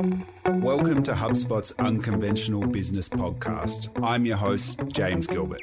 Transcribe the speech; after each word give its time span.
Welcome 0.00 1.02
to 1.02 1.12
HubSpot's 1.12 1.72
Unconventional 1.72 2.66
Business 2.66 3.06
Podcast. 3.06 3.90
I'm 4.02 4.24
your 4.24 4.38
host, 4.38 4.80
James 4.88 5.26
Gilbert. 5.26 5.60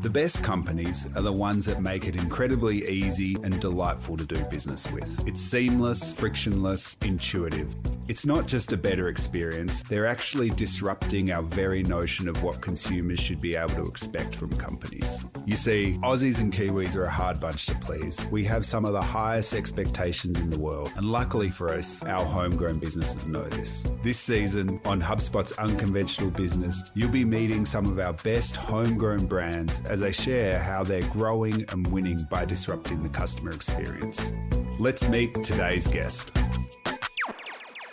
The 0.00 0.10
best 0.10 0.44
companies 0.44 1.08
are 1.16 1.22
the 1.22 1.32
ones 1.32 1.66
that 1.66 1.82
make 1.82 2.06
it 2.06 2.14
incredibly 2.14 2.88
easy 2.88 3.34
and 3.42 3.58
delightful 3.58 4.16
to 4.16 4.24
do 4.24 4.40
business 4.44 4.88
with. 4.92 5.26
It's 5.26 5.40
seamless, 5.40 6.14
frictionless, 6.14 6.96
intuitive. 7.02 7.74
It's 8.06 8.24
not 8.24 8.46
just 8.46 8.72
a 8.72 8.76
better 8.76 9.08
experience, 9.08 9.82
they're 9.88 10.06
actually 10.06 10.50
disrupting 10.50 11.32
our 11.32 11.42
very 11.42 11.82
notion 11.82 12.28
of 12.28 12.42
what 12.42 12.60
consumers 12.60 13.18
should 13.18 13.40
be 13.40 13.56
able 13.56 13.74
to 13.74 13.82
expect 13.82 14.36
from 14.36 14.50
companies. 14.56 15.24
You 15.44 15.56
see, 15.56 15.98
Aussies 16.02 16.40
and 16.40 16.50
Kiwis 16.52 16.96
are 16.96 17.04
a 17.04 17.10
hard 17.10 17.38
bunch 17.40 17.66
to 17.66 17.74
please. 17.74 18.26
We 18.30 18.44
have 18.44 18.64
some 18.64 18.86
of 18.86 18.92
the 18.92 19.02
highest 19.02 19.52
expectations 19.52 20.38
in 20.40 20.48
the 20.48 20.58
world, 20.58 20.90
and 20.96 21.04
luckily 21.04 21.50
for 21.50 21.74
us, 21.74 22.02
our 22.04 22.24
homegrown 22.24 22.78
businesses 22.78 23.28
know 23.28 23.46
this. 23.48 23.84
This 24.02 24.18
season 24.18 24.80
on 24.86 25.02
HubSpot's 25.02 25.52
Unconventional 25.58 26.30
Business, 26.30 26.80
you'll 26.94 27.10
be 27.10 27.26
meeting 27.26 27.66
some 27.66 27.86
of 27.86 27.98
our 27.98 28.14
best 28.14 28.56
homegrown 28.56 29.26
brands 29.26 29.82
as 29.88 30.00
they 30.00 30.12
share 30.12 30.58
how 30.58 30.84
they're 30.84 31.08
growing 31.08 31.64
and 31.70 31.86
winning 31.88 32.18
by 32.30 32.44
disrupting 32.44 33.02
the 33.02 33.08
customer 33.08 33.50
experience. 33.50 34.32
Let's 34.78 35.08
meet 35.08 35.34
today's 35.42 35.88
guest. 35.88 36.32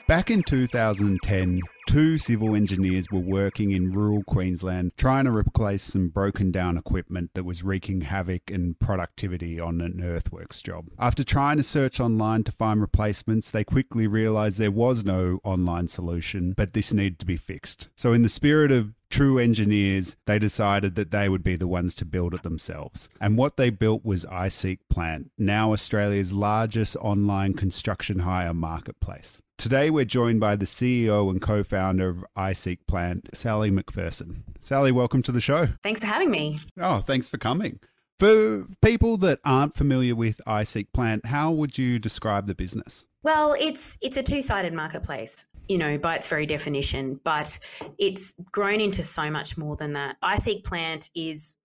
Back 0.07 0.29
in 0.29 0.43
2010, 0.43 1.61
two 1.87 2.17
civil 2.17 2.55
engineers 2.55 3.07
were 3.11 3.19
working 3.19 3.71
in 3.71 3.89
rural 3.89 4.21
Queensland 4.23 4.91
trying 4.97 5.25
to 5.25 5.31
replace 5.31 5.81
some 5.81 6.09
broken 6.09 6.51
down 6.51 6.77
equipment 6.77 7.31
that 7.33 7.43
was 7.43 7.63
wreaking 7.63 8.01
havoc 8.01 8.51
and 8.51 8.79
productivity 8.79 9.59
on 9.59 9.81
an 9.81 10.03
earthworks 10.03 10.61
job. 10.61 10.85
After 10.99 11.23
trying 11.23 11.57
to 11.57 11.63
search 11.63 11.99
online 11.99 12.43
to 12.43 12.51
find 12.51 12.81
replacements, 12.81 13.49
they 13.49 13.63
quickly 13.63 14.07
realized 14.07 14.57
there 14.57 14.71
was 14.71 15.05
no 15.05 15.39
online 15.43 15.87
solution, 15.87 16.53
but 16.55 16.73
this 16.73 16.93
needed 16.93 17.17
to 17.19 17.25
be 17.25 17.37
fixed. 17.37 17.89
So, 17.95 18.13
in 18.13 18.21
the 18.21 18.29
spirit 18.29 18.71
of 18.71 18.93
true 19.09 19.39
engineers, 19.39 20.15
they 20.25 20.39
decided 20.39 20.95
that 20.95 21.11
they 21.11 21.29
would 21.29 21.43
be 21.43 21.55
the 21.55 21.67
ones 21.67 21.95
to 21.95 22.05
build 22.05 22.33
it 22.33 22.43
themselves. 22.43 23.09
And 23.19 23.37
what 23.37 23.57
they 23.57 23.69
built 23.69 24.03
was 24.05 24.25
iSeek 24.25 24.79
Plant, 24.89 25.31
now 25.37 25.71
Australia's 25.71 26.33
largest 26.33 26.95
online 26.97 27.53
construction 27.53 28.19
hire 28.19 28.53
marketplace. 28.53 29.41
Today, 29.57 29.89
we're 29.89 30.05
joined 30.05 30.41
by 30.41 30.57
the 30.57 30.65
CEO 30.65 31.29
and 31.29 31.41
co 31.41 31.63
founder 31.63 32.09
of 32.09 32.25
iSeek 32.37 32.79
Plant, 32.87 33.29
Sally 33.33 33.71
McPherson. 33.71 34.41
Sally, 34.59 34.91
welcome 34.91 35.21
to 35.23 35.31
the 35.31 35.39
show. 35.39 35.69
Thanks 35.81 36.01
for 36.01 36.07
having 36.07 36.29
me. 36.29 36.59
Oh, 36.79 36.99
thanks 36.99 37.29
for 37.29 37.37
coming. 37.37 37.79
For 38.19 38.65
people 38.81 39.17
that 39.17 39.39
aren't 39.43 39.73
familiar 39.73 40.15
with 40.15 40.41
iSeek 40.47 40.87
Plant, 40.93 41.27
how 41.27 41.51
would 41.51 41.77
you 41.77 41.99
describe 41.99 42.47
the 42.47 42.55
business? 42.55 43.07
Well, 43.25 43.55
it's 43.59 43.97
it's 44.01 44.17
a 44.17 44.21
two-sided 44.21 44.71
marketplace, 44.71 45.43
you 45.67 45.79
know, 45.79 45.97
by 45.97 46.15
its 46.15 46.27
very 46.27 46.45
definition, 46.45 47.19
but 47.23 47.57
it's 47.97 48.35
grown 48.51 48.79
into 48.79 49.01
so 49.01 49.31
much 49.31 49.57
more 49.57 49.75
than 49.75 49.93
that. 49.93 50.17
iSeek 50.23 50.63
Plant 50.63 51.09
is 51.15 51.55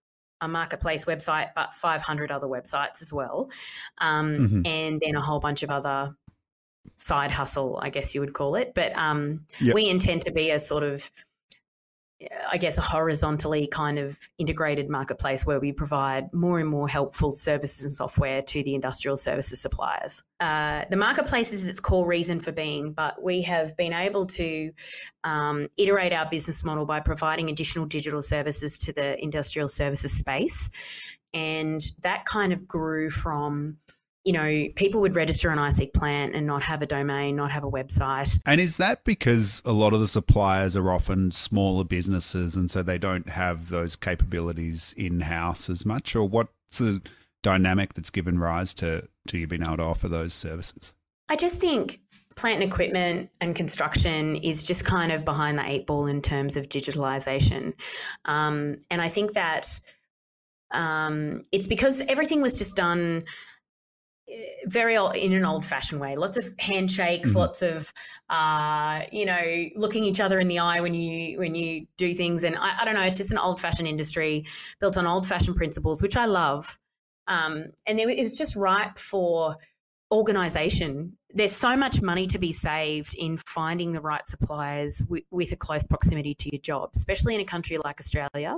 a 0.41 0.47
marketplace 0.47 1.05
website, 1.05 1.49
but 1.55 1.75
500 1.75 2.31
other 2.31 2.47
websites 2.47 3.03
as 3.03 3.13
well, 3.13 3.51
um, 3.99 4.37
mm-hmm. 4.37 4.61
and 4.65 4.99
then 5.05 5.15
a 5.15 5.21
whole 5.21 5.39
bunch 5.39 5.61
of 5.61 5.69
other 5.69 6.15
side 6.95 7.29
hustle, 7.29 7.79
I 7.79 7.91
guess 7.91 8.15
you 8.15 8.21
would 8.21 8.33
call 8.33 8.55
it. 8.55 8.71
But 8.73 8.97
um, 8.97 9.45
yep. 9.59 9.75
we 9.75 9.87
intend 9.87 10.23
to 10.23 10.31
be 10.31 10.49
a 10.49 10.57
sort 10.57 10.81
of, 10.81 11.11
I 12.49 12.57
guess, 12.57 12.77
a 12.77 12.81
horizontally 12.81 13.67
kind 13.67 13.97
of 13.97 14.19
integrated 14.37 14.89
marketplace 14.89 15.45
where 15.45 15.59
we 15.59 15.71
provide 15.71 16.31
more 16.33 16.59
and 16.59 16.69
more 16.69 16.87
helpful 16.87 17.31
services 17.31 17.85
and 17.85 17.93
software 17.93 18.41
to 18.41 18.63
the 18.63 18.75
industrial 18.75 19.17
services 19.17 19.61
suppliers. 19.61 20.23
Uh, 20.39 20.83
the 20.89 20.95
marketplace 20.95 21.53
is 21.53 21.67
its 21.67 21.79
core 21.79 22.05
reason 22.05 22.39
for 22.39 22.51
being, 22.51 22.93
but 22.93 23.21
we 23.21 23.41
have 23.41 23.75
been 23.77 23.93
able 23.93 24.25
to 24.25 24.71
um, 25.23 25.67
iterate 25.77 26.13
our 26.13 26.29
business 26.29 26.63
model 26.63 26.85
by 26.85 26.99
providing 26.99 27.49
additional 27.49 27.85
digital 27.85 28.21
services 28.21 28.77
to 28.79 28.93
the 28.93 29.21
industrial 29.23 29.67
services 29.67 30.11
space. 30.11 30.69
And 31.33 31.81
that 32.01 32.25
kind 32.25 32.51
of 32.51 32.67
grew 32.67 33.09
from 33.09 33.77
you 34.23 34.33
know, 34.33 34.67
people 34.75 35.01
would 35.01 35.15
register 35.15 35.49
an 35.49 35.57
iSeek 35.57 35.93
plant 35.93 36.35
and 36.35 36.45
not 36.45 36.61
have 36.63 36.81
a 36.81 36.85
domain, 36.85 37.35
not 37.35 37.51
have 37.51 37.63
a 37.63 37.69
website. 37.69 38.39
And 38.45 38.61
is 38.61 38.77
that 38.77 39.03
because 39.03 39.61
a 39.65 39.71
lot 39.71 39.93
of 39.93 39.99
the 39.99 40.07
suppliers 40.07 40.77
are 40.77 40.91
often 40.91 41.31
smaller 41.31 41.83
businesses 41.83 42.55
and 42.55 42.69
so 42.69 42.83
they 42.83 42.99
don't 42.99 43.29
have 43.29 43.69
those 43.69 43.95
capabilities 43.95 44.93
in 44.95 45.21
house 45.21 45.69
as 45.69 45.85
much? 45.85 46.15
Or 46.15 46.27
what's 46.27 46.77
the 46.77 47.01
dynamic 47.41 47.95
that's 47.95 48.11
given 48.11 48.37
rise 48.37 48.73
to, 48.75 49.07
to 49.27 49.37
you 49.37 49.47
being 49.47 49.63
able 49.63 49.77
to 49.77 49.83
offer 49.83 50.07
those 50.07 50.33
services? 50.33 50.93
I 51.29 51.35
just 51.35 51.59
think 51.59 51.99
plant 52.35 52.61
and 52.61 52.71
equipment 52.71 53.29
and 53.39 53.55
construction 53.55 54.35
is 54.35 54.63
just 54.63 54.85
kind 54.85 55.11
of 55.11 55.25
behind 55.25 55.57
the 55.57 55.67
eight 55.67 55.87
ball 55.87 56.05
in 56.05 56.21
terms 56.21 56.57
of 56.57 56.69
digitalization. 56.69 57.73
Um, 58.25 58.77
and 58.91 59.01
I 59.01 59.09
think 59.09 59.33
that 59.33 59.79
um, 60.71 61.43
it's 61.51 61.67
because 61.67 62.01
everything 62.01 62.41
was 62.41 62.57
just 62.57 62.75
done 62.75 63.23
very 64.65 64.97
old, 64.97 65.15
in 65.15 65.33
an 65.33 65.45
old 65.45 65.65
fashioned 65.65 65.99
way. 65.99 66.15
Lots 66.15 66.37
of 66.37 66.53
handshakes, 66.59 67.29
mm-hmm. 67.29 67.39
lots 67.39 67.61
of 67.61 67.93
uh, 68.29 69.01
you 69.11 69.25
know 69.25 69.65
looking 69.75 70.05
each 70.05 70.19
other 70.19 70.39
in 70.39 70.47
the 70.47 70.59
eye 70.59 70.79
when 70.81 70.93
you 70.93 71.37
when 71.39 71.55
you 71.55 71.87
do 71.97 72.13
things. 72.13 72.43
And 72.43 72.55
I, 72.55 72.81
I 72.81 72.85
don't 72.85 72.95
know, 72.95 73.03
it's 73.03 73.17
just 73.17 73.31
an 73.31 73.37
old 73.37 73.59
fashioned 73.59 73.87
industry 73.87 74.45
built 74.79 74.97
on 74.97 75.07
old 75.07 75.25
fashioned 75.25 75.55
principles, 75.55 76.01
which 76.01 76.15
I 76.15 76.25
love. 76.25 76.77
Um, 77.27 77.67
and 77.87 77.99
it, 77.99 78.07
it 78.09 78.21
was 78.21 78.37
just 78.37 78.55
ripe 78.55 78.97
for 78.97 79.57
organization. 80.11 81.17
There's 81.33 81.53
so 81.53 81.77
much 81.77 82.01
money 82.01 82.27
to 82.27 82.37
be 82.37 82.51
saved 82.51 83.15
in 83.17 83.37
finding 83.37 83.93
the 83.93 84.01
right 84.01 84.25
suppliers 84.27 84.97
w- 84.99 85.23
with 85.31 85.53
a 85.53 85.55
close 85.55 85.85
proximity 85.85 86.35
to 86.35 86.49
your 86.51 86.59
job, 86.61 86.89
especially 86.95 87.35
in 87.35 87.41
a 87.41 87.45
country 87.45 87.77
like 87.77 87.99
Australia 87.99 88.57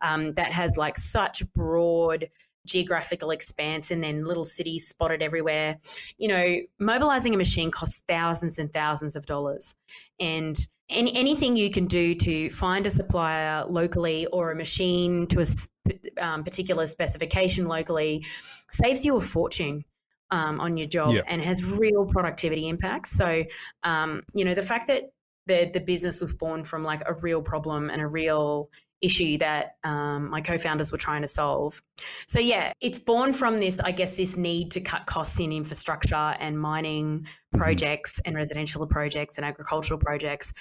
um, 0.00 0.32
that 0.34 0.52
has 0.52 0.76
like 0.76 0.96
such 0.96 1.42
broad 1.52 2.28
geographical 2.66 3.30
expanse 3.30 3.90
and 3.90 4.02
then 4.02 4.24
little 4.24 4.44
cities 4.44 4.88
spotted 4.88 5.22
everywhere. 5.22 5.78
You 6.18 6.28
know, 6.28 6.56
mobilizing 6.78 7.34
a 7.34 7.36
machine 7.36 7.70
costs 7.70 8.02
thousands 8.06 8.58
and 8.58 8.72
thousands 8.72 9.16
of 9.16 9.26
dollars. 9.26 9.74
And 10.20 10.56
any, 10.88 11.16
anything 11.16 11.56
you 11.56 11.70
can 11.70 11.86
do 11.86 12.14
to 12.14 12.50
find 12.50 12.86
a 12.86 12.90
supplier 12.90 13.64
locally 13.68 14.26
or 14.26 14.52
a 14.52 14.56
machine 14.56 15.26
to 15.28 15.40
a 15.40 16.22
um, 16.22 16.44
particular 16.44 16.86
specification 16.86 17.66
locally 17.66 18.24
saves 18.70 19.04
you 19.04 19.16
a 19.16 19.20
fortune. 19.20 19.84
Um, 20.32 20.58
on 20.58 20.76
your 20.76 20.88
job 20.88 21.14
and 21.28 21.40
has 21.40 21.62
real 21.62 22.04
productivity 22.04 22.68
impacts. 22.68 23.12
So, 23.12 23.44
um, 23.84 24.24
you 24.34 24.44
know, 24.44 24.54
the 24.54 24.60
fact 24.60 24.88
that 24.88 25.04
the 25.46 25.70
the 25.72 25.80
business 25.80 26.20
was 26.20 26.34
born 26.34 26.64
from 26.64 26.82
like 26.82 27.00
a 27.06 27.14
real 27.14 27.40
problem 27.40 27.90
and 27.90 28.02
a 28.02 28.06
real 28.06 28.68
issue 29.02 29.38
that 29.38 29.76
um, 29.84 30.30
my 30.30 30.40
co-founders 30.40 30.90
were 30.92 30.98
trying 30.98 31.22
to 31.22 31.26
solve. 31.26 31.82
So 32.26 32.40
yeah, 32.40 32.72
it's 32.80 32.98
born 32.98 33.32
from 33.32 33.58
this, 33.58 33.80
I 33.80 33.92
guess, 33.92 34.16
this 34.16 34.36
need 34.36 34.70
to 34.72 34.80
cut 34.80 35.06
costs 35.06 35.38
in 35.38 35.52
infrastructure 35.52 36.14
and 36.14 36.58
mining 36.58 37.26
projects 37.54 38.20
and 38.24 38.36
residential 38.36 38.86
projects 38.86 39.36
and 39.36 39.46
agricultural 39.46 39.98
projects, 39.98 40.52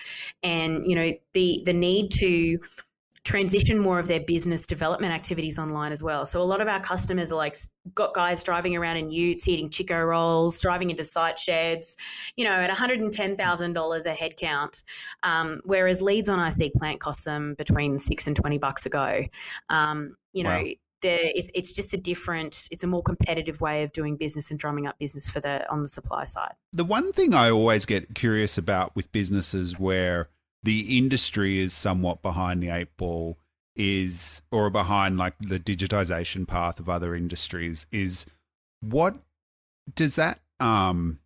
and 0.44 0.86
you 0.86 0.96
know 0.96 1.14
the 1.34 1.62
the 1.66 1.74
need 1.74 2.12
to 2.12 2.60
transition 3.26 3.80
more 3.80 3.98
of 3.98 4.08
their 4.08 4.20
business 4.20 4.68
development 4.68 5.12
activities 5.12 5.58
online 5.58 5.92
as 5.92 6.04
well. 6.04 6.26
So 6.26 6.42
a 6.42 6.46
lot 6.46 6.62
of 6.62 6.68
our 6.68 6.80
customers 6.80 7.32
are 7.32 7.36
like 7.36 7.56
got 7.96 8.14
guys 8.14 8.44
driving 8.44 8.76
around 8.76 8.98
in 8.98 9.10
utes, 9.10 9.48
eating 9.48 9.68
Chiko 9.68 10.08
rolls, 10.08 10.62
driving 10.62 10.92
into 10.92 11.04
site 11.04 11.38
sheds, 11.38 11.98
you 12.38 12.46
know, 12.46 12.52
at 12.52 12.70
$110,000 12.70 14.06
a 14.06 14.14
head 14.14 14.38
count. 14.38 14.84
Um, 15.24 15.60
whereas 15.66 16.04
leads 16.04 16.30
on 16.30 16.38
iSeek 16.38 16.74
Plant 16.76 17.02
costs 17.02 17.24
them 17.24 17.56
between 17.58 17.98
six 17.98 18.28
and 18.28 18.36
20 18.36 18.60
bucks 18.60 18.86
a 18.86 18.90
go. 18.90 19.24
Um, 19.70 20.16
you 20.32 20.44
know, 20.44 20.50
wow. 20.50 20.64
It's, 21.08 21.52
it's 21.54 21.72
just 21.72 21.94
a 21.94 21.98
different, 21.98 22.68
it's 22.72 22.84
a 22.84 22.88
more 22.88 23.04
competitive 23.04 23.62
way 23.62 23.84
of 23.84 23.92
doing 23.94 24.18
business 24.18 24.50
and 24.50 24.60
drumming 24.60 24.88
up 24.88 24.98
business 24.98 25.30
for 25.30 25.40
the 25.40 25.70
on 25.72 25.82
the 25.82 25.88
supply 25.88 26.24
side. 26.24 26.54
The 26.74 26.84
one 26.84 27.12
thing 27.14 27.36
I 27.36 27.52
always 27.52 27.86
get 27.86 28.16
curious 28.16 28.58
about 28.58 28.96
with 28.96 29.12
businesses 29.12 29.78
where 29.78 30.30
the 30.66 30.98
industry 30.98 31.60
is 31.60 31.74
somewhat 31.74 32.22
behind 32.22 32.62
the 32.62 32.70
eight 32.70 32.96
ball 32.98 33.38
is 33.76 34.42
or 34.52 34.70
behind 34.70 35.18
like 35.18 35.36
the 35.40 35.60
digitization 35.60 36.48
path 36.48 36.80
of 36.80 36.88
other 36.88 37.14
industries 37.14 37.88
is 37.92 38.26
what 38.80 39.16
does 39.96 40.16
that 40.16 40.40
um 40.60 41.20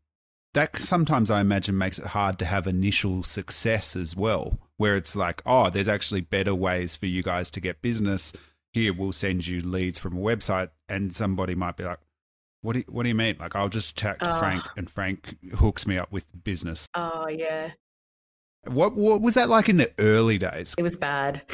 that 0.53 0.75
sometimes 0.81 1.29
I 1.29 1.41
imagine 1.41 1.77
makes 1.77 1.99
it 1.99 2.07
hard 2.07 2.39
to 2.39 2.45
have 2.45 2.65
initial 2.65 3.21
success 3.23 3.95
as 3.95 4.15
well, 4.15 4.57
where 4.77 4.95
it's 4.95 5.15
like, 5.15 5.41
oh, 5.45 5.69
there's 5.69 5.87
actually 5.87 6.21
better 6.21 6.55
ways 6.55 6.95
for 6.95 7.05
you 7.05 7.21
guys 7.21 7.51
to 7.51 7.61
get 7.61 7.81
business. 7.81 8.33
Here, 8.71 8.93
we'll 8.93 9.11
send 9.11 9.45
you 9.45 9.61
leads 9.61 9.99
from 9.99 10.17
a 10.17 10.19
website, 10.19 10.69
and 10.87 11.15
somebody 11.15 11.55
might 11.55 11.77
be 11.77 11.83
like, 11.83 11.99
what 12.61 12.73
do 12.73 12.79
you, 12.79 12.85
what 12.89 13.03
do 13.03 13.09
you 13.09 13.15
mean? 13.15 13.37
Like, 13.39 13.55
I'll 13.55 13.69
just 13.69 13.95
chat 13.95 14.19
to 14.19 14.39
Frank, 14.39 14.63
and 14.75 14.89
Frank 14.89 15.37
hooks 15.55 15.85
me 15.85 15.97
up 15.97 16.11
with 16.11 16.25
business. 16.43 16.87
Oh 16.95 17.27
yeah, 17.27 17.71
What 18.69 18.95
what 18.95 19.21
was 19.21 19.33
that 19.35 19.49
like 19.49 19.69
in 19.69 19.77
the 19.77 19.91
early 19.99 20.37
days? 20.37 20.75
It 20.77 20.83
was 20.83 20.95
bad. 20.95 21.41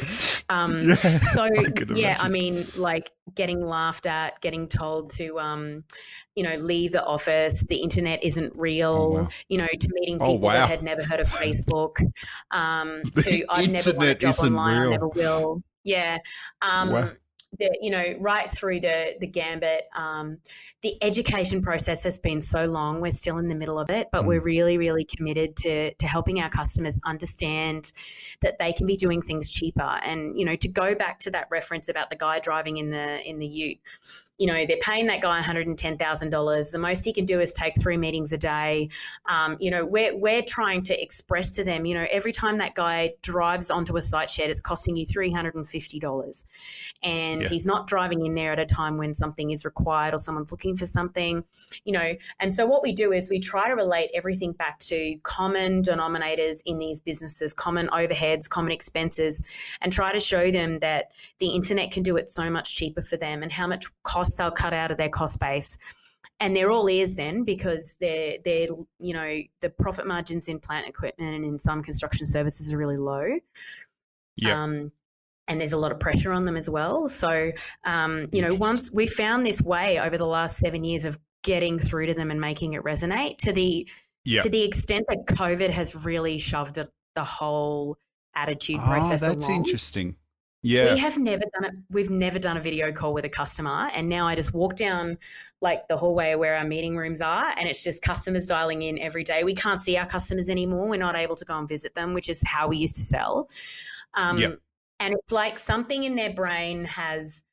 Um, 0.48 0.90
yeah, 0.90 1.18
so 1.32 1.42
I 1.42 1.50
yeah, 1.96 2.16
I 2.20 2.28
mean, 2.28 2.68
like 2.76 3.10
getting 3.34 3.66
laughed 3.66 4.06
at, 4.06 4.40
getting 4.42 4.68
told 4.68 5.10
to, 5.14 5.40
um, 5.40 5.82
you 6.36 6.44
know, 6.44 6.54
leave 6.58 6.92
the 6.92 7.04
office. 7.04 7.64
The 7.68 7.78
internet 7.78 8.22
isn't 8.22 8.52
real. 8.54 8.92
Oh, 8.92 9.22
wow. 9.22 9.28
You 9.48 9.58
know, 9.58 9.66
to 9.66 9.88
meeting 9.92 10.16
oh, 10.16 10.18
people 10.18 10.34
oh, 10.34 10.38
wow. 10.38 10.52
that 10.52 10.68
had 10.68 10.82
never 10.84 11.02
heard 11.02 11.18
of 11.18 11.26
Facebook. 11.26 12.00
Um, 12.52 13.02
to 13.18 13.44
I've 13.48 13.72
never 13.72 13.92
won 13.94 14.06
a 14.06 14.14
job 14.14 14.34
online. 14.40 14.78
Real. 14.78 14.86
I 14.86 14.90
never 14.92 15.08
will. 15.08 15.62
Yeah. 15.82 16.18
Um, 16.62 16.92
wow 16.92 17.10
the 17.58 17.76
you 17.80 17.90
know 17.90 18.14
right 18.20 18.50
through 18.50 18.80
the 18.80 19.14
the 19.20 19.26
gambit 19.26 19.84
um, 19.94 20.38
the 20.82 20.94
education 21.02 21.62
process 21.62 22.02
has 22.02 22.18
been 22.18 22.40
so 22.40 22.64
long 22.64 23.00
we're 23.00 23.10
still 23.10 23.38
in 23.38 23.48
the 23.48 23.54
middle 23.54 23.78
of 23.78 23.90
it 23.90 24.08
but 24.12 24.22
mm. 24.22 24.26
we're 24.26 24.42
really 24.42 24.78
really 24.78 25.04
committed 25.04 25.56
to 25.56 25.92
to 25.94 26.06
helping 26.06 26.40
our 26.40 26.50
customers 26.50 26.98
understand 27.04 27.92
that 28.40 28.58
they 28.58 28.72
can 28.72 28.86
be 28.86 28.96
doing 28.96 29.20
things 29.22 29.50
cheaper 29.50 30.00
and 30.04 30.38
you 30.38 30.44
know 30.44 30.56
to 30.56 30.68
go 30.68 30.94
back 30.94 31.18
to 31.18 31.30
that 31.30 31.46
reference 31.50 31.88
about 31.88 32.10
the 32.10 32.16
guy 32.16 32.38
driving 32.38 32.78
in 32.78 32.90
the 32.90 33.20
in 33.28 33.38
the 33.38 33.46
ute 33.46 33.78
you 34.38 34.46
know, 34.46 34.66
they're 34.66 34.76
paying 34.80 35.06
that 35.06 35.22
guy 35.22 35.40
$110,000. 35.40 36.70
The 36.70 36.78
most 36.78 37.04
he 37.04 37.12
can 37.12 37.24
do 37.24 37.40
is 37.40 37.52
take 37.52 37.80
three 37.80 37.96
meetings 37.96 38.32
a 38.32 38.36
day. 38.36 38.90
Um, 39.28 39.56
you 39.60 39.70
know, 39.70 39.84
we're, 39.84 40.14
we're 40.16 40.42
trying 40.42 40.82
to 40.84 41.02
express 41.02 41.50
to 41.52 41.64
them, 41.64 41.86
you 41.86 41.94
know, 41.94 42.06
every 42.10 42.32
time 42.32 42.56
that 42.56 42.74
guy 42.74 43.14
drives 43.22 43.70
onto 43.70 43.96
a 43.96 44.02
site 44.02 44.28
shed, 44.28 44.50
it's 44.50 44.60
costing 44.60 44.96
you 44.96 45.06
$350. 45.06 46.44
And 47.02 47.42
yeah. 47.42 47.48
he's 47.48 47.66
not 47.66 47.86
driving 47.86 48.26
in 48.26 48.34
there 48.34 48.52
at 48.52 48.58
a 48.58 48.66
time 48.66 48.98
when 48.98 49.14
something 49.14 49.52
is 49.52 49.64
required 49.64 50.12
or 50.12 50.18
someone's 50.18 50.50
looking 50.50 50.76
for 50.76 50.86
something, 50.86 51.42
you 51.84 51.92
know. 51.92 52.12
And 52.38 52.52
so 52.52 52.66
what 52.66 52.82
we 52.82 52.92
do 52.92 53.12
is 53.12 53.30
we 53.30 53.40
try 53.40 53.68
to 53.68 53.74
relate 53.74 54.10
everything 54.14 54.52
back 54.52 54.78
to 54.80 55.16
common 55.22 55.82
denominators 55.82 56.60
in 56.66 56.78
these 56.78 57.00
businesses, 57.00 57.54
common 57.54 57.88
overheads, 57.88 58.48
common 58.48 58.72
expenses, 58.72 59.40
and 59.80 59.92
try 59.92 60.12
to 60.12 60.20
show 60.20 60.50
them 60.50 60.78
that 60.80 61.10
the 61.38 61.48
internet 61.48 61.90
can 61.90 62.02
do 62.02 62.16
it 62.16 62.28
so 62.28 62.50
much 62.50 62.74
cheaper 62.74 63.00
for 63.00 63.16
them 63.16 63.42
and 63.42 63.50
how 63.50 63.66
much 63.66 63.86
cost 64.02 64.25
costs 64.26 64.36
they'll 64.36 64.50
cut 64.50 64.74
out 64.74 64.90
of 64.90 64.98
their 64.98 65.08
cost 65.08 65.38
base. 65.38 65.78
And 66.38 66.54
they're 66.54 66.70
all 66.70 66.88
ears 66.90 67.16
then 67.16 67.44
because 67.44 67.96
they're 67.98 68.36
they're 68.44 68.66
you 68.98 69.14
know 69.14 69.40
the 69.62 69.70
profit 69.70 70.06
margins 70.06 70.48
in 70.48 70.60
plant 70.60 70.86
equipment 70.86 71.34
and 71.34 71.44
in 71.44 71.58
some 71.58 71.82
construction 71.82 72.26
services 72.26 72.72
are 72.72 72.76
really 72.76 72.98
low. 72.98 73.26
Yeah. 74.36 74.62
Um, 74.62 74.92
and 75.48 75.60
there's 75.60 75.72
a 75.72 75.78
lot 75.78 75.92
of 75.92 76.00
pressure 76.00 76.32
on 76.32 76.44
them 76.44 76.56
as 76.56 76.68
well. 76.68 77.08
So, 77.08 77.52
um, 77.84 78.28
you 78.32 78.42
know, 78.42 78.52
once 78.54 78.90
we 78.90 79.06
found 79.06 79.46
this 79.46 79.62
way 79.62 79.98
over 80.00 80.18
the 80.18 80.26
last 80.26 80.58
seven 80.58 80.82
years 80.84 81.04
of 81.04 81.18
getting 81.42 81.78
through 81.78 82.06
to 82.06 82.14
them 82.14 82.30
and 82.32 82.40
making 82.40 82.74
it 82.74 82.82
resonate 82.82 83.38
to 83.38 83.52
the 83.52 83.88
to 84.40 84.50
the 84.50 84.62
extent 84.62 85.06
that 85.08 85.24
COVID 85.26 85.70
has 85.70 86.04
really 86.04 86.36
shoved 86.36 86.78
the 87.14 87.24
whole 87.24 87.96
attitude 88.34 88.80
oh, 88.80 88.84
process. 88.84 89.20
That's 89.20 89.46
along. 89.46 89.60
interesting. 89.60 90.16
Yeah. 90.66 90.94
We 90.94 90.98
have 90.98 91.16
never 91.16 91.44
done 91.54 91.64
it. 91.64 91.74
We've 91.90 92.10
never 92.10 92.40
done 92.40 92.56
a 92.56 92.60
video 92.60 92.90
call 92.90 93.14
with 93.14 93.24
a 93.24 93.28
customer. 93.28 93.88
And 93.94 94.08
now 94.08 94.26
I 94.26 94.34
just 94.34 94.52
walk 94.52 94.74
down 94.74 95.16
like 95.60 95.86
the 95.86 95.96
hallway 95.96 96.34
where 96.34 96.56
our 96.56 96.64
meeting 96.64 96.96
rooms 96.96 97.20
are, 97.20 97.54
and 97.56 97.68
it's 97.68 97.84
just 97.84 98.02
customers 98.02 98.46
dialing 98.46 98.82
in 98.82 98.98
every 98.98 99.22
day. 99.22 99.44
We 99.44 99.54
can't 99.54 99.80
see 99.80 99.96
our 99.96 100.06
customers 100.06 100.48
anymore. 100.48 100.88
We're 100.88 100.96
not 100.96 101.14
able 101.14 101.36
to 101.36 101.44
go 101.44 101.56
and 101.56 101.68
visit 101.68 101.94
them, 101.94 102.14
which 102.14 102.28
is 102.28 102.42
how 102.44 102.66
we 102.66 102.78
used 102.78 102.96
to 102.96 103.02
sell. 103.02 103.48
Um, 104.14 104.38
yep. 104.38 104.58
And 104.98 105.14
it's 105.14 105.30
like 105.30 105.56
something 105.56 106.02
in 106.02 106.16
their 106.16 106.32
brain 106.32 106.84
has 106.86 107.44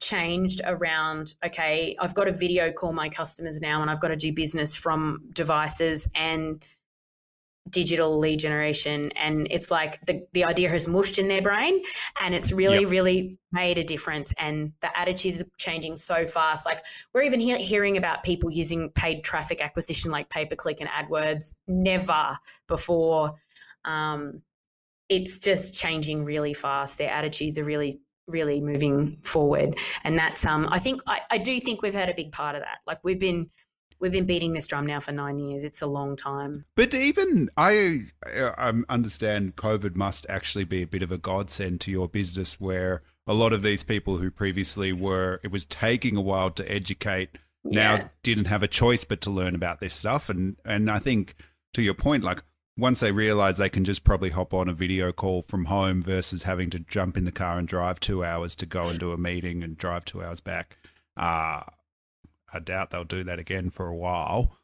changed 0.00 0.62
around 0.64 1.34
okay, 1.44 1.94
I've 2.00 2.14
got 2.14 2.24
to 2.24 2.32
video 2.32 2.72
call 2.72 2.94
my 2.94 3.10
customers 3.10 3.60
now, 3.60 3.82
and 3.82 3.90
I've 3.90 4.00
got 4.00 4.08
to 4.08 4.16
do 4.16 4.32
business 4.32 4.74
from 4.74 5.28
devices 5.34 6.08
and 6.14 6.64
digital 7.70 8.18
lead 8.18 8.38
generation 8.38 9.10
and 9.12 9.46
it's 9.50 9.70
like 9.70 10.04
the, 10.06 10.26
the 10.32 10.44
idea 10.44 10.68
has 10.68 10.88
mushed 10.88 11.18
in 11.18 11.28
their 11.28 11.40
brain 11.40 11.80
and 12.20 12.34
it's 12.34 12.50
really 12.50 12.80
yep. 12.80 12.90
really 12.90 13.38
made 13.52 13.78
a 13.78 13.84
difference 13.84 14.32
and 14.38 14.72
the 14.80 14.98
attitudes 14.98 15.40
are 15.40 15.46
changing 15.58 15.94
so 15.94 16.26
fast. 16.26 16.66
Like 16.66 16.82
we're 17.14 17.22
even 17.22 17.40
he- 17.40 17.62
hearing 17.62 17.96
about 17.96 18.24
people 18.24 18.50
using 18.50 18.90
paid 18.90 19.22
traffic 19.22 19.60
acquisition 19.60 20.10
like 20.10 20.28
pay 20.28 20.44
per 20.44 20.56
click 20.56 20.80
and 20.80 20.90
adwords 20.90 21.54
never 21.68 22.36
before. 22.66 23.34
Um, 23.84 24.42
it's 25.08 25.38
just 25.38 25.74
changing 25.74 26.24
really 26.24 26.54
fast. 26.54 26.98
Their 26.98 27.10
attitudes 27.10 27.58
are 27.58 27.64
really 27.64 28.00
really 28.28 28.60
moving 28.60 29.18
forward 29.24 29.76
and 30.04 30.16
that's 30.16 30.46
um 30.46 30.68
i 30.70 30.78
think 30.78 31.02
I, 31.08 31.20
I 31.32 31.38
do 31.38 31.58
think 31.60 31.82
we've 31.82 31.92
had 31.92 32.08
a 32.08 32.14
big 32.14 32.30
part 32.30 32.54
of 32.54 32.62
that. 32.62 32.78
Like 32.86 33.00
we've 33.02 33.18
been 33.18 33.50
we've 34.02 34.12
been 34.12 34.26
beating 34.26 34.52
this 34.52 34.66
drum 34.66 34.84
now 34.84 35.00
for 35.00 35.12
nine 35.12 35.38
years. 35.38 35.64
It's 35.64 35.80
a 35.80 35.86
long 35.86 36.16
time. 36.16 36.66
But 36.74 36.92
even 36.92 37.48
I, 37.56 38.02
I 38.26 38.74
understand 38.88 39.56
COVID 39.56 39.94
must 39.94 40.26
actually 40.28 40.64
be 40.64 40.82
a 40.82 40.86
bit 40.86 41.02
of 41.02 41.12
a 41.12 41.16
godsend 41.16 41.80
to 41.82 41.90
your 41.90 42.08
business, 42.08 42.60
where 42.60 43.02
a 43.26 43.32
lot 43.32 43.52
of 43.52 43.62
these 43.62 43.84
people 43.84 44.18
who 44.18 44.30
previously 44.30 44.92
were, 44.92 45.40
it 45.44 45.52
was 45.52 45.64
taking 45.64 46.16
a 46.16 46.20
while 46.20 46.50
to 46.50 46.70
educate, 46.70 47.38
now 47.64 47.94
yeah. 47.94 48.08
didn't 48.24 48.46
have 48.46 48.64
a 48.64 48.68
choice 48.68 49.04
but 49.04 49.20
to 49.22 49.30
learn 49.30 49.54
about 49.54 49.80
this 49.80 49.94
stuff. 49.94 50.28
And 50.28 50.56
and 50.64 50.90
I 50.90 50.98
think 50.98 51.36
to 51.74 51.80
your 51.80 51.94
point, 51.94 52.24
like 52.24 52.42
once 52.76 52.98
they 52.98 53.12
realize 53.12 53.58
they 53.58 53.68
can 53.68 53.84
just 53.84 54.02
probably 54.02 54.30
hop 54.30 54.52
on 54.52 54.68
a 54.68 54.72
video 54.72 55.12
call 55.12 55.42
from 55.42 55.66
home 55.66 56.02
versus 56.02 56.42
having 56.42 56.70
to 56.70 56.80
jump 56.80 57.16
in 57.16 57.24
the 57.24 57.30
car 57.30 57.56
and 57.56 57.68
drive 57.68 58.00
two 58.00 58.24
hours 58.24 58.56
to 58.56 58.66
go 58.66 58.80
and 58.80 58.98
do 58.98 59.12
a 59.12 59.16
meeting 59.16 59.62
and 59.62 59.78
drive 59.78 60.04
two 60.04 60.24
hours 60.24 60.40
back. 60.40 60.76
Uh, 61.16 61.60
I 62.52 62.58
doubt 62.58 62.90
they'll 62.90 63.04
do 63.04 63.24
that 63.24 63.38
again 63.38 63.70
for 63.70 63.86
a 63.86 63.96
while. 63.96 64.56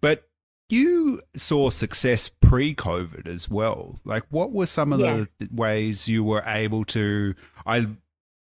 But 0.00 0.28
you 0.68 1.20
saw 1.34 1.70
success 1.70 2.28
pre 2.28 2.74
COVID 2.74 3.26
as 3.26 3.50
well. 3.50 3.98
Like, 4.04 4.24
what 4.30 4.52
were 4.52 4.66
some 4.66 4.92
of 4.92 5.00
yeah. 5.00 5.24
the 5.38 5.48
ways 5.52 6.08
you 6.08 6.24
were 6.24 6.42
able 6.46 6.84
to? 6.86 7.34
I 7.66 7.88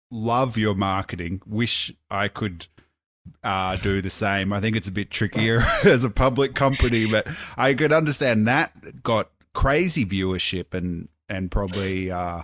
love 0.09 0.57
your 0.57 0.75
marketing. 0.75 1.41
Wish 1.45 1.93
I 2.09 2.27
could 2.27 2.67
uh, 3.43 3.75
do 3.77 4.01
the 4.01 4.09
same. 4.09 4.53
I 4.53 4.59
think 4.59 4.75
it's 4.75 4.87
a 4.87 4.91
bit 4.91 5.11
trickier 5.11 5.61
as 5.83 6.03
a 6.03 6.09
public 6.09 6.55
company, 6.55 7.05
but 7.05 7.27
I 7.55 7.73
could 7.73 7.91
understand 7.93 8.47
that 8.47 9.03
got 9.03 9.29
crazy 9.53 10.05
viewership 10.05 10.73
and 10.73 11.09
and 11.29 11.51
probably 11.51 12.11
uh, 12.11 12.43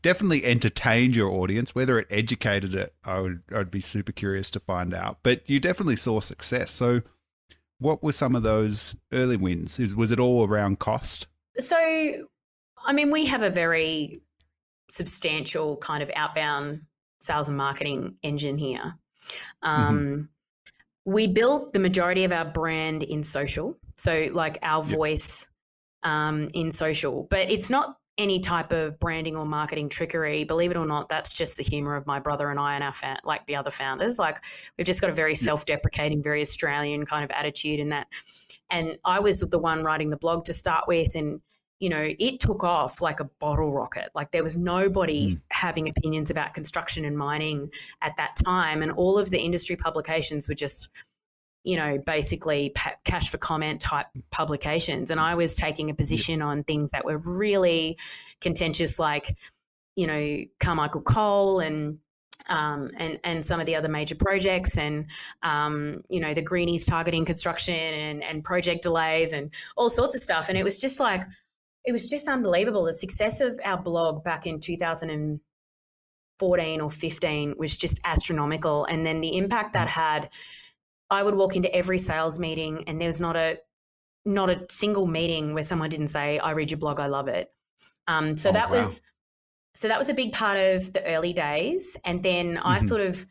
definitely 0.00 0.44
entertained 0.44 1.16
your 1.16 1.30
audience. 1.30 1.74
Whether 1.74 1.98
it 1.98 2.06
educated 2.10 2.74
it, 2.74 2.94
I 3.04 3.20
would 3.20 3.42
I'd 3.54 3.70
be 3.70 3.80
super 3.80 4.12
curious 4.12 4.50
to 4.52 4.60
find 4.60 4.94
out. 4.94 5.18
But 5.22 5.42
you 5.46 5.60
definitely 5.60 5.96
saw 5.96 6.20
success. 6.20 6.70
So, 6.70 7.02
what 7.78 8.02
were 8.02 8.12
some 8.12 8.34
of 8.34 8.42
those 8.42 8.94
early 9.12 9.36
wins? 9.36 9.78
Is 9.80 9.94
was 9.94 10.12
it 10.12 10.20
all 10.20 10.46
around 10.46 10.78
cost? 10.78 11.26
So, 11.58 11.76
I 12.84 12.92
mean, 12.92 13.10
we 13.10 13.26
have 13.26 13.42
a 13.42 13.50
very 13.50 14.14
substantial 14.90 15.76
kind 15.78 16.02
of 16.02 16.10
outbound 16.14 16.82
sales 17.20 17.48
and 17.48 17.56
marketing 17.56 18.16
engine 18.22 18.58
here. 18.58 18.94
Um, 19.62 19.96
mm-hmm. 19.96 20.22
We 21.06 21.26
built 21.26 21.72
the 21.72 21.78
majority 21.78 22.24
of 22.24 22.32
our 22.32 22.44
brand 22.44 23.02
in 23.02 23.22
social, 23.22 23.78
so 23.96 24.28
like 24.32 24.58
our 24.62 24.84
yep. 24.84 24.96
voice 24.96 25.46
um, 26.02 26.50
in 26.54 26.70
social, 26.70 27.26
but 27.30 27.50
it's 27.50 27.70
not 27.70 27.96
any 28.16 28.38
type 28.38 28.72
of 28.72 28.98
branding 29.00 29.36
or 29.36 29.44
marketing 29.44 29.88
trickery. 29.88 30.44
Believe 30.44 30.70
it 30.70 30.76
or 30.76 30.86
not, 30.86 31.08
that's 31.08 31.32
just 31.32 31.56
the 31.56 31.62
humor 31.62 31.96
of 31.96 32.06
my 32.06 32.20
brother 32.20 32.50
and 32.50 32.60
I 32.60 32.74
and 32.74 32.84
our 32.84 32.92
fa- 32.92 33.18
like 33.24 33.44
the 33.46 33.56
other 33.56 33.70
founders. 33.70 34.18
Like 34.18 34.38
we've 34.78 34.86
just 34.86 35.00
got 35.00 35.10
a 35.10 35.14
very 35.14 35.34
self-deprecating, 35.34 36.22
very 36.22 36.40
Australian 36.40 37.06
kind 37.06 37.24
of 37.24 37.30
attitude 37.30 37.80
in 37.80 37.88
that. 37.88 38.06
And 38.70 38.96
I 39.04 39.20
was 39.20 39.40
the 39.40 39.58
one 39.58 39.82
writing 39.82 40.10
the 40.10 40.16
blog 40.16 40.44
to 40.46 40.52
start 40.54 40.84
with, 40.86 41.14
and 41.14 41.40
you 41.80 41.88
know, 41.88 42.08
it 42.18 42.40
took 42.40 42.64
off 42.64 43.02
like 43.02 43.20
a 43.20 43.28
bottle 43.40 43.72
rocket. 43.72 44.10
Like 44.14 44.30
there 44.30 44.44
was 44.44 44.56
nobody 44.56 45.34
mm. 45.34 45.40
having 45.50 45.88
opinions 45.88 46.30
about 46.30 46.54
construction 46.54 47.04
and 47.04 47.18
mining 47.18 47.70
at 48.00 48.16
that 48.16 48.36
time, 48.36 48.82
and 48.82 48.92
all 48.92 49.18
of 49.18 49.30
the 49.30 49.38
industry 49.38 49.76
publications 49.76 50.48
were 50.48 50.54
just 50.54 50.88
you 51.64 51.76
know, 51.76 51.98
basically 52.04 52.70
pa- 52.74 52.94
cash 53.04 53.30
for 53.30 53.38
comment 53.38 53.80
type 53.80 54.06
publications. 54.30 55.10
And 55.10 55.18
I 55.18 55.34
was 55.34 55.56
taking 55.56 55.90
a 55.90 55.94
position 55.94 56.42
on 56.42 56.62
things 56.62 56.90
that 56.92 57.04
were 57.04 57.18
really 57.18 57.98
contentious, 58.40 58.98
like, 58.98 59.36
you 59.96 60.06
know, 60.06 60.44
Carmichael 60.60 61.00
Coal 61.00 61.60
and 61.60 61.98
um, 62.48 62.86
and 62.98 63.18
and 63.24 63.44
some 63.44 63.60
of 63.60 63.66
the 63.66 63.74
other 63.74 63.88
major 63.88 64.14
projects, 64.14 64.76
and 64.76 65.06
um, 65.42 66.02
you 66.10 66.20
know 66.20 66.34
the 66.34 66.42
greenies 66.42 66.84
targeting 66.84 67.24
construction 67.24 67.74
and 67.74 68.22
and 68.22 68.44
project 68.44 68.82
delays 68.82 69.32
and 69.32 69.50
all 69.76 69.88
sorts 69.88 70.14
of 70.14 70.20
stuff. 70.20 70.50
And 70.50 70.58
it 70.58 70.64
was 70.64 70.78
just 70.78 71.00
like 71.00 71.22
it 71.84 71.92
was 71.92 72.10
just 72.10 72.28
unbelievable. 72.28 72.84
The 72.84 72.92
success 72.92 73.40
of 73.40 73.58
our 73.64 73.78
blog 73.78 74.22
back 74.24 74.46
in 74.46 74.60
2014 74.60 76.80
or 76.80 76.90
15 76.90 77.54
was 77.56 77.76
just 77.76 77.98
astronomical, 78.04 78.84
and 78.84 79.06
then 79.06 79.22
the 79.22 79.38
impact 79.38 79.72
that 79.72 79.88
mm. 79.88 79.92
had 79.92 80.28
I 81.10 81.22
would 81.22 81.34
walk 81.34 81.56
into 81.56 81.74
every 81.74 81.98
sales 81.98 82.38
meeting 82.38 82.84
and 82.86 83.00
there's 83.00 83.20
not 83.20 83.36
a 83.36 83.58
not 84.26 84.48
a 84.48 84.64
single 84.70 85.06
meeting 85.06 85.52
where 85.52 85.64
someone 85.64 85.90
didn't 85.90 86.08
say, 86.08 86.38
"I 86.38 86.52
read 86.52 86.70
your 86.70 86.78
blog, 86.78 87.00
I 87.00 87.06
love 87.06 87.28
it." 87.28 87.52
Um, 88.06 88.36
so 88.36 88.50
oh, 88.50 88.52
that 88.52 88.70
wow. 88.70 88.78
was 88.78 89.00
so 89.74 89.88
that 89.88 89.98
was 89.98 90.08
a 90.08 90.14
big 90.14 90.32
part 90.32 90.58
of 90.58 90.92
the 90.92 91.04
early 91.04 91.32
days, 91.32 91.96
and 92.04 92.22
then 92.22 92.54
mm-hmm. 92.56 92.66
I 92.66 92.78
sort 92.78 93.00
of 93.00 93.26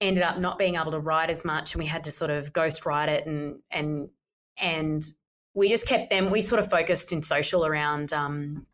ended 0.00 0.22
up 0.22 0.38
not 0.38 0.58
being 0.58 0.76
able 0.76 0.92
to 0.92 1.00
write 1.00 1.30
as 1.30 1.44
much, 1.44 1.74
and 1.74 1.82
we 1.82 1.86
had 1.86 2.04
to 2.04 2.10
sort 2.10 2.30
of 2.30 2.52
ghost 2.52 2.86
write 2.86 3.08
it 3.08 3.26
and 3.26 3.60
and 3.70 4.08
and 4.58 5.02
we 5.54 5.68
just 5.68 5.86
kept 5.86 6.10
them. 6.10 6.30
We 6.30 6.42
sort 6.42 6.60
of 6.60 6.70
focused 6.70 7.12
in 7.12 7.22
social 7.22 7.66
around. 7.66 8.12
Um, 8.12 8.66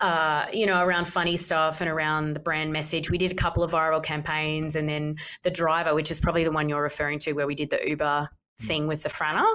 uh, 0.00 0.46
you 0.52 0.66
know, 0.66 0.82
around 0.82 1.06
funny 1.06 1.36
stuff 1.36 1.80
and 1.80 1.88
around 1.88 2.34
the 2.34 2.40
brand 2.40 2.72
message. 2.72 3.10
We 3.10 3.18
did 3.18 3.32
a 3.32 3.34
couple 3.34 3.62
of 3.62 3.72
viral 3.72 4.02
campaigns, 4.02 4.76
and 4.76 4.88
then 4.88 5.16
the 5.42 5.50
driver, 5.50 5.94
which 5.94 6.10
is 6.10 6.20
probably 6.20 6.44
the 6.44 6.52
one 6.52 6.68
you're 6.68 6.82
referring 6.82 7.18
to, 7.20 7.32
where 7.32 7.46
we 7.46 7.54
did 7.54 7.70
the 7.70 7.80
Uber 7.86 8.28
mm. 8.62 8.66
thing 8.66 8.86
with 8.86 9.02
the 9.02 9.08
Franna. 9.08 9.46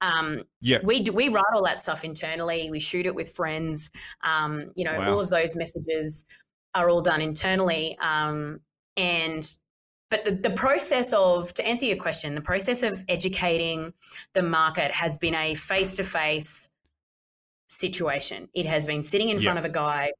Um, 0.00 0.42
yeah, 0.60 0.78
we 0.82 1.02
we 1.12 1.28
write 1.28 1.44
all 1.54 1.64
that 1.64 1.80
stuff 1.80 2.04
internally. 2.04 2.70
We 2.70 2.80
shoot 2.80 3.06
it 3.06 3.14
with 3.14 3.34
friends. 3.34 3.90
Um, 4.24 4.70
you 4.74 4.84
know, 4.84 4.98
wow. 4.98 5.12
all 5.12 5.20
of 5.20 5.30
those 5.30 5.56
messages 5.56 6.24
are 6.74 6.88
all 6.88 7.02
done 7.02 7.20
internally. 7.20 7.98
Um, 8.00 8.60
and 8.96 9.56
but 10.10 10.24
the, 10.26 10.32
the 10.32 10.50
process 10.50 11.12
of 11.14 11.54
to 11.54 11.66
answer 11.66 11.86
your 11.86 11.96
question, 11.96 12.34
the 12.34 12.40
process 12.42 12.82
of 12.82 13.02
educating 13.08 13.92
the 14.34 14.42
market 14.42 14.92
has 14.92 15.16
been 15.18 15.34
a 15.34 15.54
face 15.54 15.96
to 15.96 16.04
face 16.04 16.68
situation. 17.72 18.48
It 18.54 18.66
has 18.66 18.86
been 18.86 19.02
sitting 19.02 19.30
in 19.30 19.36
yep. 19.36 19.44
front 19.44 19.58
of 19.58 19.64
a 19.64 19.68
guy. 19.68 20.12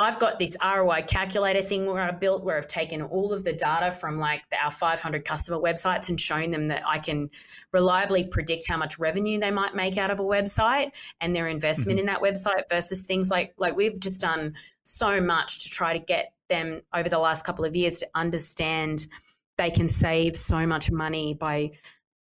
I've 0.00 0.20
got 0.20 0.38
this 0.38 0.56
ROI 0.62 1.02
calculator 1.08 1.60
thing 1.60 1.86
where 1.86 2.00
I 2.00 2.12
built 2.12 2.44
where 2.44 2.56
I've 2.56 2.68
taken 2.68 3.02
all 3.02 3.32
of 3.32 3.42
the 3.42 3.52
data 3.52 3.90
from 3.90 4.18
like 4.18 4.42
our 4.62 4.70
500 4.70 5.24
customer 5.24 5.58
websites 5.58 6.08
and 6.08 6.20
shown 6.20 6.52
them 6.52 6.68
that 6.68 6.82
I 6.86 7.00
can 7.00 7.28
reliably 7.72 8.24
predict 8.24 8.68
how 8.68 8.76
much 8.76 9.00
revenue 9.00 9.40
they 9.40 9.50
might 9.50 9.74
make 9.74 9.98
out 9.98 10.12
of 10.12 10.20
a 10.20 10.22
website 10.22 10.92
and 11.20 11.34
their 11.34 11.48
investment 11.48 11.98
mm-hmm. 11.98 12.08
in 12.08 12.14
that 12.14 12.22
website 12.22 12.62
versus 12.70 13.02
things 13.02 13.28
like 13.28 13.54
like 13.58 13.74
we've 13.74 13.98
just 13.98 14.20
done 14.20 14.54
so 14.84 15.20
much 15.20 15.64
to 15.64 15.68
try 15.68 15.92
to 15.92 15.98
get 15.98 16.32
them 16.48 16.80
over 16.94 17.08
the 17.08 17.18
last 17.18 17.44
couple 17.44 17.64
of 17.64 17.74
years 17.74 17.98
to 17.98 18.08
understand 18.14 19.08
they 19.56 19.70
can 19.70 19.88
save 19.88 20.36
so 20.36 20.64
much 20.64 20.92
money 20.92 21.34
by 21.34 21.72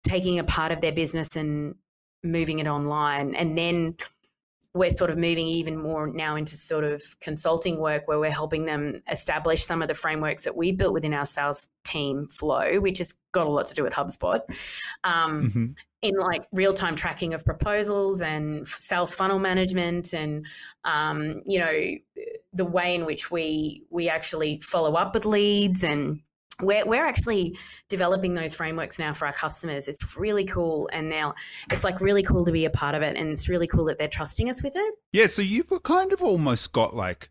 taking 0.03 0.41
a 0.41 0.45
part 0.45 0.73
of 0.73 0.81
their 0.81 0.93
business 0.93 1.37
and 1.37 1.77
moving 2.25 2.59
it 2.59 2.67
online 2.67 3.37
and 3.37 3.57
then 3.57 3.95
we're 4.73 4.91
sort 4.91 5.11
of 5.11 5.17
moving 5.17 5.49
even 5.49 5.77
more 5.77 6.07
now 6.07 6.37
into 6.37 6.55
sort 6.55 6.85
of 6.85 7.03
consulting 7.21 7.79
work 7.79 8.07
where 8.07 8.21
we're 8.21 8.31
helping 8.31 8.65
them 8.65 9.03
establish 9.11 9.65
some 9.65 9.83
of 9.83 9.89
the 9.89 9.95
frameworks 9.95 10.45
that 10.45 10.57
we 10.57 10.71
built 10.71 10.93
within 10.93 11.13
our 11.13 11.27
sales 11.27 11.69
team 11.85 12.29
flow, 12.29 12.79
which 12.79 12.99
has 12.99 13.15
got 13.33 13.47
a 13.47 13.51
lot 13.51 13.67
to 13.67 13.75
do 13.75 13.83
with 13.83 13.93
HubSpot. 13.93 14.41
Um, 15.03 15.49
mm-hmm. 15.49 15.67
In 16.03 16.15
like 16.17 16.47
real 16.53 16.73
time 16.73 16.95
tracking 16.95 17.35
of 17.35 17.45
proposals 17.45 18.23
and 18.23 18.67
sales 18.67 19.13
funnel 19.13 19.39
management, 19.39 20.15
and 20.15 20.47
um, 20.85 21.43
you 21.45 21.59
know 21.59 22.25
the 22.55 22.65
way 22.65 22.95
in 22.95 23.05
which 23.05 23.31
we 23.31 23.85
we 23.91 24.09
actually 24.09 24.61
follow 24.61 24.95
up 24.95 25.13
with 25.13 25.27
leads 25.27 25.85
and 25.85 26.23
we're, 26.63 26.85
we're 26.87 27.05
actually 27.05 27.59
developing 27.89 28.35
those 28.35 28.55
frameworks 28.55 28.99
now 28.99 29.13
for 29.13 29.27
our 29.27 29.33
customers. 29.33 29.89
It's 29.89 30.17
really 30.17 30.45
cool. 30.45 30.89
And 30.93 31.09
now 31.09 31.35
it's 31.71 31.85
like 31.85 32.01
really 32.01 32.23
cool 32.23 32.45
to 32.45 32.53
be 32.53 32.65
a 32.65 32.71
part 32.71 32.95
of 32.95 33.03
it. 33.03 33.17
And 33.17 33.31
it's 33.31 33.49
really 33.49 33.67
cool 33.67 33.85
that 33.87 33.99
they're 33.99 34.09
trusting 34.09 34.49
us 34.49 34.63
with 34.63 34.75
it. 34.77 34.95
Yeah. 35.13 35.27
So 35.27 35.43
you've 35.43 35.83
kind 35.83 36.13
of 36.13 36.23
almost 36.23 36.73
got 36.73 36.95
like 36.95 37.31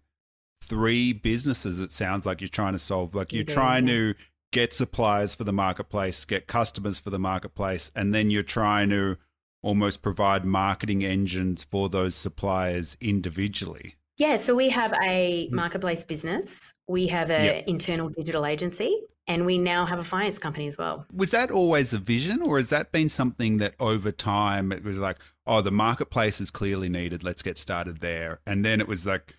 three 0.61 1.13
businesses, 1.13 1.81
it 1.81 1.91
sounds 1.91 2.25
like 2.25 2.41
you're 2.41 2.47
trying 2.47 2.73
to 2.73 2.79
solve. 2.79 3.15
Like 3.15 3.33
you're 3.33 3.43
trying 3.43 3.87
to 3.87 4.13
get 4.51 4.73
suppliers 4.73 5.35
for 5.35 5.43
the 5.43 5.53
marketplace, 5.53 6.25
get 6.25 6.47
customers 6.47 6.99
for 6.99 7.09
the 7.09 7.19
marketplace, 7.19 7.91
and 7.95 8.13
then 8.13 8.29
you're 8.29 8.43
trying 8.43 8.89
to 8.89 9.17
almost 9.61 10.01
provide 10.01 10.45
marketing 10.45 11.03
engines 11.03 11.63
for 11.63 11.89
those 11.89 12.15
suppliers 12.15 12.95
individually. 13.01 13.95
Yeah, 14.17 14.35
so 14.35 14.53
we 14.55 14.69
have 14.69 14.93
a 15.03 15.47
hmm. 15.47 15.55
marketplace 15.55 16.03
business, 16.03 16.73
we 16.87 17.07
have 17.07 17.31
an 17.31 17.45
yep. 17.45 17.63
internal 17.67 18.09
digital 18.09 18.45
agency, 18.45 19.01
and 19.29 19.45
we 19.45 19.59
now 19.59 19.85
have 19.85 19.99
a 19.99 20.03
finance 20.03 20.39
company 20.39 20.67
as 20.67 20.77
well. 20.77 21.05
Was 21.13 21.31
that 21.31 21.51
always 21.51 21.93
a 21.93 21.99
vision, 21.99 22.41
or 22.41 22.57
has 22.57 22.69
that 22.69 22.91
been 22.91 23.07
something 23.07 23.57
that 23.57 23.75
over 23.79 24.11
time 24.11 24.71
it 24.71 24.83
was 24.83 24.97
like, 24.97 25.17
oh, 25.45 25.61
the 25.61 25.71
marketplace 25.71 26.41
is 26.41 26.49
clearly 26.49 26.89
needed, 26.89 27.23
let's 27.23 27.43
get 27.43 27.57
started 27.57 27.99
there? 27.99 28.39
And 28.45 28.65
then 28.65 28.81
it 28.81 28.87
was 28.87 29.05
like, 29.05 29.35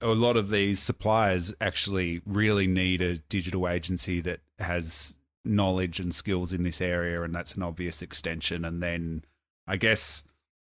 a 0.00 0.06
lot 0.06 0.36
of 0.36 0.50
these 0.50 0.78
suppliers 0.78 1.52
actually 1.60 2.22
really 2.24 2.68
need 2.68 3.02
a 3.02 3.18
digital 3.18 3.68
agency 3.68 4.20
that 4.20 4.38
has 4.60 5.16
knowledge 5.44 5.98
and 5.98 6.14
skills 6.14 6.52
in 6.52 6.62
this 6.62 6.80
area, 6.80 7.20
and 7.22 7.34
that's 7.34 7.56
an 7.56 7.64
obvious 7.64 8.00
extension. 8.00 8.64
And 8.64 8.80
then 8.80 9.24
I 9.66 9.76
guess 9.76 10.22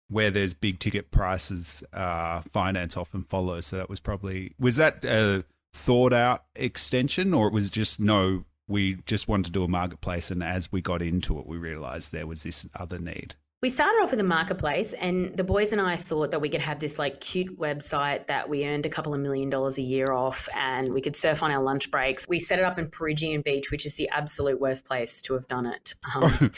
where 0.08 0.30
there's 0.30 0.54
big 0.54 0.78
ticket 0.78 1.10
prices, 1.10 1.84
uh, 1.92 2.40
finance 2.50 2.96
often 2.96 3.24
follows. 3.24 3.66
So 3.66 3.76
that 3.76 3.90
was 3.90 4.00
probably 4.00 4.54
was 4.58 4.76
that 4.76 5.04
a 5.04 5.44
thought 5.78 6.12
out 6.12 6.44
extension, 6.56 7.32
or 7.32 7.46
it 7.46 7.52
was 7.52 7.70
just 7.70 8.00
no, 8.00 8.44
we 8.66 8.96
just 9.06 9.28
wanted 9.28 9.46
to 9.46 9.52
do 9.52 9.64
a 9.64 9.68
marketplace, 9.68 10.30
and 10.30 10.42
as 10.42 10.70
we 10.70 10.80
got 10.80 11.00
into 11.00 11.38
it, 11.38 11.46
we 11.46 11.56
realized 11.56 12.12
there 12.12 12.26
was 12.26 12.42
this 12.42 12.68
other 12.74 12.98
need. 12.98 13.34
We 13.60 13.70
started 13.70 13.98
off 14.04 14.12
with 14.12 14.20
a 14.20 14.24
marketplace, 14.24 14.92
and 14.92 15.36
the 15.36 15.42
boys 15.42 15.72
and 15.72 15.80
I 15.80 15.96
thought 15.96 16.30
that 16.30 16.40
we 16.40 16.48
could 16.48 16.60
have 16.60 16.78
this 16.78 16.96
like 16.96 17.20
cute 17.20 17.58
website 17.58 18.28
that 18.28 18.48
we 18.48 18.64
earned 18.64 18.86
a 18.86 18.88
couple 18.88 19.12
of 19.14 19.20
million 19.20 19.50
dollars 19.50 19.78
a 19.78 19.82
year 19.82 20.12
off, 20.12 20.48
and 20.54 20.92
we 20.94 21.00
could 21.00 21.16
surf 21.16 21.42
on 21.42 21.50
our 21.50 21.60
lunch 21.60 21.90
breaks. 21.90 22.28
We 22.28 22.38
set 22.38 22.60
it 22.60 22.64
up 22.64 22.78
in 22.78 22.88
Peregian 22.88 23.42
Beach, 23.42 23.72
which 23.72 23.84
is 23.84 23.96
the 23.96 24.08
absolute 24.10 24.60
worst 24.60 24.84
place 24.84 25.20
to 25.22 25.34
have 25.34 25.48
done 25.48 25.66
it. 25.66 25.94
Um, 26.14 26.50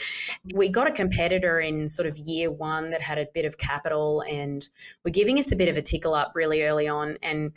we 0.53 0.69
got 0.69 0.87
a 0.87 0.91
competitor 0.91 1.59
in 1.59 1.87
sort 1.87 2.07
of 2.07 2.17
year 2.17 2.49
one 2.49 2.89
that 2.91 3.01
had 3.01 3.17
a 3.19 3.27
bit 3.33 3.45
of 3.45 3.57
capital, 3.57 4.21
and 4.21 4.67
were 5.03 5.11
giving 5.11 5.39
us 5.39 5.51
a 5.51 5.55
bit 5.55 5.69
of 5.69 5.77
a 5.77 5.81
tickle 5.81 6.13
up 6.13 6.33
really 6.35 6.63
early 6.63 6.87
on, 6.87 7.17
and 7.23 7.51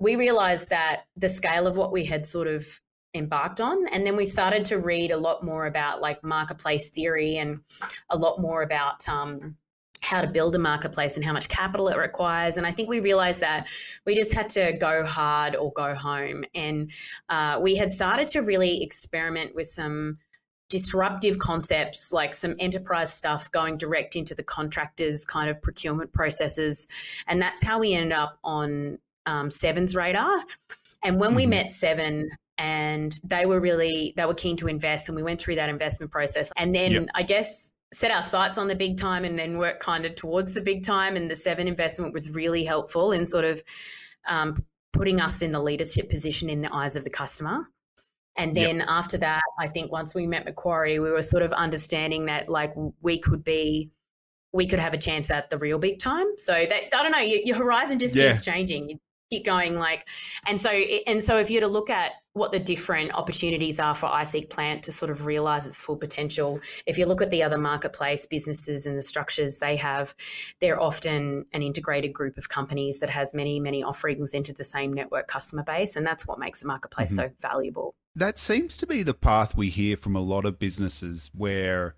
we 0.00 0.16
realized 0.16 0.70
that 0.70 1.02
the 1.16 1.28
scale 1.28 1.66
of 1.68 1.76
what 1.76 1.92
we 1.92 2.04
had 2.04 2.26
sort 2.26 2.48
of 2.48 2.66
embarked 3.14 3.60
on 3.60 3.88
and 3.88 4.06
then 4.06 4.16
we 4.16 4.24
started 4.24 4.64
to 4.64 4.78
read 4.78 5.10
a 5.10 5.16
lot 5.16 5.44
more 5.44 5.66
about 5.66 6.00
like 6.00 6.22
marketplace 6.22 6.88
theory 6.90 7.38
and 7.38 7.60
a 8.10 8.16
lot 8.16 8.40
more 8.40 8.62
about 8.62 9.06
um, 9.08 9.56
how 10.00 10.20
to 10.20 10.28
build 10.28 10.54
a 10.54 10.58
marketplace 10.58 11.16
and 11.16 11.24
how 11.24 11.32
much 11.32 11.48
capital 11.48 11.88
it 11.88 11.96
requires 11.96 12.56
and 12.56 12.66
i 12.66 12.72
think 12.72 12.88
we 12.88 13.00
realized 13.00 13.40
that 13.40 13.66
we 14.06 14.14
just 14.14 14.32
had 14.32 14.48
to 14.48 14.72
go 14.80 15.04
hard 15.04 15.56
or 15.56 15.72
go 15.72 15.92
home 15.94 16.44
and 16.54 16.92
uh, 17.28 17.58
we 17.60 17.74
had 17.74 17.90
started 17.90 18.28
to 18.28 18.40
really 18.42 18.82
experiment 18.82 19.54
with 19.56 19.66
some 19.66 20.16
disruptive 20.68 21.36
concepts 21.40 22.12
like 22.12 22.32
some 22.32 22.54
enterprise 22.60 23.12
stuff 23.12 23.50
going 23.50 23.76
direct 23.76 24.14
into 24.14 24.36
the 24.36 24.42
contractors 24.44 25.24
kind 25.24 25.50
of 25.50 25.60
procurement 25.60 26.12
processes 26.12 26.86
and 27.26 27.42
that's 27.42 27.60
how 27.60 27.80
we 27.80 27.92
ended 27.92 28.12
up 28.12 28.38
on 28.44 28.96
um, 29.30 29.50
Seven's 29.50 29.94
radar. 29.94 30.42
And 31.02 31.18
when 31.18 31.30
mm-hmm. 31.30 31.36
we 31.36 31.46
met 31.46 31.70
Seven, 31.70 32.30
and 32.58 33.18
they 33.24 33.46
were 33.46 33.58
really 33.58 34.12
they 34.16 34.26
were 34.26 34.34
keen 34.34 34.56
to 34.58 34.68
invest, 34.68 35.08
and 35.08 35.16
we 35.16 35.22
went 35.22 35.40
through 35.40 35.54
that 35.54 35.70
investment 35.70 36.12
process. 36.12 36.52
And 36.56 36.74
then 36.74 36.92
yep. 36.92 37.08
I 37.14 37.22
guess 37.22 37.72
set 37.92 38.10
our 38.10 38.22
sights 38.22 38.58
on 38.58 38.68
the 38.68 38.74
big 38.74 38.98
time, 38.98 39.24
and 39.24 39.38
then 39.38 39.56
work 39.56 39.80
kind 39.80 40.04
of 40.04 40.14
towards 40.14 40.54
the 40.54 40.60
big 40.60 40.84
time. 40.84 41.16
And 41.16 41.30
the 41.30 41.36
Seven 41.36 41.68
investment 41.68 42.12
was 42.12 42.30
really 42.30 42.64
helpful 42.64 43.12
in 43.12 43.24
sort 43.24 43.44
of 43.44 43.62
um, 44.28 44.56
putting 44.92 45.20
us 45.20 45.40
in 45.40 45.52
the 45.52 45.62
leadership 45.62 46.10
position 46.10 46.50
in 46.50 46.60
the 46.60 46.72
eyes 46.74 46.96
of 46.96 47.04
the 47.04 47.10
customer. 47.10 47.68
And 48.36 48.56
then 48.56 48.76
yep. 48.76 48.86
after 48.88 49.18
that, 49.18 49.42
I 49.58 49.68
think 49.68 49.90
once 49.90 50.14
we 50.14 50.26
met 50.26 50.44
Macquarie, 50.44 50.98
we 50.98 51.10
were 51.10 51.22
sort 51.22 51.42
of 51.42 51.52
understanding 51.52 52.26
that 52.26 52.48
like 52.48 52.72
we 53.00 53.18
could 53.18 53.44
be 53.44 53.90
we 54.52 54.66
could 54.66 54.80
have 54.80 54.94
a 54.94 54.98
chance 54.98 55.30
at 55.30 55.48
the 55.48 55.58
real 55.58 55.78
big 55.78 55.98
time. 55.98 56.26
So 56.36 56.52
that 56.52 56.94
I 56.94 57.02
don't 57.02 57.12
know, 57.12 57.18
your, 57.18 57.40
your 57.40 57.56
horizon 57.56 57.98
just 57.98 58.14
yeah. 58.14 58.28
keeps 58.28 58.40
changing 58.42 58.98
keep 59.30 59.44
going 59.44 59.76
like 59.76 60.08
and 60.46 60.60
so 60.60 60.70
and 60.70 61.22
so 61.22 61.38
if 61.38 61.50
you're 61.50 61.60
to 61.60 61.68
look 61.68 61.88
at 61.88 62.12
what 62.32 62.50
the 62.50 62.58
different 62.58 63.12
opportunities 63.14 63.78
are 63.78 63.94
for 63.94 64.08
iSeek 64.08 64.50
Plant 64.50 64.82
to 64.82 64.92
sort 64.92 65.10
of 65.10 65.24
realize 65.24 65.66
its 65.66 65.80
full 65.80 65.96
potential 65.96 66.60
if 66.86 66.98
you 66.98 67.06
look 67.06 67.22
at 67.22 67.30
the 67.30 67.42
other 67.42 67.56
marketplace 67.56 68.26
businesses 68.26 68.86
and 68.86 68.98
the 68.98 69.02
structures 69.02 69.58
they 69.58 69.76
have 69.76 70.14
they're 70.60 70.80
often 70.80 71.44
an 71.52 71.62
integrated 71.62 72.12
group 72.12 72.36
of 72.38 72.48
companies 72.48 72.98
that 72.98 73.08
has 73.08 73.32
many 73.32 73.60
many 73.60 73.84
offerings 73.84 74.32
into 74.32 74.52
the 74.52 74.64
same 74.64 74.92
network 74.92 75.28
customer 75.28 75.62
base 75.62 75.94
and 75.94 76.04
that's 76.04 76.26
what 76.26 76.38
makes 76.38 76.60
the 76.60 76.66
marketplace 76.66 77.12
mm-hmm. 77.16 77.28
so 77.28 77.48
valuable 77.48 77.94
that 78.16 78.36
seems 78.36 78.76
to 78.76 78.86
be 78.86 79.04
the 79.04 79.14
path 79.14 79.56
we 79.56 79.68
hear 79.68 79.96
from 79.96 80.16
a 80.16 80.20
lot 80.20 80.44
of 80.44 80.58
businesses 80.58 81.30
where 81.34 81.94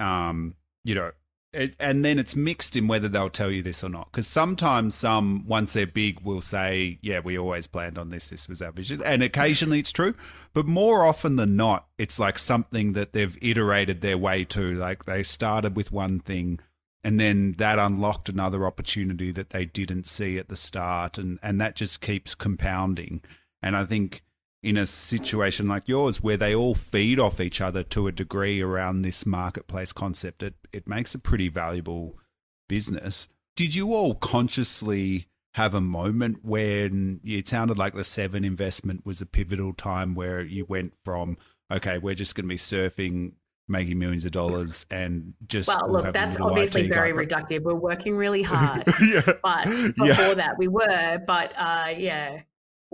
um 0.00 0.56
you 0.82 0.94
know 0.94 1.12
it, 1.54 1.76
and 1.78 2.04
then 2.04 2.18
it's 2.18 2.36
mixed 2.36 2.76
in 2.76 2.88
whether 2.88 3.08
they'll 3.08 3.30
tell 3.30 3.50
you 3.50 3.62
this 3.62 3.84
or 3.84 3.88
not. 3.88 4.10
Because 4.10 4.26
sometimes 4.26 4.94
some, 4.94 5.46
once 5.46 5.72
they're 5.72 5.86
big, 5.86 6.20
will 6.20 6.42
say, 6.42 6.98
"Yeah, 7.02 7.20
we 7.20 7.38
always 7.38 7.66
planned 7.66 7.98
on 7.98 8.10
this. 8.10 8.28
This 8.30 8.48
was 8.48 8.60
our 8.60 8.72
vision." 8.72 9.02
And 9.04 9.22
occasionally 9.22 9.78
it's 9.78 9.92
true, 9.92 10.14
but 10.52 10.66
more 10.66 11.04
often 11.04 11.36
than 11.36 11.56
not, 11.56 11.86
it's 11.98 12.18
like 12.18 12.38
something 12.38 12.92
that 12.94 13.12
they've 13.12 13.38
iterated 13.42 14.00
their 14.00 14.18
way 14.18 14.44
to. 14.44 14.74
Like 14.74 15.04
they 15.04 15.22
started 15.22 15.76
with 15.76 15.92
one 15.92 16.20
thing, 16.20 16.60
and 17.02 17.20
then 17.20 17.54
that 17.58 17.78
unlocked 17.78 18.28
another 18.28 18.66
opportunity 18.66 19.30
that 19.32 19.50
they 19.50 19.64
didn't 19.64 20.06
see 20.06 20.38
at 20.38 20.48
the 20.48 20.56
start, 20.56 21.18
and 21.18 21.38
and 21.42 21.60
that 21.60 21.76
just 21.76 22.00
keeps 22.00 22.34
compounding. 22.34 23.22
And 23.62 23.76
I 23.76 23.84
think 23.84 24.22
in 24.64 24.78
a 24.78 24.86
situation 24.86 25.68
like 25.68 25.86
yours 25.88 26.22
where 26.22 26.38
they 26.38 26.54
all 26.54 26.74
feed 26.74 27.20
off 27.20 27.38
each 27.38 27.60
other 27.60 27.82
to 27.82 28.06
a 28.06 28.12
degree 28.12 28.62
around 28.62 29.02
this 29.02 29.26
marketplace 29.26 29.92
concept, 29.92 30.42
it, 30.42 30.54
it 30.72 30.88
makes 30.88 31.14
a 31.14 31.18
pretty 31.18 31.50
valuable 31.50 32.18
business. 32.66 33.28
Did 33.56 33.74
you 33.74 33.92
all 33.92 34.14
consciously 34.14 35.28
have 35.52 35.74
a 35.74 35.82
moment 35.82 36.38
when 36.42 37.20
it 37.24 37.46
sounded 37.46 37.76
like 37.76 37.94
the 37.94 38.02
seven 38.02 38.42
investment 38.42 39.04
was 39.04 39.20
a 39.20 39.26
pivotal 39.26 39.74
time 39.74 40.14
where 40.14 40.40
you 40.40 40.64
went 40.64 40.94
from, 41.04 41.36
okay, 41.70 41.98
we're 41.98 42.14
just 42.14 42.34
going 42.34 42.46
to 42.46 42.48
be 42.48 42.56
surfing 42.56 43.32
making 43.68 43.98
millions 43.98 44.24
of 44.24 44.30
dollars 44.30 44.84
and 44.90 45.32
just 45.46 45.68
well 45.68 45.90
look 45.90 46.12
that's 46.12 46.38
obviously 46.38 46.86
very 46.86 47.14
reductive 47.14 47.62
we're 47.62 47.74
working 47.74 48.14
really 48.14 48.42
hard 48.42 48.84
yeah. 49.00 49.22
but 49.42 49.64
before 49.64 50.04
yeah. 50.06 50.34
that 50.34 50.58
we 50.58 50.68
were 50.68 51.18
but 51.26 51.50
uh, 51.56 51.88
yeah 51.96 52.42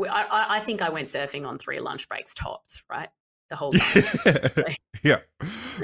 we, 0.01 0.09
I, 0.09 0.57
I 0.57 0.61
think 0.61 0.83
i 0.83 0.89
went 0.89 1.07
surfing 1.07 1.47
on 1.47 1.59
three 1.59 1.81
lunch 1.81 2.09
breaks 2.09 2.35
tops 2.35 2.83
right 2.91 3.09
the 3.49 3.57
whole 3.57 3.73
time 3.73 4.75
yeah 5.03 5.19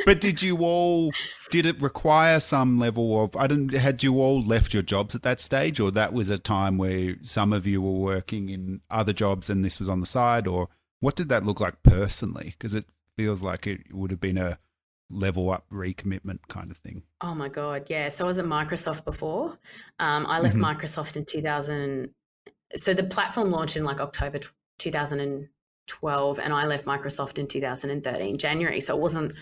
but 0.04 0.20
did 0.20 0.40
you 0.40 0.58
all 0.58 1.10
did 1.50 1.66
it 1.66 1.80
require 1.82 2.38
some 2.38 2.78
level 2.78 3.22
of 3.22 3.36
i 3.36 3.46
didn't, 3.46 3.74
had 3.74 4.02
you 4.02 4.20
all 4.20 4.42
left 4.42 4.72
your 4.72 4.82
jobs 4.82 5.14
at 5.14 5.22
that 5.22 5.40
stage 5.40 5.80
or 5.80 5.90
that 5.90 6.12
was 6.12 6.30
a 6.30 6.38
time 6.38 6.78
where 6.78 7.16
some 7.22 7.52
of 7.52 7.66
you 7.66 7.82
were 7.82 7.90
working 7.90 8.48
in 8.48 8.80
other 8.90 9.12
jobs 9.12 9.50
and 9.50 9.64
this 9.64 9.78
was 9.78 9.88
on 9.88 10.00
the 10.00 10.06
side 10.06 10.46
or 10.46 10.68
what 11.00 11.16
did 11.16 11.28
that 11.28 11.44
look 11.44 11.60
like 11.60 11.82
personally 11.82 12.54
because 12.56 12.74
it 12.74 12.86
feels 13.16 13.42
like 13.42 13.66
it 13.66 13.92
would 13.92 14.10
have 14.10 14.20
been 14.20 14.38
a 14.38 14.58
level 15.10 15.50
up 15.50 15.64
recommitment 15.72 16.38
kind 16.48 16.70
of 16.70 16.76
thing. 16.78 17.02
Oh 17.20 17.34
my 17.34 17.48
god, 17.48 17.86
yeah. 17.88 18.08
So 18.08 18.24
I 18.24 18.28
was 18.28 18.38
at 18.38 18.44
Microsoft 18.44 19.04
before. 19.04 19.58
Um, 19.98 20.26
I 20.26 20.40
left 20.40 20.56
mm-hmm. 20.56 20.64
Microsoft 20.64 21.16
in 21.16 21.24
2000. 21.24 22.08
So 22.74 22.94
the 22.94 23.04
platform 23.04 23.50
launched 23.50 23.76
in 23.76 23.84
like 23.84 24.00
October 24.00 24.40
2012, 24.78 26.38
and 26.38 26.52
I 26.52 26.66
left 26.66 26.84
Microsoft 26.84 27.38
in 27.38 27.46
2013 27.46 28.38
January. 28.38 28.80
So 28.80 28.96
it 28.96 29.00
wasn't 29.00 29.32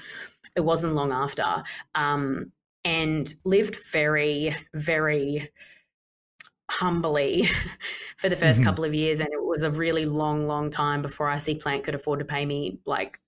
it 0.57 0.61
wasn't 0.61 0.95
long 0.95 1.13
after. 1.13 1.63
Um, 1.95 2.53
and 2.85 3.35
lived 3.45 3.77
very 3.91 4.55
very 4.75 5.51
humbly 6.71 7.49
for 8.19 8.29
the 8.29 8.37
1st 8.37 8.55
mm-hmm. 8.55 8.65
couple 8.65 8.85
of 8.85 8.95
years 8.95 9.21
and 9.21 9.29
it 9.33 9.43
was 9.43 9.63
a 9.63 9.71
really 9.71 10.07
long 10.07 10.47
long 10.47 10.71
time 10.71 11.03
before 11.03 11.29
iSeek 11.29 11.61
Plant 11.61 11.85
could 11.85 11.95
afford 11.95 12.19
to 12.19 12.25
pay 12.25 12.45
me 12.45 12.79
like 12.85 13.19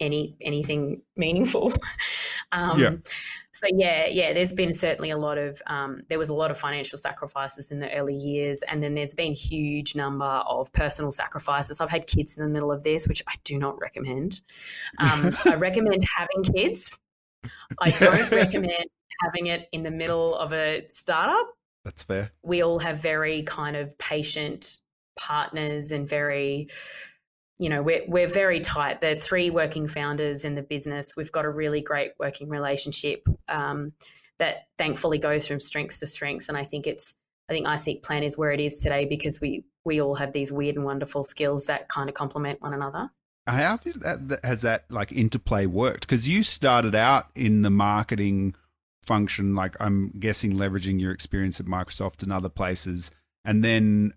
any 0.00 0.36
anything 0.40 1.02
meaningful. 1.16 1.72
um, 2.52 2.80
yeah. 2.80 2.90
So 3.56 3.66
yeah, 3.74 4.06
yeah. 4.06 4.34
There's 4.34 4.52
been 4.52 4.74
certainly 4.74 5.10
a 5.10 5.16
lot 5.16 5.38
of 5.38 5.62
um, 5.66 6.02
there 6.10 6.18
was 6.18 6.28
a 6.28 6.34
lot 6.34 6.50
of 6.50 6.58
financial 6.58 6.98
sacrifices 6.98 7.70
in 7.70 7.80
the 7.80 7.90
early 7.92 8.14
years, 8.14 8.62
and 8.68 8.82
then 8.82 8.94
there's 8.94 9.14
been 9.14 9.32
huge 9.32 9.94
number 9.94 10.26
of 10.26 10.70
personal 10.72 11.10
sacrifices. 11.10 11.80
I've 11.80 11.88
had 11.88 12.06
kids 12.06 12.36
in 12.36 12.42
the 12.42 12.50
middle 12.50 12.70
of 12.70 12.84
this, 12.84 13.08
which 13.08 13.22
I 13.26 13.32
do 13.44 13.56
not 13.56 13.80
recommend. 13.80 14.42
Um, 14.98 15.34
I 15.46 15.54
recommend 15.56 16.04
having 16.04 16.52
kids. 16.54 16.98
I 17.80 17.92
don't 17.92 18.30
recommend 18.30 18.84
having 19.22 19.46
it 19.46 19.68
in 19.72 19.82
the 19.82 19.90
middle 19.90 20.36
of 20.36 20.52
a 20.52 20.84
startup. 20.88 21.46
That's 21.82 22.02
fair. 22.02 22.32
We 22.42 22.62
all 22.62 22.78
have 22.78 22.98
very 22.98 23.42
kind 23.44 23.74
of 23.74 23.96
patient 23.96 24.80
partners 25.16 25.92
and 25.92 26.06
very 26.06 26.68
you 27.58 27.68
know 27.68 27.82
we're 27.82 28.02
we're 28.06 28.28
very 28.28 28.60
tight. 28.60 29.00
the 29.00 29.16
three 29.16 29.50
working 29.50 29.88
founders 29.88 30.44
in 30.44 30.54
the 30.54 30.62
business. 30.62 31.16
We've 31.16 31.32
got 31.32 31.44
a 31.44 31.50
really 31.50 31.80
great 31.80 32.12
working 32.18 32.48
relationship 32.48 33.26
um, 33.48 33.92
that 34.38 34.66
thankfully 34.78 35.18
goes 35.18 35.46
from 35.46 35.60
strengths 35.60 35.98
to 36.00 36.06
strengths. 36.06 36.48
And 36.48 36.58
I 36.58 36.64
think 36.64 36.86
it's 36.86 37.14
I 37.48 37.52
think 37.52 37.66
iSeek 37.66 38.02
Plant 38.02 38.24
is 38.24 38.36
where 38.36 38.50
it 38.50 38.60
is 38.60 38.80
today 38.80 39.04
because 39.04 39.40
we 39.40 39.64
we 39.84 40.00
all 40.00 40.14
have 40.16 40.32
these 40.32 40.52
weird 40.52 40.76
and 40.76 40.84
wonderful 40.84 41.24
skills 41.24 41.66
that 41.66 41.88
kind 41.88 42.08
of 42.08 42.14
complement 42.14 42.60
one 42.60 42.74
another. 42.74 43.10
How 43.46 43.78
has 44.42 44.62
that 44.62 44.84
like 44.90 45.12
interplay 45.12 45.66
worked? 45.66 46.00
Because 46.00 46.26
you 46.26 46.42
started 46.42 46.96
out 46.96 47.28
in 47.36 47.62
the 47.62 47.70
marketing 47.70 48.56
function, 49.02 49.54
like 49.54 49.76
I'm 49.78 50.10
guessing 50.18 50.54
leveraging 50.54 51.00
your 51.00 51.12
experience 51.12 51.60
at 51.60 51.66
Microsoft 51.66 52.24
and 52.24 52.32
other 52.32 52.48
places, 52.48 53.12
and 53.44 53.64
then 53.64 54.12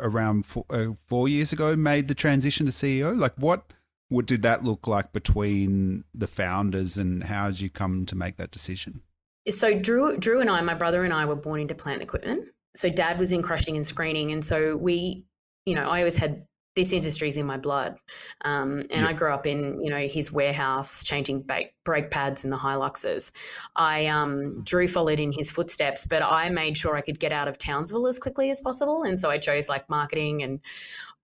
around 0.00 0.46
four, 0.46 0.64
uh, 0.70 0.88
four 1.06 1.28
years 1.28 1.52
ago 1.52 1.76
made 1.76 2.08
the 2.08 2.14
transition 2.14 2.66
to 2.66 2.72
CEO? 2.72 3.16
Like, 3.18 3.34
what 3.36 3.72
what 4.08 4.26
did 4.26 4.42
that 4.42 4.64
look 4.64 4.86
like 4.86 5.12
between 5.12 6.04
the 6.14 6.26
founders, 6.26 6.96
and 6.96 7.24
how 7.24 7.48
did 7.48 7.60
you 7.60 7.70
come 7.70 8.06
to 8.06 8.16
make 8.16 8.38
that 8.38 8.50
decision? 8.50 9.02
So 9.50 9.78
Drew, 9.78 10.16
Drew 10.16 10.40
and 10.40 10.50
I, 10.50 10.60
my 10.62 10.74
brother 10.74 11.04
and 11.04 11.12
I, 11.12 11.24
were 11.26 11.36
born 11.36 11.60
into 11.60 11.74
plant 11.74 12.02
equipment. 12.02 12.48
So 12.74 12.88
Dad 12.88 13.18
was 13.18 13.32
in 13.32 13.42
crushing 13.42 13.76
and 13.76 13.86
screening, 13.86 14.32
and 14.32 14.44
so 14.44 14.76
we, 14.76 15.26
you 15.66 15.74
know, 15.74 15.88
I 15.88 15.98
always 15.98 16.16
had 16.16 16.46
this 16.78 16.92
industry 16.92 17.28
is 17.28 17.36
in 17.36 17.44
my 17.44 17.56
blood. 17.56 17.96
Um, 18.44 18.84
and 18.90 19.04
I 19.04 19.12
grew 19.12 19.34
up 19.34 19.48
in, 19.48 19.82
you 19.82 19.90
know, 19.90 20.06
his 20.06 20.30
warehouse 20.30 21.02
changing 21.02 21.42
brake, 21.42 21.74
brake 21.84 22.12
pads 22.12 22.44
in 22.44 22.50
the 22.50 22.56
Hiluxes. 22.56 23.32
I, 23.74 24.06
um, 24.06 24.62
Drew 24.62 24.86
followed 24.86 25.18
in 25.18 25.32
his 25.32 25.50
footsteps, 25.50 26.06
but 26.06 26.22
I 26.22 26.48
made 26.50 26.76
sure 26.76 26.94
I 26.94 27.00
could 27.00 27.18
get 27.18 27.32
out 27.32 27.48
of 27.48 27.58
Townsville 27.58 28.06
as 28.06 28.20
quickly 28.20 28.50
as 28.50 28.60
possible. 28.60 29.02
And 29.02 29.18
so 29.18 29.28
I 29.28 29.38
chose 29.38 29.68
like 29.68 29.90
marketing 29.90 30.44
and 30.44 30.60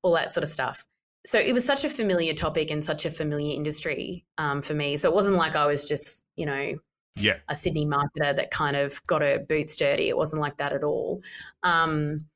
all 0.02 0.12
that 0.14 0.32
sort 0.32 0.42
of 0.42 0.50
stuff. 0.50 0.84
So 1.24 1.38
it 1.38 1.52
was 1.52 1.64
such 1.64 1.84
a 1.84 1.88
familiar 1.88 2.34
topic 2.34 2.72
and 2.72 2.84
such 2.84 3.06
a 3.06 3.10
familiar 3.10 3.54
industry 3.54 4.24
um, 4.38 4.60
for 4.60 4.74
me. 4.74 4.96
So 4.96 5.08
it 5.08 5.14
wasn't 5.14 5.36
like 5.36 5.54
I 5.54 5.66
was 5.66 5.84
just, 5.84 6.24
you 6.34 6.46
know, 6.46 6.74
yeah. 7.14 7.36
a 7.48 7.54
Sydney 7.54 7.86
marketer 7.86 8.34
that 8.34 8.50
kind 8.50 8.74
of 8.74 9.00
got 9.06 9.22
her 9.22 9.38
boots 9.38 9.76
dirty. 9.76 10.08
It 10.08 10.16
wasn't 10.16 10.42
like 10.42 10.56
that 10.56 10.72
at 10.72 10.82
all. 10.82 11.22
Um, 11.62 12.26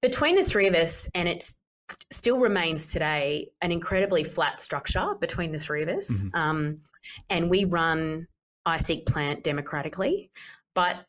between 0.00 0.36
the 0.36 0.44
three 0.44 0.66
of 0.66 0.74
us, 0.74 1.10
and 1.14 1.28
it's 1.28 1.54
still 2.10 2.38
remains 2.38 2.92
today 2.92 3.48
an 3.62 3.72
incredibly 3.72 4.24
flat 4.24 4.60
structure 4.60 5.14
between 5.20 5.52
the 5.52 5.58
three 5.58 5.82
of 5.82 5.88
us. 5.88 6.10
Mm-hmm. 6.10 6.36
Um, 6.36 6.78
and 7.30 7.50
we 7.50 7.64
run 7.64 8.26
iSeek 8.66 9.06
Plant 9.06 9.44
democratically. 9.44 10.30
But 10.74 11.04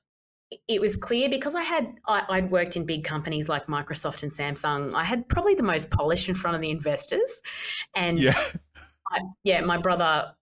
it 0.68 0.82
was 0.82 0.96
clear 0.96 1.30
because 1.30 1.56
I 1.56 1.62
had 1.62 1.94
I, 2.08 2.42
would 2.42 2.52
worked 2.52 2.76
in 2.76 2.86
big 2.86 3.04
companies 3.04 3.50
like 3.50 3.68
Microsoft 3.68 4.24
and 4.24 4.32
Samsung. 4.32 4.94
I 4.94 5.04
had 5.04 5.28
probably 5.30 5.54
the 5.54 5.64
most 5.64 5.92
polish 5.92 6.28
in 6.28 6.36
front 6.36 6.56
of 6.56 6.62
the 6.62 6.72
investors, 6.72 7.42
and 7.96 8.20
yeah, 8.20 8.34
I, 9.12 9.20
yeah, 9.44 9.62
my 9.62 9.78
brother 9.78 10.34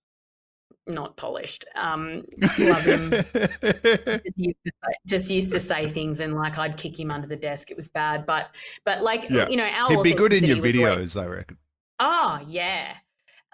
not 0.87 1.15
polished. 1.17 1.65
Um, 1.75 2.23
love 2.59 2.83
him. 2.83 3.11
just, 3.11 4.37
used 4.37 4.57
say, 4.65 4.93
just, 5.05 5.29
used 5.29 5.51
to 5.53 5.59
say, 5.59 5.89
things 5.89 6.19
and 6.19 6.35
like 6.35 6.57
I'd 6.57 6.77
kick 6.77 6.99
him 6.99 7.11
under 7.11 7.27
the 7.27 7.35
desk. 7.35 7.71
It 7.71 7.77
was 7.77 7.87
bad, 7.87 8.25
but 8.25 8.49
but 8.85 9.03
like 9.03 9.29
yeah. 9.29 9.47
you 9.49 9.57
know, 9.57 9.65
Al 9.65 9.89
he'd 9.89 10.03
be 10.03 10.13
good 10.13 10.33
in 10.33 10.43
your 10.45 10.57
videos, 10.57 11.19
I 11.19 11.25
reckon. 11.25 11.57
Oh 11.99 12.39
yeah, 12.45 12.95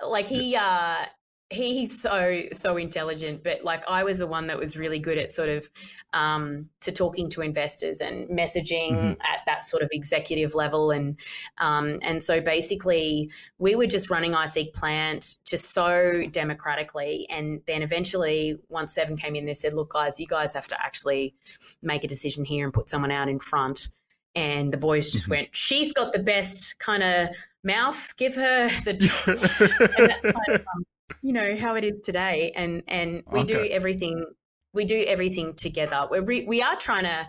like 0.05 0.27
he 0.27 0.55
uh 0.55 1.05
he's 1.53 2.01
so 2.01 2.41
so 2.51 2.77
intelligent 2.77 3.43
but 3.43 3.63
like 3.63 3.83
i 3.87 4.03
was 4.03 4.19
the 4.19 4.27
one 4.27 4.47
that 4.47 4.57
was 4.57 4.75
really 4.75 4.99
good 4.99 5.17
at 5.17 5.31
sort 5.31 5.49
of 5.49 5.69
um, 6.13 6.69
to 6.81 6.91
talking 6.91 7.29
to 7.31 7.41
investors 7.41 7.99
and 7.99 8.29
messaging 8.29 8.91
mm-hmm. 8.91 9.21
at 9.21 9.39
that 9.45 9.65
sort 9.65 9.83
of 9.83 9.89
executive 9.91 10.55
level. 10.55 10.91
And 10.91 11.19
um, 11.57 11.99
and 12.03 12.21
so 12.21 12.39
basically 12.39 13.31
we 13.57 13.75
were 13.75 13.87
just 13.87 14.09
running 14.09 14.33
iSeek 14.33 14.73
plant 14.73 15.39
just 15.45 15.73
so 15.73 16.23
democratically. 16.31 17.27
And 17.29 17.61
then 17.67 17.81
eventually 17.81 18.57
once 18.69 18.93
seven 18.93 19.17
came 19.17 19.35
in 19.35 19.45
they 19.45 19.53
said 19.53 19.73
look 19.73 19.93
guys 19.93 20.19
you 20.19 20.27
guys 20.27 20.53
have 20.53 20.67
to 20.67 20.85
actually 20.85 21.35
make 21.81 22.03
a 22.03 22.07
decision 22.07 22.45
here 22.45 22.63
and 22.63 22.73
put 22.73 22.89
someone 22.89 23.11
out 23.11 23.27
in 23.27 23.39
front. 23.39 23.89
And 24.35 24.71
the 24.71 24.77
boys 24.77 25.11
just 25.11 25.25
mm-hmm. 25.25 25.31
went 25.31 25.49
she's 25.51 25.93
got 25.93 26.13
the 26.13 26.19
best 26.19 26.77
kind 26.79 27.03
of 27.03 27.27
mouth. 27.63 28.13
Give 28.17 28.35
her 28.35 28.69
the 28.83 28.93
kind 30.47 30.59
of, 30.59 30.65
you 31.21 31.33
know 31.33 31.55
how 31.59 31.75
it 31.75 31.83
is 31.83 32.01
today 32.01 32.51
and 32.55 32.83
and 32.87 33.23
we 33.31 33.41
okay. 33.41 33.53
do 33.53 33.65
everything 33.71 34.25
we 34.73 34.85
do 34.85 35.03
everything 35.07 35.53
together 35.53 36.07
we're 36.09 36.23
re, 36.23 36.45
we 36.45 36.61
are 36.61 36.75
trying 36.77 37.03
to 37.03 37.27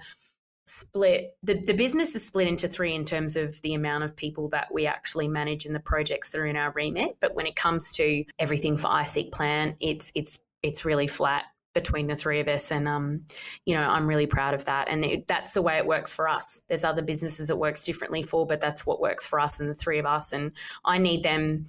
split 0.66 1.37
the, 1.42 1.60
the 1.66 1.74
business 1.74 2.14
is 2.14 2.26
split 2.26 2.48
into 2.48 2.68
three 2.68 2.94
in 2.94 3.04
terms 3.04 3.37
of 3.37 3.60
the 3.62 3.74
amount 3.74 4.02
of 4.02 4.16
people 4.16 4.48
that 4.48 4.72
we 4.72 4.87
actually 4.87 5.28
manage 5.28 5.66
and 5.66 5.74
the 5.74 5.80
projects 5.80 6.32
that 6.32 6.38
are 6.38 6.46
in 6.46 6.56
our 6.56 6.72
remit 6.72 7.16
but 7.20 7.34
when 7.34 7.46
it 7.46 7.54
comes 7.54 7.92
to 7.92 8.24
everything 8.38 8.76
for 8.76 8.88
iSeek 8.88 9.30
Plant 9.30 9.76
it's 9.80 10.10
it's 10.14 10.38
it's 10.62 10.84
really 10.84 11.06
flat 11.06 11.44
between 11.74 12.06
the 12.06 12.14
three 12.14 12.40
of 12.40 12.48
us 12.48 12.70
and 12.70 12.88
um 12.88 13.24
you 13.66 13.74
know 13.74 13.82
i'm 13.82 14.06
really 14.06 14.26
proud 14.26 14.54
of 14.54 14.64
that 14.64 14.88
and 14.88 15.04
it, 15.04 15.26
that's 15.26 15.52
the 15.52 15.60
way 15.60 15.76
it 15.76 15.87
works 15.87 16.14
for 16.14 16.28
us 16.28 16.62
there's 16.68 16.84
other 16.84 17.02
businesses 17.02 17.50
it 17.50 17.58
works 17.58 17.84
differently 17.84 18.22
for 18.22 18.46
but 18.46 18.60
that's 18.60 18.87
what 18.87 19.00
works 19.00 19.26
for 19.26 19.40
us 19.40 19.60
and 19.60 19.68
the 19.68 19.74
three 19.74 19.98
of 19.98 20.06
us 20.06 20.32
and 20.32 20.52
i 20.84 20.96
need 20.96 21.22
them 21.22 21.66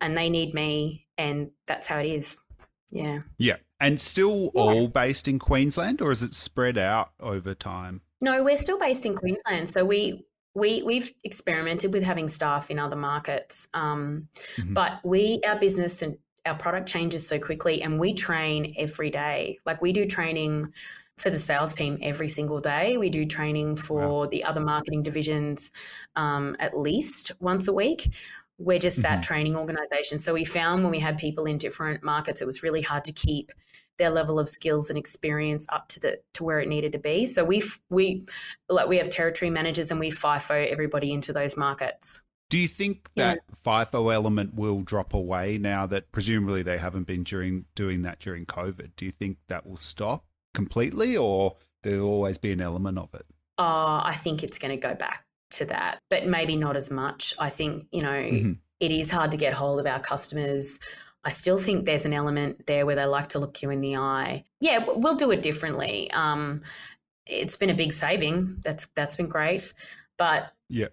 and 0.00 0.16
they 0.16 0.28
need 0.28 0.54
me 0.54 1.06
and 1.18 1.50
that's 1.66 1.86
how 1.86 1.98
it 1.98 2.06
is 2.06 2.42
yeah 2.90 3.20
yeah 3.38 3.56
and 3.80 4.00
still 4.00 4.50
yeah. 4.54 4.60
all 4.60 4.88
based 4.88 5.26
in 5.28 5.38
queensland 5.38 6.00
or 6.00 6.10
is 6.10 6.22
it 6.22 6.34
spread 6.34 6.78
out 6.78 7.10
over 7.20 7.54
time 7.54 8.00
no 8.20 8.42
we're 8.42 8.56
still 8.56 8.78
based 8.78 9.06
in 9.06 9.14
queensland 9.14 9.68
so 9.68 9.84
we 9.84 10.24
we 10.54 10.82
we've 10.82 11.12
experimented 11.24 11.92
with 11.92 12.02
having 12.02 12.28
staff 12.28 12.70
in 12.70 12.78
other 12.78 12.96
markets 12.96 13.68
um, 13.74 14.28
mm-hmm. 14.56 14.72
but 14.72 15.00
we 15.04 15.40
our 15.46 15.58
business 15.58 16.02
and 16.02 16.16
our 16.46 16.54
product 16.54 16.88
changes 16.88 17.26
so 17.26 17.38
quickly 17.38 17.82
and 17.82 17.98
we 17.98 18.14
train 18.14 18.72
every 18.78 19.10
day 19.10 19.58
like 19.66 19.82
we 19.82 19.92
do 19.92 20.06
training 20.06 20.72
for 21.18 21.30
the 21.30 21.38
sales 21.38 21.74
team 21.74 21.98
every 22.02 22.28
single 22.28 22.60
day. 22.60 22.96
We 22.96 23.08
do 23.08 23.24
training 23.24 23.76
for 23.76 24.20
wow. 24.20 24.26
the 24.26 24.44
other 24.44 24.60
marketing 24.60 25.02
divisions 25.02 25.72
um, 26.14 26.56
at 26.58 26.76
least 26.76 27.32
once 27.40 27.68
a 27.68 27.72
week 27.72 28.12
we're 28.58 28.78
just 28.78 29.02
that 29.02 29.12
mm-hmm. 29.12 29.20
training 29.22 29.56
organization. 29.56 30.18
So 30.18 30.32
we 30.32 30.44
found 30.44 30.82
when 30.82 30.90
we 30.90 31.00
had 31.00 31.18
people 31.18 31.44
in 31.44 31.58
different 31.58 32.02
markets, 32.02 32.40
it 32.40 32.46
was 32.46 32.62
really 32.62 32.82
hard 32.82 33.04
to 33.04 33.12
keep 33.12 33.52
their 33.98 34.10
level 34.10 34.38
of 34.38 34.48
skills 34.48 34.90
and 34.90 34.98
experience 34.98 35.66
up 35.70 35.88
to 35.88 36.00
the 36.00 36.18
to 36.34 36.44
where 36.44 36.60
it 36.60 36.68
needed 36.68 36.92
to 36.92 36.98
be. 36.98 37.26
So 37.26 37.44
we 37.44 37.62
we 37.90 38.24
like 38.68 38.88
we 38.88 38.98
have 38.98 39.08
territory 39.08 39.50
managers 39.50 39.90
and 39.90 40.00
we 40.00 40.10
FIFO 40.10 40.70
everybody 40.70 41.12
into 41.12 41.32
those 41.32 41.56
markets. 41.56 42.20
Do 42.48 42.58
you 42.58 42.68
think 42.68 43.08
that 43.16 43.38
yeah. 43.48 43.54
FIFO 43.64 44.14
element 44.14 44.54
will 44.54 44.80
drop 44.80 45.14
away 45.14 45.58
now 45.58 45.86
that 45.86 46.12
presumably 46.12 46.62
they 46.62 46.78
haven't 46.78 47.06
been 47.06 47.24
during 47.24 47.64
doing 47.74 48.02
that 48.02 48.20
during 48.20 48.46
COVID? 48.46 48.90
Do 48.96 49.04
you 49.04 49.10
think 49.10 49.38
that 49.48 49.66
will 49.66 49.76
stop 49.76 50.24
completely, 50.54 51.16
or 51.16 51.56
there'll 51.82 52.08
always 52.08 52.38
be 52.38 52.52
an 52.52 52.60
element 52.60 52.98
of 52.98 53.12
it? 53.14 53.26
Oh, 53.58 54.00
I 54.04 54.14
think 54.14 54.44
it's 54.44 54.58
going 54.58 54.78
to 54.78 54.80
go 54.80 54.94
back 54.94 55.24
to 55.52 55.64
that, 55.66 56.00
but 56.10 56.26
maybe 56.26 56.56
not 56.56 56.76
as 56.76 56.90
much. 56.90 57.34
I 57.38 57.50
think 57.50 57.86
you 57.90 58.02
know 58.02 58.10
mm-hmm. 58.10 58.52
it 58.80 58.90
is 58.90 59.10
hard 59.10 59.30
to 59.32 59.36
get 59.36 59.52
hold 59.52 59.80
of 59.80 59.86
our 59.86 60.00
customers. 60.00 60.78
I 61.24 61.30
still 61.30 61.58
think 61.58 61.86
there's 61.86 62.04
an 62.04 62.12
element 62.12 62.66
there 62.66 62.86
where 62.86 62.94
they 62.94 63.04
like 63.04 63.30
to 63.30 63.40
look 63.40 63.60
you 63.60 63.70
in 63.70 63.80
the 63.80 63.96
eye. 63.96 64.44
Yeah, 64.60 64.84
we'll 64.86 65.16
do 65.16 65.32
it 65.32 65.42
differently. 65.42 66.10
Um, 66.12 66.60
it's 67.26 67.56
been 67.56 67.70
a 67.70 67.74
big 67.74 67.92
saving. 67.92 68.58
That's 68.62 68.86
that's 68.94 69.16
been 69.16 69.28
great, 69.28 69.74
but 70.16 70.52
yeah, 70.68 70.88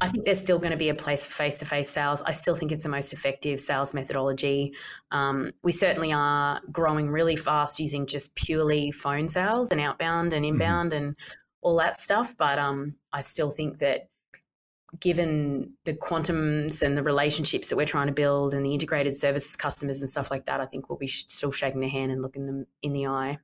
I 0.00 0.08
think 0.08 0.24
there's 0.24 0.40
still 0.40 0.58
going 0.58 0.72
to 0.72 0.76
be 0.76 0.88
a 0.88 0.94
place 0.94 1.24
for 1.24 1.32
face 1.32 1.58
to 1.58 1.64
face 1.64 1.88
sales. 1.88 2.22
I 2.22 2.32
still 2.32 2.54
think 2.54 2.72
it's 2.72 2.82
the 2.82 2.88
most 2.88 3.12
effective 3.12 3.60
sales 3.60 3.94
methodology. 3.94 4.74
Um, 5.12 5.52
we 5.62 5.70
certainly 5.70 6.12
are 6.12 6.60
growing 6.70 7.08
really 7.08 7.36
fast 7.36 7.78
using 7.78 8.06
just 8.06 8.34
purely 8.34 8.90
phone 8.90 9.28
sales 9.28 9.70
and 9.70 9.80
outbound 9.80 10.32
and 10.32 10.44
mm-hmm. 10.44 10.54
inbound 10.54 10.92
mm-hmm. 10.92 11.04
and 11.04 11.16
all 11.62 11.76
that 11.76 11.98
stuff. 11.98 12.36
But 12.36 12.58
um, 12.58 12.96
I 13.12 13.22
still 13.22 13.50
think 13.50 13.78
that 13.78 14.08
given 15.00 15.72
the 15.84 15.94
quantums 15.94 16.82
and 16.82 16.98
the 16.98 17.02
relationships 17.02 17.70
that 17.70 17.76
we're 17.76 17.86
trying 17.86 18.08
to 18.08 18.12
build 18.12 18.52
and 18.52 18.66
the 18.66 18.74
integrated 18.74 19.16
services 19.16 19.56
customers 19.56 20.02
and 20.02 20.10
stuff 20.10 20.30
like 20.30 20.44
that, 20.44 20.60
I 20.60 20.66
think 20.66 20.90
we'll 20.90 20.98
be 20.98 21.06
still 21.06 21.50
shaking 21.50 21.80
their 21.80 21.88
hand 21.88 22.12
and 22.12 22.20
looking 22.20 22.46
them 22.46 22.66
in 22.82 22.92
the 22.92 23.06
eye. 23.06 23.38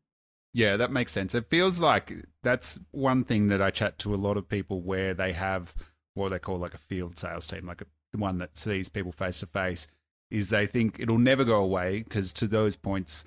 Yeah, 0.52 0.76
that 0.76 0.92
makes 0.92 1.12
sense. 1.12 1.34
It 1.34 1.48
feels 1.48 1.80
like 1.80 2.12
that's 2.42 2.78
one 2.90 3.24
thing 3.24 3.48
that 3.48 3.62
I 3.62 3.70
chat 3.70 3.98
to 4.00 4.14
a 4.14 4.16
lot 4.16 4.36
of 4.36 4.48
people 4.48 4.82
where 4.82 5.14
they 5.14 5.32
have– 5.32 5.74
what 6.18 6.30
they 6.30 6.38
call 6.38 6.58
like 6.58 6.74
a 6.74 6.78
field 6.78 7.16
sales 7.18 7.46
team, 7.46 7.66
like 7.66 7.82
the 8.12 8.18
one 8.18 8.38
that 8.38 8.56
sees 8.56 8.88
people 8.88 9.12
face 9.12 9.40
to 9.40 9.46
face, 9.46 9.86
is 10.30 10.48
they 10.48 10.66
think 10.66 10.96
it'll 10.98 11.18
never 11.18 11.44
go 11.44 11.62
away 11.62 12.02
because 12.02 12.32
to 12.34 12.46
those 12.46 12.76
points, 12.76 13.24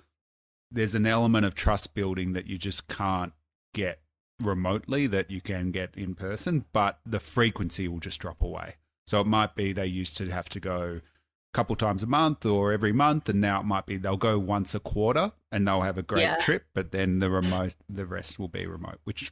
there's 0.70 0.94
an 0.94 1.08
element 1.08 1.46
of 1.46 1.56
trust 1.56 1.96
building 1.96 2.34
that 2.34 2.46
you 2.46 2.58
just 2.58 2.88
can't 2.88 3.34
get 3.74 4.00
remotely 4.42 5.08
that 5.08 5.32
you 5.32 5.42
can 5.42 5.72
get 5.72 5.96
in 5.96 6.16
person, 6.16 6.66
but 6.74 7.00
the 7.06 7.20
frequency 7.20 7.88
will 7.88 8.00
just 8.00 8.20
drop 8.20 8.42
away. 8.42 8.76
So 9.08 9.22
it 9.22 9.28
might 9.28 9.56
be 9.56 9.74
they 9.74 9.86
used 9.86 10.18
to 10.18 10.30
have 10.32 10.50
to 10.50 10.60
go 10.60 11.02
a 11.02 11.54
couple 11.54 11.76
times 11.76 12.04
a 12.04 12.08
month 12.08 12.46
or 12.46 12.72
every 12.72 12.92
month, 12.94 13.30
and 13.30 13.42
now 13.42 13.60
it 13.60 13.66
might 13.66 13.86
be 13.86 13.98
they'll 13.98 14.18
go 14.18 14.40
once 14.40 14.74
a 14.76 14.80
quarter 14.80 15.32
and 15.52 15.68
they'll 15.68 15.82
have 15.82 15.98
a 15.98 16.04
great 16.04 16.22
yeah. 16.22 16.38
trip, 16.38 16.66
but 16.74 16.92
then 16.92 17.20
the 17.20 17.30
remote, 17.30 17.76
the 17.90 18.06
rest 18.06 18.40
will 18.40 18.48
be 18.48 18.66
remote, 18.66 19.00
which 19.04 19.32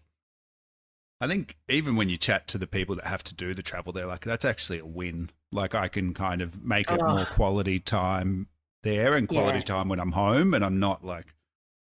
I 1.21 1.27
think 1.27 1.57
even 1.67 1.95
when 1.95 2.09
you 2.09 2.17
chat 2.17 2.47
to 2.49 2.57
the 2.57 2.67
people 2.67 2.95
that 2.95 3.07
have 3.07 3.23
to 3.25 3.35
do 3.35 3.53
the 3.53 3.61
travel, 3.61 3.91
they're 3.91 4.05
like, 4.05 4.23
that's 4.23 4.45
actually 4.45 4.79
a 4.79 4.85
win. 4.85 5.29
Like 5.51 5.75
I 5.75 5.87
can 5.87 6.13
kind 6.13 6.41
of 6.41 6.63
make 6.63 6.89
it 6.89 7.01
oh. 7.01 7.15
more 7.15 7.25
quality 7.25 7.79
time 7.79 8.47
there 8.83 9.15
and 9.15 9.27
quality 9.27 9.59
yeah. 9.59 9.63
time 9.63 9.89
when 9.89 9.99
I'm 9.99 10.13
home 10.13 10.53
and 10.53 10.63
I'm 10.63 10.79
not 10.79 11.03
like 11.03 11.33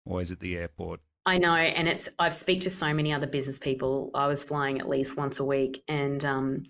always 0.06 0.32
at 0.32 0.40
the 0.40 0.56
airport. 0.56 1.00
I 1.28 1.36
know, 1.36 1.54
and 1.54 1.86
it's 1.86 2.08
I've 2.18 2.34
speak 2.34 2.62
to 2.62 2.70
so 2.70 2.94
many 2.94 3.12
other 3.12 3.26
business 3.26 3.58
people. 3.58 4.10
I 4.14 4.26
was 4.26 4.42
flying 4.42 4.80
at 4.80 4.88
least 4.88 5.18
once 5.18 5.40
a 5.40 5.44
week, 5.44 5.84
and 5.86 6.24
um, 6.24 6.62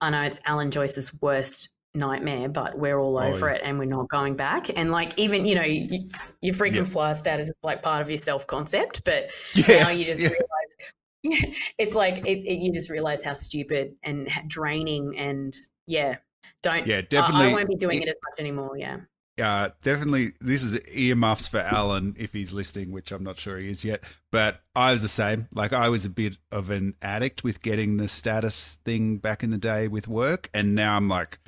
I 0.00 0.10
know 0.10 0.22
it's 0.22 0.40
Alan 0.46 0.72
Joyce's 0.72 1.14
worst 1.20 1.68
nightmare, 1.94 2.48
but 2.48 2.76
we're 2.76 2.98
all 2.98 3.16
oh, 3.18 3.22
over 3.22 3.48
yeah. 3.48 3.54
it 3.54 3.60
and 3.62 3.78
we're 3.78 3.84
not 3.84 4.08
going 4.08 4.34
back. 4.34 4.68
And 4.76 4.90
like 4.90 5.16
even 5.16 5.46
you 5.46 5.54
know 5.54 5.62
you, 5.62 6.08
your 6.40 6.54
frequent 6.54 6.88
yep. 6.88 6.92
flyer 6.92 7.14
status 7.14 7.46
is 7.46 7.54
like 7.62 7.82
part 7.82 8.02
of 8.02 8.10
your 8.10 8.18
self 8.18 8.48
concept, 8.48 9.04
but 9.04 9.30
yes, 9.54 9.68
now 9.68 9.90
you 9.90 10.04
just 10.04 10.22
yeah. 10.22 10.30
realize 10.30 11.54
it's 11.78 11.94
like 11.94 12.18
it, 12.26 12.38
it, 12.38 12.58
you 12.58 12.72
just 12.72 12.90
realize 12.90 13.22
how 13.22 13.34
stupid 13.34 13.94
and 14.02 14.28
draining 14.48 15.16
and 15.16 15.54
yeah 15.86 16.16
don't 16.62 16.84
yeah 16.86 17.00
definitely 17.00 17.46
I, 17.46 17.50
I 17.50 17.52
won't 17.52 17.68
be 17.68 17.76
doing 17.76 18.02
it, 18.02 18.08
it 18.08 18.10
as 18.10 18.16
much 18.28 18.40
anymore 18.40 18.76
yeah 18.76 18.98
uh, 19.40 19.70
definitely 19.82 20.32
this 20.40 20.62
is 20.62 20.78
earmuffs 20.88 21.48
for 21.48 21.58
Alan 21.58 22.14
if 22.18 22.32
he's 22.32 22.52
listening, 22.52 22.92
which 22.92 23.12
I'm 23.12 23.24
not 23.24 23.38
sure 23.38 23.58
he 23.58 23.68
is 23.68 23.84
yet. 23.84 24.04
But 24.30 24.60
I 24.74 24.92
was 24.92 25.02
the 25.02 25.08
same. 25.08 25.48
Like 25.52 25.72
I 25.72 25.88
was 25.88 26.04
a 26.04 26.10
bit 26.10 26.36
of 26.52 26.70
an 26.70 26.94
addict 27.02 27.44
with 27.44 27.62
getting 27.62 27.96
the 27.96 28.08
status 28.08 28.78
thing 28.84 29.18
back 29.18 29.42
in 29.42 29.50
the 29.50 29.58
day 29.58 29.88
with 29.88 30.08
work, 30.08 30.50
and 30.54 30.74
now 30.74 30.96
I'm 30.96 31.08
like, 31.08 31.38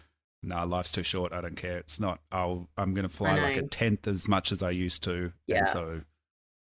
no, 0.43 0.57
nah, 0.57 0.65
life's 0.65 0.93
too 0.93 1.03
short. 1.03 1.33
I 1.33 1.41
don't 1.41 1.57
care. 1.57 1.79
It's 1.79 2.01
not. 2.01 2.21
I'll 2.33 2.69
I'm 2.77 2.95
going 2.95 3.09
to 3.09 3.15
fly 3.15 3.39
like 3.39 3.57
a 3.57 3.63
tenth 3.63 4.07
as 4.09 4.29
much 4.29 4.53
as 4.53 4.63
I 4.63 4.71
used 4.71 5.03
to. 5.05 5.33
Yeah. 5.47 5.59
And 5.59 5.69
so 5.69 6.01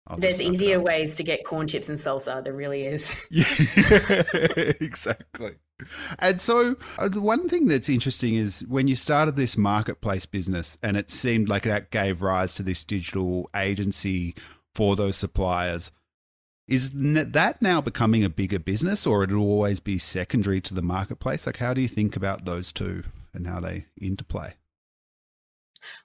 I'll 0.07 0.19
There's 0.19 0.43
easier 0.43 0.81
ways 0.81 1.17
to 1.17 1.23
get 1.23 1.45
corn 1.45 1.67
chips 1.67 1.89
and 1.89 1.99
salsa. 1.99 2.43
There 2.45 2.53
really 2.53 2.85
is. 2.85 3.15
Yeah, 3.31 3.45
exactly. 4.81 5.57
And 6.19 6.41
so, 6.41 6.77
uh, 6.99 7.09
the 7.09 7.21
one 7.21 7.49
thing 7.49 7.69
that's 7.69 7.89
interesting 7.89 8.35
is 8.35 8.65
when 8.67 8.89
you 8.89 8.97
started 8.97 9.37
this 9.37 9.57
marketplace 9.57 10.25
business, 10.25 10.79
and 10.83 10.97
it 10.97 11.11
seemed 11.11 11.49
like 11.49 11.65
that 11.65 11.91
gave 11.91 12.23
rise 12.23 12.53
to 12.55 12.63
this 12.63 12.85
digital 12.85 13.51
agency 13.55 14.35
for 14.75 14.97
those 14.97 15.17
suppliers. 15.17 15.91
Is 16.67 16.93
that 16.95 17.63
now 17.63 17.81
becoming 17.81 18.25
a 18.25 18.31
bigger 18.31 18.59
business, 18.59 19.07
or 19.07 19.23
it'll 19.23 19.41
always 19.43 19.81
be 19.81 19.99
secondary 19.99 20.61
to 20.63 20.75
the 20.75 20.83
marketplace? 20.83 21.47
Like, 21.47 21.59
how 21.59 21.75
do 21.75 21.81
you 21.81 21.89
think 21.89 22.17
about 22.17 22.45
those 22.45 22.73
two 22.73 23.05
and 23.33 23.47
how 23.47 23.61
they 23.61 23.87
interplay? 24.01 24.55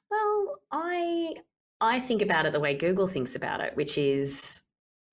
Well, 0.10 0.58
I 0.72 1.36
I 1.80 2.00
think 2.00 2.22
about 2.22 2.46
it 2.46 2.54
the 2.54 2.60
way 2.60 2.76
Google 2.76 3.08
thinks 3.08 3.36
about 3.36 3.62
it, 3.62 3.76
which 3.76 3.98
is 3.98 4.62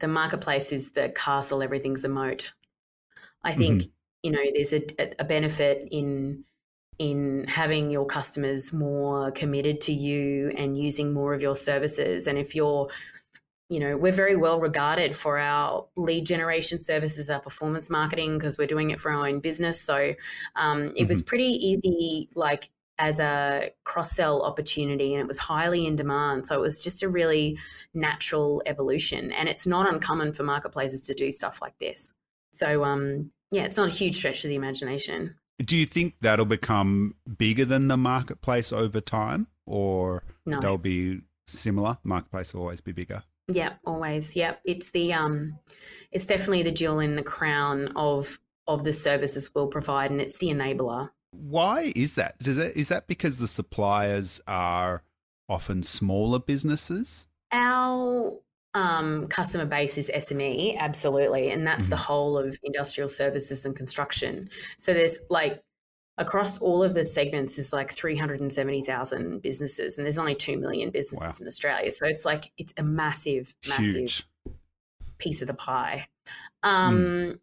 the 0.00 0.08
marketplace 0.08 0.70
is 0.70 0.90
the 0.92 1.08
castle, 1.10 1.62
everything's 1.62 2.04
a 2.04 2.08
moat. 2.08 2.52
I 3.42 3.54
think 3.54 3.82
mm-hmm. 3.82 3.90
You 4.22 4.30
know 4.30 4.42
there's 4.54 4.72
a, 4.72 4.82
a 5.18 5.24
benefit 5.24 5.88
in 5.90 6.44
in 6.98 7.44
having 7.46 7.90
your 7.90 8.04
customers 8.04 8.72
more 8.72 9.30
committed 9.30 9.80
to 9.80 9.92
you 9.92 10.52
and 10.56 10.76
using 10.76 11.12
more 11.12 11.32
of 11.32 11.40
your 11.40 11.54
services. 11.54 12.26
And 12.26 12.36
if 12.36 12.56
you're 12.56 12.88
you 13.70 13.80
know, 13.80 13.96
we're 13.98 14.12
very 14.12 14.34
well 14.34 14.60
regarded 14.60 15.14
for 15.14 15.38
our 15.38 15.86
lead 15.96 16.24
generation 16.24 16.78
services, 16.78 17.28
our 17.28 17.40
performance 17.40 17.90
marketing, 17.90 18.38
because 18.38 18.56
we're 18.56 18.66
doing 18.66 18.90
it 18.90 19.00
for 19.00 19.10
our 19.10 19.28
own 19.28 19.40
business. 19.40 19.80
So 19.80 20.14
um, 20.56 20.84
it 20.84 20.94
mm-hmm. 20.94 21.08
was 21.08 21.20
pretty 21.20 21.44
easy, 21.44 22.30
like 22.34 22.70
as 22.98 23.20
a 23.20 23.70
cross 23.84 24.12
sell 24.12 24.42
opportunity 24.42 25.12
and 25.12 25.20
it 25.20 25.26
was 25.26 25.38
highly 25.38 25.86
in 25.86 25.96
demand. 25.96 26.46
So 26.46 26.56
it 26.56 26.60
was 26.60 26.82
just 26.82 27.02
a 27.02 27.08
really 27.08 27.58
natural 27.92 28.62
evolution. 28.64 29.32
And 29.32 29.48
it's 29.48 29.66
not 29.66 29.92
uncommon 29.92 30.32
for 30.32 30.44
marketplaces 30.44 31.02
to 31.02 31.14
do 31.14 31.30
stuff 31.30 31.60
like 31.60 31.78
this. 31.78 32.12
So, 32.52 32.84
um, 32.84 33.30
yeah, 33.50 33.62
it's 33.62 33.76
not 33.76 33.88
a 33.88 33.92
huge 33.92 34.16
stretch 34.16 34.42
to 34.42 34.48
the 34.48 34.56
imagination. 34.56 35.36
Do 35.58 35.76
you 35.76 35.86
think 35.86 36.14
that'll 36.20 36.44
become 36.44 37.14
bigger 37.36 37.64
than 37.64 37.88
the 37.88 37.96
marketplace 37.96 38.72
over 38.72 39.00
time 39.00 39.48
or 39.66 40.22
no. 40.46 40.60
they'll 40.60 40.78
be 40.78 41.22
similar? 41.46 41.98
Marketplace 42.04 42.54
will 42.54 42.62
always 42.62 42.80
be 42.80 42.92
bigger. 42.92 43.24
Yeah, 43.48 43.74
always. 43.84 44.36
Yeah. 44.36 44.56
It's 44.64 44.90
the 44.90 45.12
um 45.12 45.58
it's 46.12 46.26
definitely 46.26 46.62
the 46.62 46.70
jewel 46.70 47.00
in 47.00 47.16
the 47.16 47.22
crown 47.22 47.88
of 47.96 48.38
of 48.66 48.84
the 48.84 48.92
services 48.92 49.52
we'll 49.54 49.66
provide 49.66 50.10
and 50.10 50.20
it's 50.20 50.38
the 50.38 50.48
enabler. 50.48 51.10
Why 51.32 51.92
is 51.96 52.14
that? 52.14 52.38
Does 52.38 52.58
it 52.58 52.76
is 52.76 52.88
that 52.88 53.08
because 53.08 53.38
the 53.38 53.48
suppliers 53.48 54.40
are 54.46 55.02
often 55.48 55.82
smaller 55.82 56.38
businesses? 56.38 57.26
Our 57.50 58.38
um, 58.78 59.26
customer 59.26 59.66
base 59.66 59.98
is 59.98 60.08
SME, 60.14 60.78
absolutely, 60.78 61.50
and 61.50 61.66
that's 61.66 61.84
mm-hmm. 61.84 61.90
the 61.90 61.96
whole 61.96 62.38
of 62.38 62.56
industrial 62.62 63.08
services 63.08 63.66
and 63.66 63.74
construction. 63.74 64.48
So 64.76 64.94
there's 64.94 65.18
like 65.30 65.60
across 66.16 66.58
all 66.58 66.84
of 66.84 66.94
the 66.94 67.04
segments 67.04 67.58
is 67.58 67.72
like 67.72 67.90
370,000 67.92 69.42
businesses 69.42 69.98
and 69.98 70.04
there's 70.04 70.18
only 70.18 70.34
2 70.34 70.58
million 70.58 70.90
businesses 70.90 71.40
wow. 71.40 71.42
in 71.42 71.46
Australia. 71.48 71.90
So 71.90 72.06
it's 72.06 72.24
like 72.24 72.52
it's 72.56 72.72
a 72.76 72.82
massive 72.84 73.52
massive 73.68 73.94
Huge. 73.94 74.28
piece 75.18 75.40
of 75.40 75.48
the 75.48 75.54
pie. 75.54 76.06
Um, 76.62 76.98
mm. 76.98 77.38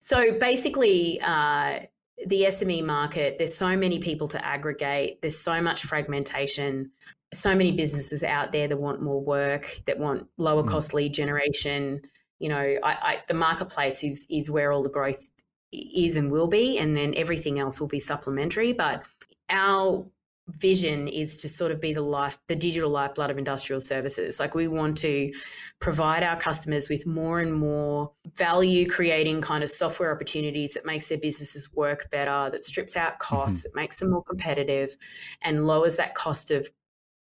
so 0.00 0.38
basically 0.38 1.20
uh, 1.22 1.80
the 2.26 2.42
SME 2.44 2.84
market, 2.84 3.36
there's 3.36 3.54
so 3.54 3.76
many 3.76 3.98
people 3.98 4.28
to 4.28 4.44
aggregate, 4.44 5.20
there's 5.20 5.38
so 5.38 5.60
much 5.60 5.82
fragmentation, 5.82 6.90
so 7.34 7.54
many 7.54 7.72
businesses 7.72 8.24
out 8.24 8.52
there 8.52 8.68
that 8.68 8.76
want 8.76 9.02
more 9.02 9.20
work, 9.20 9.80
that 9.86 9.98
want 9.98 10.26
lower 10.38 10.62
mm. 10.62 10.68
cost 10.68 10.94
lead 10.94 11.12
generation. 11.12 12.00
You 12.38 12.48
know, 12.48 12.76
I, 12.82 12.92
I, 12.92 13.22
the 13.28 13.34
marketplace 13.34 14.02
is 14.02 14.26
is 14.30 14.50
where 14.50 14.72
all 14.72 14.82
the 14.82 14.90
growth 14.90 15.28
is 15.72 16.16
and 16.16 16.30
will 16.30 16.46
be, 16.48 16.78
and 16.78 16.94
then 16.94 17.14
everything 17.16 17.58
else 17.58 17.80
will 17.80 17.88
be 17.88 18.00
supplementary. 18.00 18.72
But 18.72 19.06
our 19.50 20.06
vision 20.48 21.08
is 21.08 21.38
to 21.38 21.48
sort 21.48 21.72
of 21.72 21.80
be 21.80 21.92
the 21.94 22.02
life 22.02 22.38
the 22.48 22.56
digital 22.56 22.90
lifeblood 22.90 23.30
of 23.30 23.38
industrial 23.38 23.80
services 23.80 24.38
like 24.38 24.54
we 24.54 24.68
want 24.68 24.96
to 24.96 25.32
provide 25.78 26.22
our 26.22 26.36
customers 26.36 26.90
with 26.90 27.06
more 27.06 27.40
and 27.40 27.54
more 27.54 28.12
value 28.36 28.86
creating 28.86 29.40
kind 29.40 29.64
of 29.64 29.70
software 29.70 30.14
opportunities 30.14 30.74
that 30.74 30.84
makes 30.84 31.08
their 31.08 31.16
businesses 31.16 31.72
work 31.72 32.10
better 32.10 32.50
that 32.50 32.62
strips 32.62 32.94
out 32.94 33.18
costs 33.20 33.60
mm-hmm. 33.60 33.68
that 33.74 33.80
makes 33.80 33.98
them 34.00 34.10
more 34.10 34.22
competitive 34.24 34.94
and 35.40 35.66
lowers 35.66 35.96
that 35.96 36.14
cost 36.14 36.50
of 36.50 36.68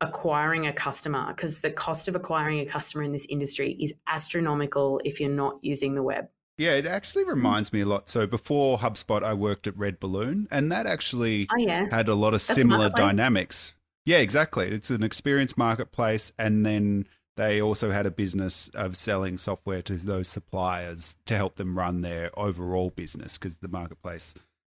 acquiring 0.01 0.67
a 0.67 0.73
customer 0.73 1.27
because 1.29 1.61
the 1.61 1.71
cost 1.71 2.07
of 2.07 2.15
acquiring 2.15 2.59
a 2.59 2.65
customer 2.65 3.03
in 3.03 3.11
this 3.11 3.25
industry 3.29 3.75
is 3.79 3.93
astronomical 4.07 5.01
if 5.03 5.19
you're 5.19 5.29
not 5.29 5.57
using 5.63 5.95
the 5.95 6.03
web 6.03 6.27
Yeah, 6.57 6.73
it 6.73 6.85
actually 6.85 7.23
reminds 7.25 7.73
me 7.73 7.81
a 7.81 7.85
lot. 7.85 8.09
So 8.09 8.27
before 8.27 8.79
HubSpot, 8.79 9.23
I 9.23 9.33
worked 9.33 9.67
at 9.67 9.77
Red 9.77 9.99
Balloon, 9.99 10.47
and 10.51 10.71
that 10.71 10.85
actually 10.85 11.47
Oh 11.51 11.57
yeah. 11.57 11.85
had 11.91 12.09
a 12.09 12.15
lot 12.15 12.29
of 12.29 12.45
That's 12.45 12.53
similar 12.53 12.89
dynamics. 12.89 13.73
Yeah, 14.05 14.17
exactly. 14.17 14.69
It's 14.69 14.89
an 14.89 15.03
experience 15.03 15.57
marketplace, 15.57 16.31
and 16.39 16.65
then 16.65 17.07
they 17.35 17.61
also 17.61 17.91
had 17.91 18.05
a 18.05 18.11
business 18.11 18.69
of 18.69 18.97
selling 18.97 19.37
software 19.37 19.81
to 19.83 19.95
those 19.95 20.27
suppliers 20.27 21.17
to 21.27 21.35
help 21.35 21.55
them 21.55 21.77
run 21.77 22.01
their 22.01 22.31
overall 22.39 22.89
business 22.89 23.37
because 23.37 23.57
the 23.57 23.67
marketplace. 23.67 24.33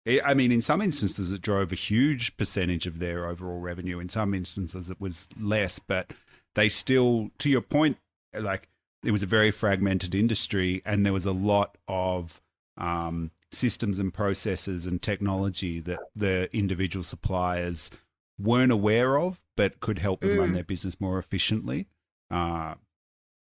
I 0.06 0.20
I 0.24 0.34
mean, 0.34 0.52
in 0.52 0.60
some 0.60 0.80
instances, 0.82 1.32
it 1.32 1.42
drove 1.42 1.72
a 1.72 1.76
huge 1.76 2.36
percentage 2.36 2.86
of 2.86 2.98
their 2.98 3.26
overall 3.26 3.60
revenue. 3.60 3.98
In 3.98 4.08
some 4.08 4.34
instances, 4.34 4.90
it 4.90 5.00
was 5.00 5.28
less, 5.38 5.78
but 5.78 6.12
they 6.54 6.68
still, 6.68 7.30
to 7.38 7.48
your 7.50 7.60
point, 7.60 7.98
like 8.38 8.68
it 9.04 9.10
was 9.12 9.22
a 9.22 9.26
very 9.26 9.50
fragmented 9.50 10.14
industry, 10.14 10.82
and 10.84 11.04
there 11.06 11.12
was 11.12 11.26
a 11.26 11.32
lot 11.32 11.76
of 11.88 12.40
um, 12.76 13.30
systems 13.52 13.98
and 13.98 14.12
processes 14.12 14.86
and 14.86 15.02
technology 15.02 15.80
that 15.80 15.98
the 16.14 16.48
individual 16.56 17.02
suppliers 17.02 17.90
weren't 18.38 18.72
aware 18.72 19.18
of, 19.18 19.42
but 19.56 19.80
could 19.80 19.98
help 19.98 20.20
them 20.20 20.38
run 20.38 20.50
Mm. 20.50 20.54
their 20.54 20.64
business 20.64 21.00
more 21.00 21.18
efficiently. 21.18 21.86
Uh, 22.30 22.74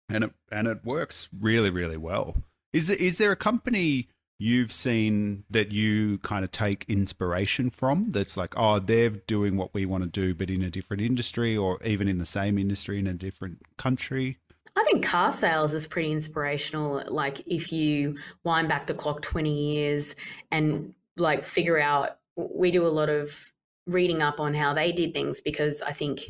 and 0.08 0.24
it 0.24 0.30
and 0.50 0.68
it 0.68 0.84
works 0.84 1.28
really 1.38 1.68
really 1.70 1.96
well. 1.96 2.36
Is 2.72 2.86
there 2.86 2.96
is 2.96 3.18
there 3.18 3.32
a 3.32 3.36
company 3.36 4.08
you've 4.38 4.72
seen 4.72 5.44
that 5.50 5.72
you 5.72 6.18
kind 6.18 6.44
of 6.44 6.50
take 6.50 6.84
inspiration 6.88 7.70
from? 7.70 8.10
That's 8.10 8.36
like, 8.36 8.54
oh, 8.56 8.78
they're 8.78 9.10
doing 9.10 9.56
what 9.56 9.72
we 9.74 9.86
want 9.86 10.04
to 10.04 10.10
do, 10.10 10.34
but 10.34 10.50
in 10.50 10.62
a 10.62 10.70
different 10.70 11.02
industry, 11.02 11.56
or 11.56 11.82
even 11.84 12.08
in 12.08 12.18
the 12.18 12.26
same 12.26 12.58
industry 12.58 12.98
in 12.98 13.06
a 13.06 13.14
different 13.14 13.58
country. 13.76 14.38
I 14.76 14.84
think 14.84 15.04
car 15.04 15.32
sales 15.32 15.72
is 15.72 15.86
pretty 15.88 16.12
inspirational. 16.12 17.02
Like 17.08 17.40
if 17.46 17.72
you 17.72 18.16
wind 18.44 18.68
back 18.68 18.86
the 18.86 18.94
clock 18.94 19.22
20 19.22 19.72
years 19.72 20.14
and 20.50 20.94
like 21.16 21.44
figure 21.44 21.78
out, 21.78 22.18
we 22.36 22.70
do 22.70 22.86
a 22.86 22.88
lot 22.88 23.08
of 23.08 23.52
reading 23.86 24.20
up 24.20 24.38
on 24.38 24.52
how 24.52 24.74
they 24.74 24.92
did 24.92 25.14
things 25.14 25.40
because 25.40 25.80
I 25.80 25.92
think 25.92 26.20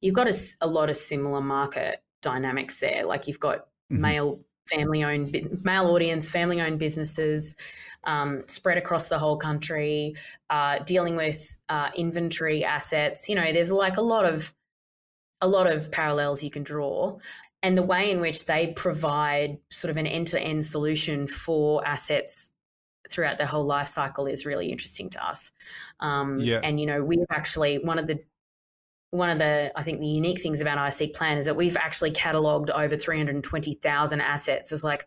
you've 0.00 0.14
got 0.14 0.28
a 0.60 0.66
lot 0.68 0.88
of 0.88 0.96
similar 0.96 1.40
market 1.40 2.02
dynamics 2.22 2.78
there. 2.78 3.04
Like 3.04 3.26
you've 3.26 3.40
got 3.40 3.66
Mhm. 3.90 3.98
male 3.98 4.40
family 4.70 5.04
owned, 5.04 5.64
male 5.64 5.86
audience, 5.86 6.30
family 6.30 6.60
owned 6.60 6.78
businesses 6.78 7.54
um, 8.04 8.42
spread 8.46 8.78
across 8.78 9.08
the 9.08 9.18
whole 9.18 9.36
country, 9.36 10.14
uh, 10.50 10.78
dealing 10.80 11.16
with 11.16 11.58
uh, 11.68 11.90
inventory 11.96 12.64
assets. 12.64 13.28
You 13.28 13.34
know, 13.34 13.52
there's 13.52 13.72
like 13.72 13.96
a 13.96 14.02
lot 14.02 14.24
of 14.24 14.52
a 15.40 15.48
lot 15.48 15.70
of 15.70 15.90
parallels 15.90 16.42
you 16.42 16.50
can 16.50 16.62
draw 16.62 17.18
and 17.62 17.76
the 17.76 17.82
way 17.82 18.10
in 18.10 18.20
which 18.20 18.46
they 18.46 18.68
provide 18.68 19.58
sort 19.70 19.90
of 19.90 19.96
an 19.96 20.06
end-to-end 20.06 20.64
solution 20.64 21.26
for 21.26 21.86
assets 21.86 22.52
throughout 23.10 23.38
their 23.38 23.46
whole 23.46 23.64
life 23.64 23.88
cycle 23.88 24.26
is 24.26 24.46
really 24.46 24.70
interesting 24.70 25.10
to 25.10 25.24
us. 25.24 25.52
Um, 26.00 26.38
Yeah. 26.38 26.60
And 26.62 26.78
you 26.80 26.86
know, 26.86 27.02
we've 27.02 27.26
actually 27.30 27.78
one 27.78 27.98
of 27.98 28.06
the 28.06 28.20
one 29.16 29.30
of 29.30 29.38
the 29.38 29.72
I 29.76 29.82
think 29.82 30.00
the 30.00 30.06
unique 30.06 30.40
things 30.40 30.60
about 30.60 30.78
iSeek 30.78 31.14
Plant 31.14 31.40
is 31.40 31.46
that 31.46 31.56
we've 31.56 31.76
actually 31.76 32.10
catalogued 32.12 32.70
over 32.70 32.96
three 32.96 33.18
hundred 33.18 33.42
twenty 33.44 33.74
thousand 33.74 34.20
assets. 34.20 34.70
There's 34.70 34.84
like 34.84 35.06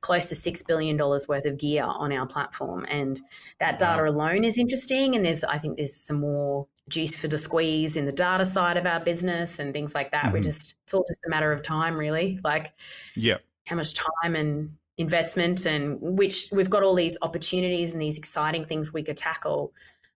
close 0.00 0.28
to 0.28 0.34
six 0.34 0.62
billion 0.62 0.96
dollars 0.96 1.26
worth 1.26 1.46
of 1.46 1.58
gear 1.58 1.82
on 1.84 2.12
our 2.12 2.26
platform, 2.26 2.86
and 2.88 3.20
that 3.60 3.78
data 3.78 4.02
Wow. 4.04 4.10
alone 4.10 4.44
is 4.44 4.58
interesting. 4.58 5.14
And 5.14 5.24
there's 5.24 5.42
I 5.44 5.58
think 5.58 5.76
there's 5.76 5.94
some 5.96 6.20
more 6.20 6.66
juice 6.88 7.18
for 7.18 7.26
the 7.28 7.38
squeeze 7.38 7.96
in 7.96 8.06
the 8.06 8.12
data 8.12 8.46
side 8.46 8.76
of 8.76 8.86
our 8.86 9.00
business 9.00 9.58
and 9.58 9.72
things 9.72 9.94
like 9.94 10.12
that. 10.12 10.32
We're 10.32 10.38
Mhm. 10.40 10.44
just 10.44 10.74
it's 10.84 10.94
all 10.94 11.04
just 11.08 11.18
a 11.26 11.30
matter 11.30 11.50
of 11.52 11.62
time, 11.62 11.96
really. 11.96 12.38
Like 12.44 12.72
Yeah, 13.16 13.38
how 13.66 13.76
much 13.76 13.94
time 13.94 14.36
and 14.36 14.76
investment 14.98 15.66
and 15.66 15.98
which 16.00 16.48
we've 16.52 16.70
got 16.70 16.82
all 16.82 16.94
these 16.94 17.18
opportunities 17.20 17.92
and 17.92 18.00
these 18.00 18.16
exciting 18.16 18.64
things 18.64 18.92
we 18.94 19.02
could 19.02 19.16
tackle 19.16 19.72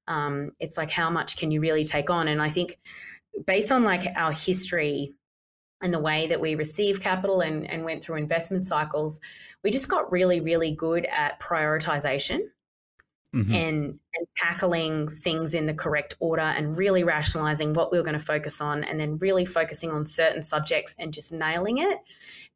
um, 0.09 0.53
it's 0.59 0.77
like 0.79 0.91
how 0.91 1.11
much 1.11 1.37
can 1.37 1.51
you 1.51 1.61
really 1.61 1.85
take 1.85 2.09
on 2.09 2.29
and 2.29 2.41
i 2.41 2.49
think 2.49 2.79
based 3.47 3.73
on 3.73 3.85
like 3.85 4.07
our 4.17 4.33
history 4.33 5.15
and 5.83 5.95
the 5.95 5.99
way 5.99 6.27
that 6.27 6.41
we 6.41 6.55
receive 6.55 7.01
capital 7.01 7.41
and, 7.41 7.69
and 7.71 7.85
went 7.85 8.03
through 8.05 8.17
investment 8.17 8.67
cycles 8.67 9.21
we 9.65 9.71
just 9.71 9.89
got 9.89 10.11
really 10.13 10.41
really 10.41 10.73
good 10.75 11.07
at 11.07 11.41
prioritization 11.41 12.41
Mhm. 13.33 13.55
and, 13.55 13.85
and 14.17 14.27
tackling 14.37 15.07
things 15.07 15.55
in 15.55 15.67
the 15.67 15.73
correct 15.75 16.17
order 16.19 16.43
and 16.43 16.77
really 16.77 17.05
rationalizing 17.05 17.75
what 17.75 17.93
we 17.93 17.99
were 17.99 18.03
going 18.03 18.19
to 18.19 18.25
focus 18.25 18.61
on 18.61 18.83
and 18.83 18.99
then 18.99 19.19
really 19.19 19.45
focusing 19.45 19.93
on 19.93 20.05
certain 20.05 20.43
subjects 20.43 20.97
and 20.99 21.13
just 21.15 21.33
nailing 21.33 21.79
it 21.79 21.99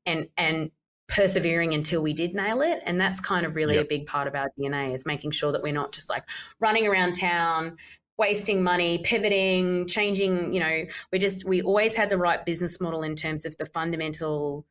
and 0.05 0.27
and 0.37 0.73
persevering 1.07 1.75
until 1.75 2.03
we 2.03 2.13
did 2.13 2.35
nail 2.35 2.61
it 2.61 2.83
and 2.87 3.01
that's 3.01 3.21
kind 3.21 3.47
of 3.47 3.55
really 3.55 3.77
Yep. 3.77 3.85
a 3.85 3.89
big 3.89 4.07
part 4.07 4.27
of 4.27 4.35
our 4.35 4.51
dna 4.59 4.93
is 4.93 5.07
making 5.07 5.31
sure 5.31 5.53
that 5.53 5.63
we're 5.63 5.73
not 5.73 5.93
just 5.93 6.09
like 6.11 6.25
running 6.59 6.89
around 6.89 7.13
town 7.13 7.77
wasting 8.17 8.63
money 8.63 8.99
pivoting 8.99 9.87
changing 9.89 10.53
you 10.53 10.61
know 10.61 10.85
we 11.13 11.19
just 11.19 11.45
we 11.45 11.61
always 11.63 11.97
had 11.97 12.09
the 12.09 12.17
right 12.17 12.47
business 12.47 12.81
model 12.81 13.03
in 13.03 13.17
terms 13.17 13.45
of 13.45 13.57
the 13.57 13.67
fundamental 13.67 14.65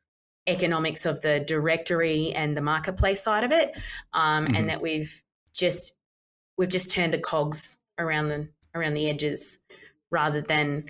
economics 0.48 1.06
of 1.06 1.20
the 1.22 1.40
directory 1.42 2.32
and 2.34 2.56
the 2.56 2.62
marketplace 2.62 3.22
side 3.22 3.44
of 3.44 3.52
it 3.52 3.76
um, 4.14 4.48
Mhm. 4.48 4.58
and 4.60 4.70
that 4.70 4.82
we've 4.82 5.22
just 5.54 5.96
we've 6.58 6.70
just 6.70 6.92
turned 6.92 7.14
the 7.14 7.20
cogs 7.20 7.78
around 8.00 8.30
the 8.30 8.48
around 8.76 8.94
the 8.94 9.10
edges 9.10 9.60
rather 10.10 10.42
than 10.42 10.86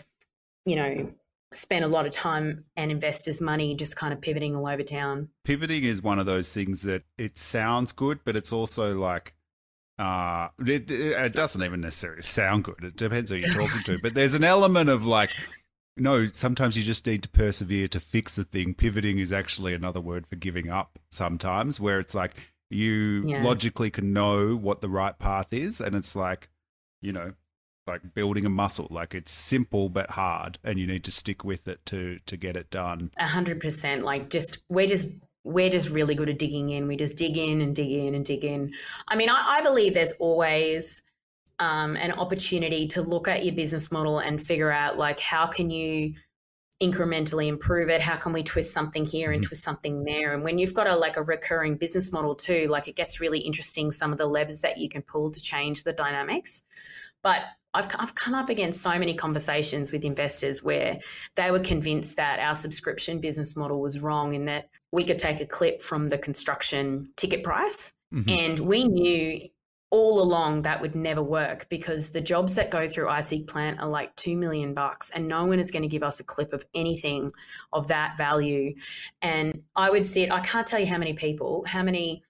you 0.65 0.75
know 0.75 1.11
spend 1.53 1.85
a 1.85 1.87
lot 1.87 2.05
of 2.05 2.11
time 2.11 2.65
and 2.77 2.91
investors 2.91 3.39
money 3.39 3.75
just 3.75 3.95
kind 3.95 4.11
of 4.11 4.19
pivoting 4.19 4.55
all 4.55 4.67
over 4.67 4.81
town 4.81 5.29
pivoting 5.43 5.83
is 5.83 6.01
one 6.01 6.17
of 6.17 6.25
those 6.25 6.51
things 6.51 6.81
that 6.81 7.03
it 7.19 7.37
sounds 7.37 7.91
good, 7.91 8.19
but 8.25 8.35
it's 8.35 8.51
also 8.51 8.95
like 8.97 9.33
uh 9.99 10.49
it, 10.59 10.89
it, 10.89 11.11
it 11.25 11.33
doesn't 11.33 11.61
even 11.63 11.81
necessarily 11.81 12.21
sound 12.23 12.63
good. 12.63 12.83
It 12.83 12.95
depends 12.95 13.31
who 13.31 13.37
you're 13.37 13.49
talking 13.49 13.83
to, 13.83 13.97
but 14.01 14.13
there's 14.15 14.33
an 14.33 14.43
element 14.43 14.89
of 14.89 15.05
like 15.05 15.31
no, 15.95 16.25
sometimes 16.25 16.75
you 16.75 16.83
just 16.83 17.05
need 17.05 17.21
to 17.23 17.29
persevere 17.29 17.87
to 17.89 17.99
fix 17.99 18.37
a 18.39 18.43
thing. 18.43 18.73
Pivoting 18.73 19.19
is 19.19 19.31
actually 19.31 19.75
another 19.75 20.01
word 20.01 20.25
for 20.25 20.35
giving 20.35 20.67
up 20.69 20.97
sometimes, 21.11 21.79
where 21.79 21.99
it's 21.99 22.15
like 22.15 22.33
you 22.71 23.23
Yeah. 23.27 23.43
logically 23.43 23.91
can 23.91 24.11
know 24.11 24.55
what 24.55 24.81
the 24.81 24.89
right 24.89 25.17
path 25.19 25.53
is, 25.53 25.79
and 25.79 25.95
it's 25.95 26.15
like, 26.15 26.49
you 27.01 27.11
know, 27.11 27.33
like 27.85 28.15
building 28.15 28.43
a 28.45 28.49
muscle. 28.49 28.87
Like 28.89 29.13
it's 29.13 29.31
simple 29.31 29.87
but 29.89 30.09
hard, 30.11 30.57
and 30.63 30.79
you 30.79 30.87
need 30.87 31.03
to 31.03 31.11
stick 31.11 31.43
with 31.43 31.67
it 31.67 31.85
to 31.87 32.17
to 32.25 32.37
get 32.37 32.55
it 32.57 32.71
done. 32.71 33.11
A 33.17 33.27
hundred 33.27 33.59
percent. 33.59 34.01
Like 34.01 34.31
just 34.31 34.63
we're 34.69 34.87
just 34.87 35.09
we're 35.43 35.69
just 35.69 35.89
really 35.89 36.15
good 36.15 36.29
at 36.29 36.39
digging 36.39 36.69
in. 36.69 36.87
We 36.87 36.95
just 36.95 37.17
dig 37.17 37.37
in 37.37 37.61
and 37.61 37.75
dig 37.75 37.91
in 37.91 38.15
and 38.15 38.25
dig 38.25 38.45
in. 38.45 38.71
I 39.07 39.15
mean, 39.15 39.29
I, 39.29 39.57
I 39.57 39.61
believe 39.61 39.93
there's 39.93 40.13
always 40.13 41.01
um, 41.59 41.95
an 41.95 42.11
opportunity 42.13 42.87
to 42.89 43.01
look 43.01 43.27
at 43.27 43.45
your 43.45 43.53
business 43.53 43.91
model 43.91 44.19
and 44.19 44.41
figure 44.41 44.71
out 44.71 44.97
like 44.97 45.19
how 45.19 45.47
can 45.47 45.69
you 45.69 46.13
incrementally 46.81 47.47
improve 47.47 47.87
it 47.87 48.01
how 48.01 48.15
can 48.15 48.33
we 48.33 48.43
twist 48.43 48.73
something 48.73 49.05
here 49.05 49.31
and 49.31 49.43
Mhm. 49.43 49.47
twist 49.47 49.63
something 49.63 50.03
there 50.03 50.33
and 50.33 50.43
when 50.43 50.57
you've 50.57 50.73
got 50.73 50.87
a 50.87 50.95
like 50.95 51.15
a 51.15 51.23
recurring 51.23 51.77
business 51.77 52.11
model 52.11 52.35
too 52.35 52.67
like 52.67 52.87
it 52.87 52.95
gets 52.95 53.21
really 53.21 53.39
interesting 53.39 53.91
some 53.91 54.11
of 54.11 54.17
the 54.17 54.25
levers 54.25 54.61
that 54.61 54.77
you 54.77 54.89
can 54.89 55.03
pull 55.03 55.31
to 55.31 55.39
change 55.39 55.83
the 55.83 55.93
dynamics 55.93 56.63
but 57.21 57.43
I've, 57.75 57.87
I've 57.97 58.15
come 58.15 58.33
up 58.33 58.49
against 58.49 58.81
so 58.81 58.97
many 58.99 59.13
conversations 59.13 59.91
with 59.91 60.03
investors 60.03 60.61
where 60.61 60.99
they 61.35 61.51
were 61.51 61.59
convinced 61.59 62.17
that 62.17 62.39
our 62.39 62.55
subscription 62.55 63.19
business 63.19 63.55
model 63.55 63.79
was 63.79 63.99
wrong 63.99 64.35
and 64.35 64.47
that 64.47 64.69
we 64.93 65.03
could 65.03 65.17
take 65.17 65.41
a 65.41 65.45
clip 65.45 65.81
from 65.81 66.07
the 66.07 66.17
construction 66.19 67.09
ticket 67.17 67.43
price. 67.43 67.93
Mhm. 68.13 68.29
And 68.29 68.59
we 68.59 68.83
knew 68.83 69.49
all 69.89 70.21
along 70.21 70.61
that 70.61 70.79
would 70.81 70.93
never 70.95 71.21
work 71.21 71.67
because 71.69 72.11
the 72.11 72.21
jobs 72.21 72.53
that 72.55 72.69
go 72.69 72.87
through 72.87 73.07
iSeek 73.07 73.47
Plant 73.47 73.79
are 73.79 73.87
like 73.87 74.15
2 74.15 74.37
million 74.37 74.75
bucks 74.75 75.09
and 75.09 75.27
no 75.27 75.45
one 75.45 75.59
is 75.59 75.71
going 75.71 75.81
to 75.81 75.87
give 75.87 76.03
us 76.03 76.19
a 76.19 76.23
clip 76.23 76.53
of 76.53 76.63
anything 76.75 77.31
of 77.73 77.87
that 77.87 78.17
value. 78.19 78.75
And 79.23 79.63
I 79.75 79.89
would 79.89 80.05
sit, 80.05 80.31
I 80.31 80.41
can't 80.41 80.67
tell 80.67 80.79
you 80.79 80.85
how 80.87 80.99
many 80.99 81.13
people, 81.13 81.63
how 81.65 81.81
many 81.81 82.23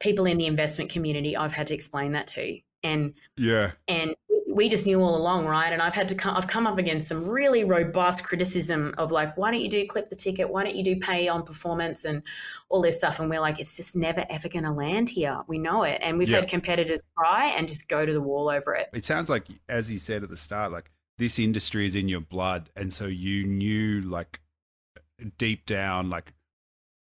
people 0.00 0.26
in 0.26 0.38
the 0.38 0.46
investment 0.46 0.90
community 0.90 1.36
I've 1.36 1.52
had 1.52 1.68
to 1.68 1.74
explain 1.74 2.12
that 2.12 2.26
to. 2.28 2.58
And 2.82 3.14
Yeah. 3.36 3.72
and 3.86 4.14
we 4.56 4.68
just 4.68 4.86
knew 4.86 5.00
all 5.00 5.14
along, 5.16 5.46
right? 5.46 5.72
And 5.72 5.82
I've 5.82 5.92
had 5.94 6.08
to 6.08 6.14
come, 6.14 6.34
I've 6.36 6.46
come 6.46 6.66
up 6.66 6.78
against 6.78 7.08
some 7.08 7.24
really 7.28 7.62
robust 7.64 8.24
criticism 8.24 8.94
of 8.96 9.12
like, 9.12 9.36
why 9.36 9.50
don't 9.50 9.60
you 9.60 9.68
do 9.68 9.86
clip 9.86 10.08
the 10.08 10.16
ticket? 10.16 10.48
Why 10.48 10.64
don't 10.64 10.74
you 10.74 10.82
do 10.82 10.98
pay 10.98 11.28
on 11.28 11.42
performance 11.42 12.04
and 12.04 12.22
all 12.70 12.80
this 12.80 12.98
stuff? 12.98 13.20
And 13.20 13.28
we're 13.28 13.40
like, 13.40 13.60
it's 13.60 13.76
just 13.76 13.94
never 13.96 14.24
ever 14.30 14.48
going 14.48 14.64
to 14.64 14.72
land 14.72 15.08
here. 15.10 15.40
We 15.46 15.58
know 15.58 15.82
it, 15.82 16.00
and 16.02 16.16
we've 16.18 16.28
Yeah. 16.30 16.40
had 16.40 16.48
competitors 16.48 17.02
cry 17.16 17.46
and 17.56 17.68
just 17.68 17.88
go 17.88 18.06
to 18.06 18.12
the 18.12 18.20
wall 18.22 18.48
over 18.48 18.74
it. 18.74 18.88
it 18.94 19.04
sounds 19.04 19.28
like 19.28 19.46
as 19.68 19.92
you 19.92 19.98
said 19.98 20.22
at 20.22 20.30
the 20.30 20.36
start 20.36 20.72
like 20.72 20.90
this 21.18 21.38
industry 21.38 21.86
is 21.86 21.94
in 21.94 22.08
your 22.08 22.20
blood 22.20 22.70
and 22.76 22.92
so 22.92 23.06
you 23.06 23.44
knew 23.44 24.00
like 24.02 24.40
deep 25.38 25.64
down 25.66 26.10
like 26.10 26.32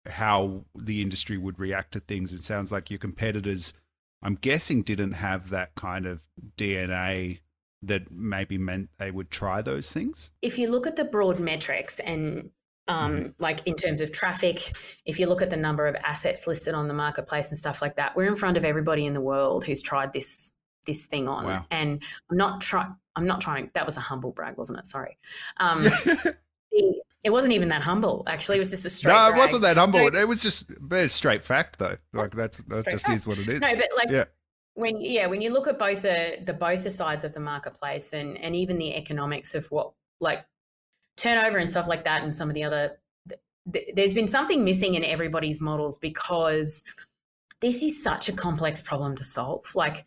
how 0.07 0.65
the 0.75 1.01
industry 1.01 1.37
would 1.37 1.57
react 1.59 1.91
to 1.93 1.99
things 1.99 2.31
it 2.33 2.43
sounds 2.43 2.71
like 2.71 2.91
your 2.91 2.99
competitors 2.99 3.73
i'm 4.21 4.35
guessing 4.35 4.81
didn't 4.83 5.13
have 5.13 5.49
that 5.49 5.73
kind 5.75 6.05
of 6.05 6.19
dna 6.57 7.39
that 7.87 8.11
maybe 8.11 8.57
meant 8.57 8.89
they 8.97 9.11
would 9.11 9.29
try 9.29 9.61
those 9.61 9.91
things 9.91 10.31
If 10.41 10.57
you 10.57 10.69
look 10.69 10.87
at 10.87 10.95
the 10.95 11.03
broad 11.03 11.39
metrics 11.39 11.99
and 11.99 12.49
um, 12.87 13.11
mm-hmm. 13.11 13.27
like 13.39 13.61
in 13.65 13.75
terms 13.75 14.01
of 14.01 14.11
traffic, 14.11 14.75
if 15.05 15.19
you 15.19 15.27
look 15.27 15.41
at 15.41 15.49
the 15.49 15.57
number 15.57 15.87
of 15.87 15.95
assets 15.95 16.47
listed 16.47 16.73
on 16.73 16.87
the 16.87 16.93
marketplace 16.93 17.49
and 17.49 17.57
stuff 17.57 17.81
like 17.81 17.95
that, 17.95 18.15
we're 18.15 18.27
in 18.27 18.35
front 18.35 18.57
of 18.57 18.65
everybody 18.65 19.05
in 19.05 19.13
the 19.13 19.21
world 19.21 19.63
who's 19.63 19.81
tried 19.81 20.11
this 20.11 20.51
this 20.85 21.05
thing 21.05 21.29
on. 21.29 21.45
Wow. 21.45 21.65
And 21.71 22.03
I'm 22.29 22.37
not 22.37 22.61
trying. 22.61 22.95
I'm 23.15 23.25
not 23.25 23.41
trying. 23.41 23.69
That 23.73 23.85
was 23.85 23.95
a 23.95 24.01
humble 24.01 24.31
brag, 24.31 24.57
wasn't 24.57 24.79
it? 24.79 24.87
Sorry. 24.87 25.17
Um, 25.57 25.83
the, 26.71 26.95
it 27.23 27.31
wasn't 27.31 27.53
even 27.53 27.69
that 27.69 27.81
humble. 27.81 28.23
Actually, 28.27 28.57
it 28.57 28.59
was 28.59 28.71
just 28.71 28.85
a 28.85 28.89
straight. 28.89 29.13
No, 29.13 29.29
it 29.29 29.35
wasn't 29.35 29.61
that 29.61 29.77
humble. 29.77 30.13
it 30.13 30.27
was 30.27 30.43
just 30.43 30.69
a 30.91 31.07
straight 31.07 31.43
fact, 31.43 31.79
though. 31.79 31.97
Like 32.11 32.31
that's 32.31 32.57
that 32.63 32.85
just 32.89 33.05
fact. 33.05 33.15
is 33.15 33.27
what 33.27 33.37
it 33.37 33.47
is. 33.47 33.61
No, 33.61 33.69
but 33.77 33.89
like 33.95 34.09
yeah. 34.09 34.25
When 34.75 35.01
yeah, 35.01 35.27
when 35.27 35.41
you 35.41 35.51
look 35.51 35.67
at 35.67 35.77
both 35.77 36.01
the 36.01 36.39
the 36.43 36.53
both 36.53 36.83
the 36.83 36.91
sides 36.91 37.23
of 37.23 37.33
the 37.33 37.39
marketplace 37.39 38.13
and 38.13 38.37
and 38.37 38.55
even 38.55 38.77
the 38.77 38.95
economics 38.95 39.55
of 39.55 39.67
what 39.67 39.91
like 40.19 40.45
turnover 41.17 41.57
and 41.57 41.69
stuff 41.69 41.87
like 41.87 42.03
that, 42.05 42.23
and 42.23 42.35
some 42.35 42.49
of 42.49 42.55
the 42.55 42.63
other, 42.63 42.99
th- 43.71 43.91
there's 43.93 44.13
been 44.13 44.27
something 44.27 44.63
missing 44.63 44.95
in 44.95 45.03
everybody's 45.03 45.61
models 45.61 45.97
because 45.97 46.83
this 47.59 47.83
is 47.83 48.01
such 48.03 48.29
a 48.29 48.33
complex 48.33 48.81
problem 48.81 49.15
to 49.15 49.23
solve. 49.23 49.65
Like 49.75 50.05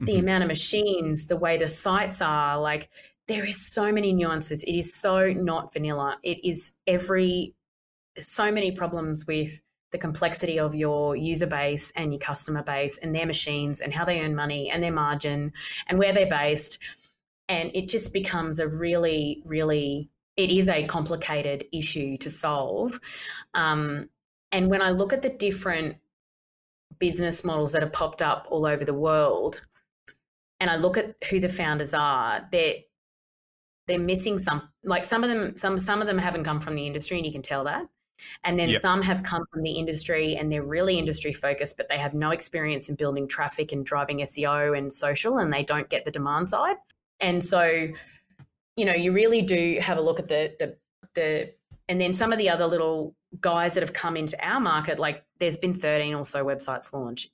the 0.00 0.12
mm-hmm. 0.12 0.20
amount 0.20 0.44
of 0.44 0.48
machines, 0.48 1.26
the 1.26 1.36
way 1.36 1.58
the 1.58 1.68
sites 1.68 2.20
are, 2.20 2.58
like 2.58 2.88
there 3.28 3.44
is 3.44 3.72
so 3.72 3.92
many 3.92 4.12
nuances. 4.12 4.62
It 4.62 4.74
is 4.74 4.94
so 4.94 5.32
not 5.32 5.72
vanilla. 5.72 6.16
It 6.22 6.44
is 6.44 6.72
every 6.86 7.54
so 8.18 8.50
many 8.50 8.72
problems 8.72 9.26
with 9.26 9.60
the 9.92 9.98
complexity 9.98 10.58
of 10.58 10.74
your 10.74 11.16
user 11.16 11.46
base 11.46 11.92
and 11.96 12.12
your 12.12 12.20
customer 12.20 12.62
base 12.62 12.98
and 12.98 13.14
their 13.14 13.26
machines 13.26 13.80
and 13.80 13.94
how 13.94 14.04
they 14.04 14.20
earn 14.20 14.34
money 14.34 14.70
and 14.70 14.82
their 14.82 14.92
margin 14.92 15.52
and 15.86 15.98
where 15.98 16.12
they're 16.12 16.28
based. 16.28 16.78
And 17.48 17.70
it 17.74 17.88
just 17.88 18.12
becomes 18.12 18.58
a 18.58 18.66
really, 18.66 19.42
really, 19.44 20.10
it 20.36 20.50
is 20.50 20.68
a 20.68 20.86
complicated 20.86 21.64
issue 21.72 22.16
to 22.18 22.30
solve. 22.30 22.98
Um, 23.54 24.08
and 24.52 24.68
when 24.68 24.82
I 24.82 24.90
look 24.90 25.12
at 25.12 25.22
the 25.22 25.28
different 25.28 25.96
business 26.98 27.44
models 27.44 27.72
that 27.72 27.82
have 27.82 27.92
popped 27.92 28.22
up 28.22 28.46
all 28.50 28.66
over 28.66 28.84
the 28.84 28.94
world, 28.94 29.62
and 30.58 30.70
I 30.70 30.76
look 30.76 30.96
at 30.96 31.14
who 31.30 31.38
the 31.38 31.48
founders 31.48 31.94
are, 31.94 32.48
they're 32.50 32.76
they're 33.86 33.98
missing 33.98 34.38
some 34.38 34.68
like 34.82 35.04
some 35.04 35.22
of 35.22 35.30
them 35.30 35.56
some 35.56 35.78
some 35.78 36.00
of 36.00 36.06
them 36.06 36.18
haven't 36.18 36.44
come 36.44 36.60
from 36.60 36.74
the 36.74 36.86
industry 36.86 37.16
and 37.16 37.26
you 37.26 37.32
can 37.32 37.42
tell 37.42 37.64
that 37.64 37.86
and 38.44 38.58
then 38.58 38.70
yep. 38.70 38.80
some 38.80 39.02
have 39.02 39.22
come 39.22 39.44
from 39.52 39.62
the 39.62 39.72
industry 39.72 40.36
and 40.36 40.50
they're 40.50 40.62
really 40.62 40.98
industry 40.98 41.32
focused 41.32 41.76
but 41.76 41.88
they 41.88 41.98
have 41.98 42.14
no 42.14 42.30
experience 42.30 42.88
in 42.88 42.94
building 42.94 43.26
traffic 43.28 43.72
and 43.72 43.84
driving 43.84 44.18
SEO 44.18 44.76
and 44.76 44.92
social 44.92 45.38
and 45.38 45.52
they 45.52 45.62
don't 45.62 45.88
get 45.88 46.04
the 46.04 46.10
demand 46.10 46.48
side 46.48 46.76
and 47.20 47.42
so 47.42 47.88
you 48.76 48.84
know 48.84 48.94
you 48.94 49.12
really 49.12 49.42
do 49.42 49.78
have 49.80 49.98
a 49.98 50.00
look 50.00 50.18
at 50.18 50.28
the 50.28 50.54
the 50.58 50.76
the 51.14 51.52
and 51.88 52.00
then 52.00 52.14
some 52.14 52.32
of 52.32 52.38
the 52.38 52.48
other 52.48 52.66
little 52.66 53.14
guys 53.40 53.74
that 53.74 53.82
have 53.82 53.92
come 53.92 54.16
into 54.16 54.36
our 54.46 54.60
market 54.60 54.98
like 54.98 55.24
there's 55.38 55.56
been 55.56 55.74
13 55.74 56.14
or 56.14 56.24
so 56.24 56.44
websites 56.44 56.92
launched 56.92 57.30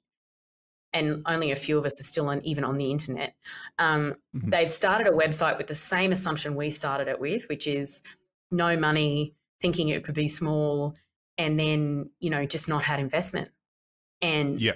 and 0.93 1.23
only 1.27 1.51
a 1.53 1.57
few 1.57 1.79
of 1.79 1.87
us 1.87 2.01
are 2.01 2.05
still 2.05 2.29
on 2.29 2.45
even 2.45 2.65
on 2.65 2.77
the 2.77 2.91
internet. 2.91 3.35
Um, 3.79 4.15
mm-hmm. 4.37 4.51
They've 4.51 4.69
started 4.69 5.07
a 5.07 5.11
website 5.11 5.59
with 5.59 5.67
the 5.67 5.75
same 5.75 6.13
assumption 6.13 6.55
we 6.55 6.71
started 6.71 7.09
it 7.09 7.19
with, 7.19 7.49
which 7.49 7.67
is 7.67 8.03
no 8.51 8.77
money, 8.77 9.35
thinking 9.63 9.89
it 9.89 10.05
could 10.05 10.15
be 10.15 10.29
small, 10.29 10.95
and 11.39 11.59
then 11.59 12.11
you 12.21 12.29
know 12.29 12.45
just 12.45 12.69
not 12.69 12.83
had 12.83 13.01
investment. 13.01 13.51
And 14.21 14.61
yeah. 14.61 14.73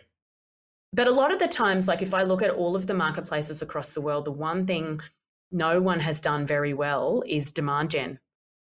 But 0.92 1.08
a 1.08 1.12
lot 1.12 1.32
of 1.32 1.38
the 1.38 1.48
times, 1.48 1.88
like 1.88 2.00
if 2.00 2.14
I 2.14 2.22
look 2.22 2.40
at 2.40 2.50
all 2.50 2.74
of 2.74 2.86
the 2.86 2.94
marketplaces 2.94 3.60
across 3.60 3.92
the 3.92 4.00
world, 4.00 4.24
the 4.24 4.32
one 4.32 4.66
thing 4.66 5.00
no 5.52 5.80
one 5.80 6.00
has 6.00 6.20
done 6.20 6.46
very 6.46 6.72
well 6.72 7.22
is 7.26 7.52
demand 7.52 7.90
gen. 7.90 8.18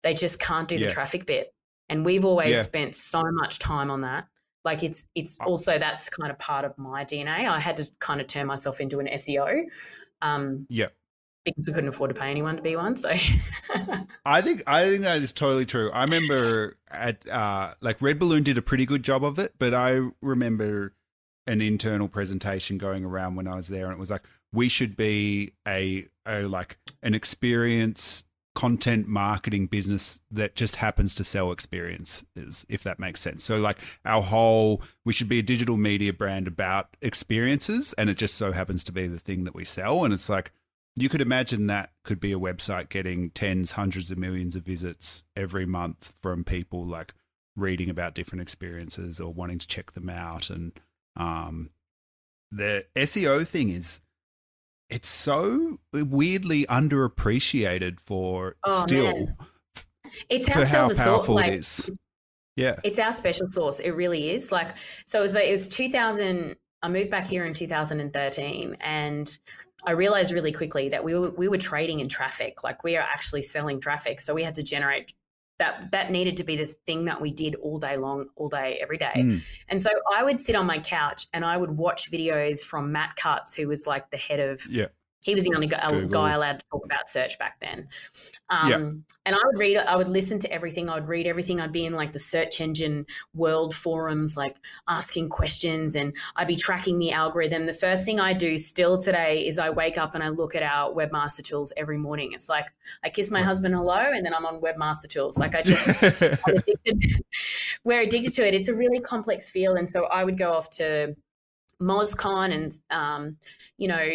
They 0.02 0.14
just 0.14 0.40
can't 0.40 0.66
do 0.66 0.76
yeah. 0.76 0.86
the 0.86 0.92
traffic 0.92 1.26
bit. 1.26 1.54
And 1.88 2.04
we've 2.04 2.24
always 2.24 2.56
yeah. 2.56 2.62
spent 2.62 2.94
so 2.94 3.22
much 3.22 3.58
time 3.58 3.90
on 3.90 4.00
that. 4.00 4.26
Like 4.64 4.82
it's 4.82 5.04
it's 5.14 5.36
oh. 5.40 5.46
also 5.46 5.78
that's 5.78 6.08
kind 6.08 6.30
of 6.30 6.38
part 6.38 6.64
of 6.64 6.76
my 6.76 7.04
DNA. 7.04 7.48
I 7.48 7.60
had 7.60 7.76
to 7.76 7.88
kind 8.00 8.20
of 8.20 8.26
turn 8.26 8.46
myself 8.46 8.80
into 8.80 8.98
an 8.98 9.06
SEO. 9.06 9.62
Um, 10.22 10.66
yeah. 10.68 10.88
Because 11.46 11.66
we 11.66 11.72
couldn't 11.72 11.88
afford 11.88 12.14
to 12.14 12.20
pay 12.20 12.30
anyone 12.30 12.56
to 12.56 12.62
be 12.62 12.76
one, 12.76 12.96
so 12.96 13.10
I 14.26 14.40
think 14.42 14.62
I 14.66 14.88
think 14.88 15.02
that 15.02 15.22
is 15.22 15.32
totally 15.32 15.64
true. 15.64 15.90
I 15.92 16.02
remember 16.02 16.76
at 16.90 17.28
uh, 17.28 17.74
like 17.80 18.02
Red 18.02 18.18
Balloon 18.18 18.42
did 18.42 18.58
a 18.58 18.62
pretty 18.62 18.84
good 18.84 19.02
job 19.02 19.24
of 19.24 19.38
it, 19.38 19.54
but 19.58 19.72
I 19.72 20.00
remember 20.20 20.94
an 21.46 21.60
internal 21.60 22.08
presentation 22.08 22.78
going 22.78 23.04
around 23.04 23.36
when 23.36 23.46
I 23.46 23.54
was 23.54 23.68
there, 23.68 23.84
and 23.84 23.92
it 23.92 23.98
was 23.98 24.10
like 24.10 24.24
we 24.52 24.68
should 24.68 24.96
be 24.96 25.52
a, 25.66 26.08
a 26.26 26.42
like 26.42 26.78
an 27.02 27.14
experience 27.14 28.24
content 28.56 29.06
marketing 29.06 29.66
business 29.66 30.20
that 30.30 30.56
just 30.56 30.76
happens 30.76 31.14
to 31.14 31.22
sell 31.22 31.52
experiences, 31.52 32.64
if 32.68 32.82
that 32.82 32.98
makes 32.98 33.20
sense. 33.20 33.44
So, 33.44 33.58
like 33.58 33.78
our 34.04 34.22
whole, 34.22 34.82
we 35.04 35.12
should 35.12 35.28
be 35.28 35.38
a 35.38 35.42
digital 35.42 35.76
media 35.76 36.12
brand 36.12 36.48
about 36.48 36.96
experiences, 37.00 37.92
and 37.98 38.10
it 38.10 38.16
just 38.16 38.34
so 38.34 38.50
happens 38.50 38.82
to 38.84 38.92
be 38.92 39.06
the 39.06 39.18
thing 39.18 39.44
that 39.44 39.54
we 39.54 39.62
sell. 39.62 40.04
And 40.04 40.12
it's 40.12 40.28
like, 40.28 40.52
you 40.96 41.08
could 41.10 41.20
imagine 41.20 41.66
that 41.66 41.90
could 42.04 42.18
be 42.18 42.32
a 42.32 42.38
website 42.38 42.88
getting 42.88 43.30
tens, 43.30 43.72
hundreds 43.72 44.10
of 44.10 44.18
millions 44.18 44.56
of 44.56 44.64
visits 44.64 45.24
every 45.36 45.66
month 45.66 46.12
from 46.22 46.42
people 46.42 46.84
like 46.84 47.12
reading 47.54 47.90
about 47.90 48.14
different 48.14 48.42
experiences 48.42 49.20
or 49.20 49.32
wanting 49.32 49.58
to 49.58 49.66
check 49.66 49.92
them 49.92 50.08
out. 50.08 50.48
And 50.48 50.72
um, 51.16 51.70
the 52.50 52.86
SEO 52.96 53.46
thing 53.46 53.68
is 53.68 54.00
it's 54.88 55.08
so 55.08 55.78
weirdly 55.92 56.64
underappreciated 56.66 58.00
for 58.00 58.56
oh, 58.64 58.82
still. 58.82 59.12
Man. 59.12 59.36
It's 60.30 60.48
for 60.48 60.64
how 60.64 60.94
powerful 60.94 61.34
like, 61.34 61.48
it 61.48 61.54
is. 61.54 61.90
Yeah, 62.54 62.76
it's 62.84 62.98
our 62.98 63.12
special 63.12 63.48
sauce. 63.50 63.80
It 63.80 63.90
really 63.90 64.30
is. 64.30 64.50
Like, 64.50 64.76
so 65.04 65.18
it 65.18 65.22
was. 65.22 65.34
It 65.34 65.50
was 65.50 65.68
2000. 65.68 66.56
I 66.82 66.88
moved 66.88 67.10
back 67.10 67.26
here 67.26 67.44
in 67.44 67.52
2013, 67.52 68.76
and 68.80 69.38
I 69.86 69.92
realized 69.92 70.32
really 70.32 70.52
quickly 70.52 70.88
that 70.90 71.04
we 71.04 71.14
were 71.14 71.30
we 71.30 71.48
were 71.48 71.58
trading 71.58 72.00
in 72.00 72.08
traffic. 72.08 72.64
Like, 72.64 72.82
we 72.82 72.96
are 72.96 73.02
actually 73.02 73.42
selling 73.42 73.80
traffic. 73.80 74.20
So 74.20 74.34
we 74.34 74.42
had 74.42 74.56
to 74.56 74.62
generate 74.62 75.12
that 75.58 75.90
that 75.92 76.10
needed 76.10 76.36
to 76.38 76.44
be 76.44 76.56
the 76.56 76.66
thing 76.66 77.06
that 77.06 77.20
we 77.20 77.30
did 77.30 77.54
all 77.56 77.78
day 77.78 77.96
long, 77.96 78.26
all 78.36 78.48
day, 78.48 78.78
every 78.82 78.98
day. 78.98 79.14
Mm. 79.16 79.42
And 79.68 79.80
so 79.80 79.90
I 80.14 80.22
would 80.22 80.40
sit 80.40 80.54
on 80.54 80.66
my 80.66 80.80
couch 80.80 81.26
and 81.32 81.44
I 81.44 81.56
would 81.56 81.70
watch 81.70 82.10
videos 82.10 82.60
from 82.60 82.92
Matt 82.92 83.16
Cutts, 83.16 83.54
who 83.54 83.68
was 83.68 83.86
like 83.86 84.10
the 84.10 84.18
head 84.18 84.40
of 84.40 84.66
yeah 84.68 84.86
he 85.26 85.34
was 85.34 85.42
the 85.42 85.54
only 85.56 85.66
guy, 85.66 85.80
guy, 86.08 86.34
allowed 86.34 86.60
to 86.60 86.66
talk 86.70 86.84
about 86.84 87.08
search 87.08 87.36
back 87.36 87.56
then. 87.60 87.88
Um, 88.48 88.70
yeah. 88.70 88.76
And 88.76 89.34
I 89.34 89.38
would 89.44 89.58
read, 89.58 89.76
I 89.76 89.96
would 89.96 90.06
listen 90.06 90.38
to 90.38 90.52
everything. 90.52 90.88
I 90.88 90.94
would 90.94 91.08
read 91.08 91.26
everything. 91.26 91.60
I'd 91.60 91.72
be 91.72 91.84
in 91.84 91.94
like 91.94 92.12
the 92.12 92.20
search 92.20 92.60
engine 92.60 93.06
world 93.34 93.74
forums, 93.74 94.36
like 94.36 94.56
asking 94.86 95.30
questions, 95.30 95.96
and 95.96 96.16
I'd 96.36 96.46
be 96.46 96.54
tracking 96.54 97.00
the 97.00 97.10
algorithm. 97.10 97.66
The 97.66 97.72
first 97.72 98.04
thing 98.04 98.20
I 98.20 98.34
do 98.34 98.56
still 98.56 99.02
today 99.02 99.44
is 99.44 99.58
I 99.58 99.68
wake 99.70 99.98
up 99.98 100.14
and 100.14 100.22
I 100.22 100.28
look 100.28 100.54
at 100.54 100.62
our 100.62 100.92
Webmaster 100.92 101.42
Tools 101.42 101.72
every 101.76 101.98
morning. 101.98 102.30
It's 102.32 102.48
like 102.48 102.66
I 103.02 103.10
kiss 103.10 103.32
my 103.32 103.42
husband 103.42 103.74
hello, 103.74 103.98
and 103.98 104.24
then 104.24 104.32
I'm 104.32 104.46
on 104.46 104.60
Webmaster 104.60 105.08
Tools. 105.08 105.38
Like 105.38 105.56
I 105.56 105.62
just, 105.62 105.88
addicted, 106.00 107.24
we're 107.82 108.02
addicted 108.02 108.32
to 108.34 108.46
it. 108.46 108.54
It's 108.54 108.68
a 108.68 108.74
really 108.74 109.00
complex 109.00 109.50
feel. 109.50 109.74
And 109.74 109.90
so 109.90 110.04
I 110.04 110.22
would 110.22 110.38
go 110.38 110.52
off 110.52 110.70
to 110.70 111.16
MozCon 111.82 112.54
and, 112.54 112.72
um, 112.90 113.38
you 113.76 113.88
know, 113.88 114.08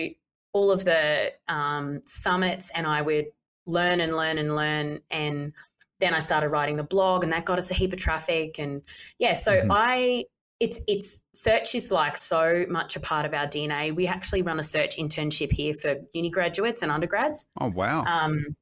all 0.54 0.72
of 0.72 0.86
the 0.86 1.32
um, 1.48 2.02
summits 2.06 2.70
and 2.76 2.86
I 2.86 3.02
would 3.02 3.26
learn 3.66 4.02
and 4.02 4.16
learn 4.16 4.38
and 4.38 4.56
learn. 4.56 5.00
And 5.10 5.54
then 6.00 6.14
I 6.14 6.20
started 6.20 6.50
writing 6.50 6.78
the 6.78 6.84
blog 6.84 7.24
and 7.24 7.32
that 7.32 7.46
got 7.46 7.58
us 7.58 7.72
a 7.72 7.74
heap 7.74 7.94
of 7.94 8.00
traffic. 8.00 8.60
And 8.60 8.82
yeah, 9.20 9.34
so 9.34 9.52
mm-hmm. 9.54 9.72
I, 9.72 10.26
it's, 10.60 10.80
it's 10.88 11.22
search 11.34 11.74
is 11.76 11.92
like 11.92 12.16
so 12.18 12.66
much 12.70 12.96
a 12.96 13.00
part 13.00 13.26
of 13.26 13.34
our 13.34 13.48
DNA. 13.48 13.96
We 13.96 14.08
actually 14.08 14.42
run 14.42 14.60
a 14.60 14.64
search 14.64 14.98
internship 14.98 15.52
here 15.52 15.74
for 15.74 15.96
uni 16.14 16.30
graduates 16.30 16.82
and 16.82 16.92
undergrads. 16.92 17.46
Oh, 17.60 17.70
wow. 17.70 18.04
Um, 18.06 18.56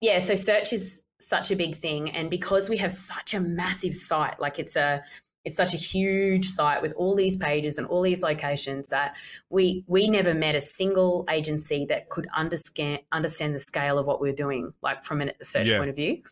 yeah, 0.00 0.20
so 0.20 0.34
search 0.34 0.72
is 0.72 1.02
such 1.20 1.50
a 1.50 1.56
big 1.56 1.76
thing. 1.76 2.10
And 2.10 2.28
because 2.30 2.68
we 2.68 2.76
have 2.78 2.92
such 2.92 3.34
a 3.34 3.40
massive 3.40 3.94
site, 3.94 4.40
like 4.40 4.58
it's 4.58 4.76
a, 4.76 5.02
it's 5.44 5.56
such 5.56 5.74
a 5.74 5.76
huge 5.76 6.46
site 6.46 6.80
with 6.80 6.94
all 6.94 7.14
these 7.14 7.36
pages 7.36 7.78
and 7.78 7.86
all 7.86 8.02
these 8.02 8.22
locations 8.22 8.88
that 8.88 9.16
we 9.50 9.84
we 9.86 10.08
never 10.08 10.34
met 10.34 10.54
a 10.54 10.60
single 10.60 11.24
agency 11.30 11.84
that 11.88 12.08
could 12.08 12.26
understand 12.34 13.00
understand 13.12 13.54
the 13.54 13.60
scale 13.60 13.98
of 13.98 14.06
what 14.06 14.20
we 14.20 14.30
are 14.30 14.34
doing, 14.34 14.72
like 14.82 15.04
from 15.04 15.20
a 15.20 15.32
search 15.42 15.70
yeah. 15.70 15.78
point 15.78 15.90
of 15.90 15.96
view. 15.96 16.22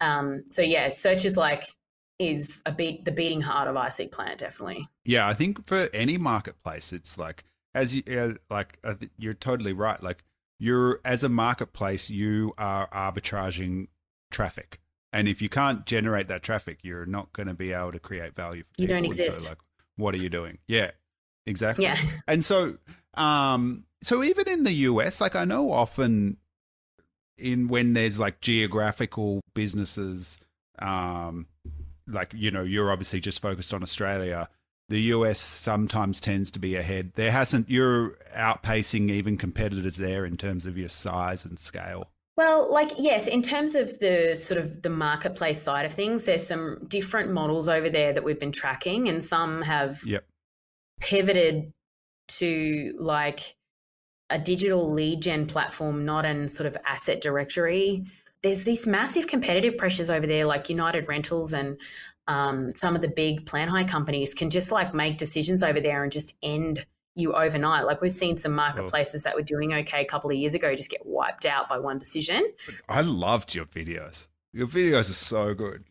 Um, 0.00 0.44
so 0.50 0.62
yeah, 0.62 0.88
search 0.88 1.24
is 1.24 1.36
like 1.36 1.64
is 2.18 2.62
a 2.66 2.72
beat 2.72 3.04
the 3.04 3.12
beating 3.12 3.40
heart 3.40 3.66
of 3.66 3.74
iSeek 3.74 4.12
Plant, 4.12 4.38
definitely. 4.38 4.88
Yeah, 5.04 5.26
I 5.26 5.34
think 5.34 5.66
for 5.66 5.88
any 5.92 6.16
marketplace, 6.18 6.92
it's 6.92 7.18
like 7.18 7.44
as 7.74 7.96
you 7.96 8.02
uh, 8.08 8.34
like 8.48 8.78
uh, 8.84 8.94
you're 9.18 9.34
totally 9.34 9.72
right. 9.72 10.00
Like 10.02 10.22
you're 10.58 11.00
as 11.04 11.24
a 11.24 11.28
marketplace, 11.28 12.10
you 12.10 12.52
are 12.58 12.88
arbitraging 12.90 13.88
traffic 14.30 14.80
and 15.12 15.28
if 15.28 15.42
you 15.42 15.48
can't 15.48 15.86
generate 15.86 16.28
that 16.28 16.42
traffic, 16.42 16.78
you're 16.82 17.06
not 17.06 17.32
going 17.32 17.48
to 17.48 17.54
be 17.54 17.72
able 17.72 17.92
to 17.92 17.98
create 17.98 18.34
value. 18.34 18.64
For 18.74 18.82
you 18.82 18.88
don't 18.88 19.04
exist. 19.04 19.42
So, 19.42 19.48
like, 19.48 19.58
what 19.96 20.14
are 20.14 20.18
you 20.18 20.28
doing? 20.28 20.58
Yeah, 20.66 20.90
exactly. 21.46 21.84
Yeah. 21.84 21.96
And 22.28 22.44
so, 22.44 22.76
um, 23.14 23.84
so 24.02 24.22
even 24.22 24.48
in 24.48 24.64
the 24.64 24.72
US, 24.72 25.20
like 25.20 25.34
I 25.36 25.44
know 25.44 25.72
often 25.72 26.36
in 27.36 27.68
when 27.68 27.94
there's 27.94 28.20
like 28.20 28.40
geographical 28.40 29.40
businesses 29.54 30.38
um, 30.80 31.46
like 32.06 32.32
you 32.34 32.50
know, 32.50 32.62
you're 32.62 32.90
obviously 32.90 33.20
just 33.20 33.40
focused 33.40 33.72
on 33.74 33.82
Australia. 33.82 34.48
The 34.88 35.00
US 35.02 35.38
sometimes 35.38 36.20
tends 36.20 36.50
to 36.52 36.58
be 36.58 36.76
ahead. 36.76 37.12
There 37.14 37.30
hasn't 37.30 37.70
you're 37.70 38.16
outpacing 38.36 39.10
even 39.10 39.36
competitors 39.36 39.96
there 39.96 40.24
in 40.24 40.36
terms 40.36 40.66
of 40.66 40.76
your 40.76 40.88
size 40.88 41.44
and 41.44 41.58
scale. 41.58 42.10
Well, 42.40 42.72
like 42.72 42.92
yes, 42.96 43.26
in 43.26 43.42
terms 43.42 43.74
of 43.74 43.98
the 43.98 44.34
sort 44.34 44.58
of 44.58 44.80
the 44.80 44.88
marketplace 44.88 45.60
side 45.60 45.84
of 45.84 45.92
things, 45.92 46.24
there's 46.24 46.46
some 46.46 46.78
different 46.88 47.30
models 47.30 47.68
over 47.68 47.90
there 47.90 48.14
that 48.14 48.24
we've 48.24 48.38
been 48.38 48.50
tracking, 48.50 49.10
and 49.10 49.22
some 49.22 49.60
have 49.60 50.02
yep. 50.06 50.24
pivoted 51.02 51.70
to 52.28 52.94
like 52.98 53.40
a 54.30 54.38
digital 54.38 54.90
lead 54.90 55.20
gen 55.20 55.44
platform, 55.44 56.06
not 56.06 56.24
an 56.24 56.48
sort 56.48 56.66
of 56.66 56.78
asset 56.86 57.20
directory. 57.20 58.06
There's 58.42 58.64
these 58.64 58.86
massive 58.86 59.26
competitive 59.26 59.76
pressures 59.76 60.08
over 60.08 60.26
there, 60.26 60.46
like 60.46 60.70
United 60.70 61.08
Rentals 61.08 61.52
and 61.52 61.78
um, 62.26 62.74
some 62.74 62.94
of 62.96 63.02
the 63.02 63.08
big 63.08 63.44
plant 63.44 63.70
hire 63.70 63.86
companies 63.86 64.32
can 64.32 64.48
just 64.48 64.72
like 64.72 64.94
make 64.94 65.18
decisions 65.18 65.62
over 65.62 65.78
there 65.78 66.04
and 66.04 66.10
just 66.10 66.32
end 66.42 66.86
you 67.20 67.32
overnight. 67.32 67.84
Like 67.84 68.00
we've 68.00 68.10
seen 68.10 68.36
some 68.36 68.52
marketplaces 68.52 69.22
that 69.22 69.34
were 69.34 69.42
doing 69.42 69.72
okay 69.74 70.02
a 70.02 70.04
couple 70.04 70.30
of 70.30 70.36
years 70.36 70.54
ago 70.54 70.74
just 70.74 70.90
get 70.90 71.04
wiped 71.04 71.44
out 71.44 71.68
by 71.68 71.78
one 71.78 71.98
decision. 71.98 72.50
I 72.88 73.02
loved 73.02 73.54
your 73.54 73.66
videos. 73.66 74.28
Your 74.52 74.66
videos 74.66 75.10
are 75.10 75.14
so 75.14 75.54
good. 75.54 75.84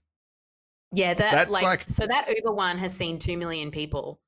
Yeah, 0.91 1.13
that 1.13 1.31
That's 1.31 1.51
like, 1.51 1.63
like 1.63 1.89
so 1.89 2.07
that 2.07 2.27
Uber 2.35 2.51
one 2.51 2.77
has 2.79 2.93
seen 2.93 3.19
two 3.19 3.37
million 3.37 3.71
people. 3.71 4.19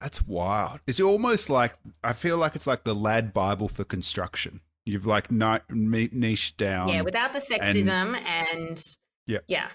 That's 0.00 0.26
wild. 0.26 0.80
It's 0.86 0.98
almost 0.98 1.48
like 1.48 1.74
I 2.02 2.12
feel 2.12 2.36
like 2.36 2.56
it's 2.56 2.66
like 2.66 2.82
the 2.82 2.94
LADbible 2.94 3.70
for 3.70 3.84
construction. 3.84 4.60
You've 4.84 5.06
like 5.06 5.30
niche 5.30 6.56
down. 6.56 6.88
Yeah, 6.88 7.02
without 7.02 7.32
the 7.32 7.38
sexism 7.38 8.16
and, 8.16 8.58
and 8.58 8.96
yeah, 9.28 9.38
yeah, 9.46 9.68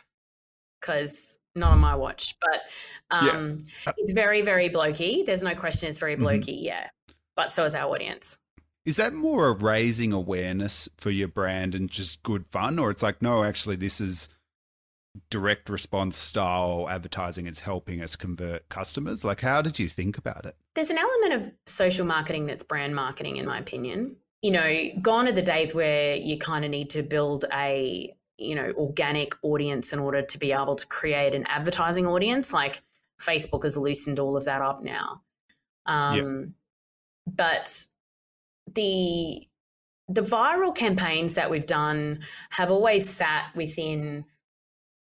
because 0.81 1.39
not 1.57 1.71
on 1.71 1.79
my 1.79 1.95
watch, 1.95 2.35
but 2.41 2.61
um, 3.11 3.49
yeah. 3.85 3.93
it's 3.97 4.11
very, 4.11 4.41
very 4.41 4.69
blokey. 4.69 5.25
There's 5.25 5.43
no 5.43 5.55
question 5.55 5.89
it's 5.89 5.97
very 5.97 6.15
mm-hmm. 6.15 6.25
blokey, 6.25 6.55
mm-hmm. 6.55 6.65
yeah. 6.65 6.87
But 7.35 7.51
so 7.51 7.65
is 7.65 7.75
our 7.75 7.93
audience. 7.93 8.37
Is 8.85 8.95
that 8.95 9.13
more 9.13 9.49
of 9.49 9.63
raising 9.63 10.13
awareness 10.13 10.87
for 10.97 11.09
your 11.09 11.27
brand 11.27 11.75
and 11.75 11.89
just 11.89 12.23
good 12.23 12.45
fun? 12.47 12.79
Or 12.79 12.89
it's 12.89 13.03
like, 13.03 13.21
no, 13.21 13.43
actually, 13.43 13.75
this 13.75 13.99
is 13.99 14.29
direct 15.29 15.69
response 15.69 16.15
style 16.15 16.87
advertising. 16.89 17.47
It's 17.47 17.59
helping 17.59 18.01
us 18.01 18.15
convert 18.15 18.69
customers. 18.69 19.25
Like, 19.25 19.41
how 19.41 19.61
did 19.61 19.77
you 19.77 19.89
think 19.89 20.17
about 20.17 20.45
it? 20.45 20.55
There's 20.75 20.89
an 20.89 20.97
element 20.97 21.33
of 21.33 21.51
social 21.65 22.05
marketing 22.05 22.45
that's 22.45 22.63
brand 22.63 22.95
marketing, 22.95 23.37
in 23.37 23.45
my 23.45 23.59
opinion. 23.59 24.15
You 24.41 24.51
know, 24.51 24.89
gone 25.01 25.27
are 25.27 25.31
the 25.31 25.41
days 25.41 25.73
where 25.73 26.15
you 26.15 26.37
kind 26.37 26.63
of 26.63 26.71
need 26.71 26.91
to 26.91 27.03
build 27.03 27.45
a 27.51 28.15
you 28.37 28.55
know 28.55 28.71
organic 28.77 29.33
audience 29.41 29.93
in 29.93 29.99
order 29.99 30.21
to 30.21 30.37
be 30.37 30.51
able 30.51 30.75
to 30.75 30.85
create 30.87 31.33
an 31.33 31.45
advertising 31.47 32.05
audience 32.05 32.53
like 32.53 32.81
facebook 33.21 33.63
has 33.63 33.77
loosened 33.77 34.19
all 34.19 34.37
of 34.37 34.45
that 34.45 34.61
up 34.61 34.83
now 34.83 35.21
um, 35.85 36.53
but 37.25 37.87
the 38.73 39.47
the 40.09 40.21
viral 40.21 40.73
campaigns 40.73 41.35
that 41.35 41.49
we've 41.49 41.65
done 41.65 42.19
have 42.49 42.71
always 42.71 43.09
sat 43.09 43.45
within 43.55 44.25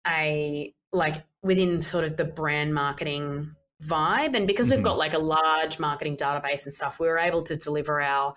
a 0.07 0.75
like 0.93 1.25
within 1.43 1.81
sort 1.81 2.05
of 2.05 2.17
the 2.17 2.25
brand 2.25 2.75
marketing 2.75 3.55
vibe 3.85 4.37
and 4.37 4.47
because 4.47 4.69
mm-hmm. 4.69 4.77
we've 4.77 4.85
got 4.85 4.99
like 4.99 5.15
a 5.15 5.19
large 5.19 5.79
marketing 5.79 6.17
database 6.17 6.65
and 6.65 6.75
stuff 6.75 6.99
we 6.99 7.07
were 7.07 7.19
able 7.19 7.43
to 7.43 7.57
deliver 7.57 8.01
our 8.01 8.35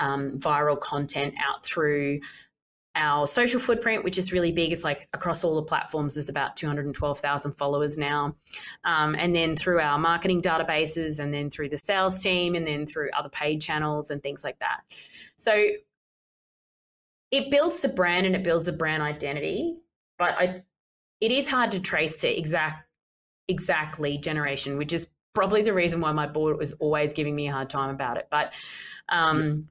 um, 0.00 0.38
viral 0.38 0.78
content 0.78 1.34
out 1.38 1.64
through 1.64 2.18
our 2.94 3.26
social 3.26 3.58
footprint, 3.58 4.04
which 4.04 4.18
is 4.18 4.32
really 4.32 4.52
big, 4.52 4.72
is 4.72 4.84
like 4.84 5.08
across 5.12 5.44
all 5.44 5.56
the 5.56 5.62
platforms, 5.62 6.16
is 6.16 6.28
about 6.28 6.56
212,000 6.56 7.52
followers 7.52 7.96
now. 7.96 8.36
Um, 8.84 9.14
and 9.14 9.34
then 9.34 9.56
through 9.56 9.80
our 9.80 9.98
marketing 9.98 10.42
databases, 10.42 11.18
and 11.18 11.32
then 11.32 11.50
through 11.50 11.70
the 11.70 11.78
sales 11.78 12.22
team, 12.22 12.54
and 12.54 12.66
then 12.66 12.86
through 12.86 13.10
other 13.16 13.30
paid 13.30 13.60
channels 13.60 14.10
and 14.10 14.22
things 14.22 14.44
like 14.44 14.58
that. 14.58 14.80
So 15.36 15.68
it 17.30 17.50
builds 17.50 17.80
the 17.80 17.88
brand 17.88 18.26
and 18.26 18.36
it 18.36 18.44
builds 18.44 18.66
the 18.66 18.72
brand 18.72 19.02
identity, 19.02 19.78
but 20.18 20.32
I, 20.38 20.56
it 21.20 21.32
is 21.32 21.48
hard 21.48 21.72
to 21.72 21.80
trace 21.80 22.16
to 22.16 22.28
exact 22.28 22.86
exact 23.48 23.98
lead 23.98 24.22
generation, 24.22 24.76
which 24.76 24.92
is 24.92 25.08
probably 25.34 25.62
the 25.62 25.72
reason 25.72 26.00
why 26.00 26.12
my 26.12 26.26
board 26.26 26.58
was 26.58 26.74
always 26.74 27.12
giving 27.12 27.34
me 27.34 27.48
a 27.48 27.52
hard 27.52 27.70
time 27.70 27.90
about 27.90 28.18
it. 28.18 28.28
But 28.30 28.52
um, 29.08 29.68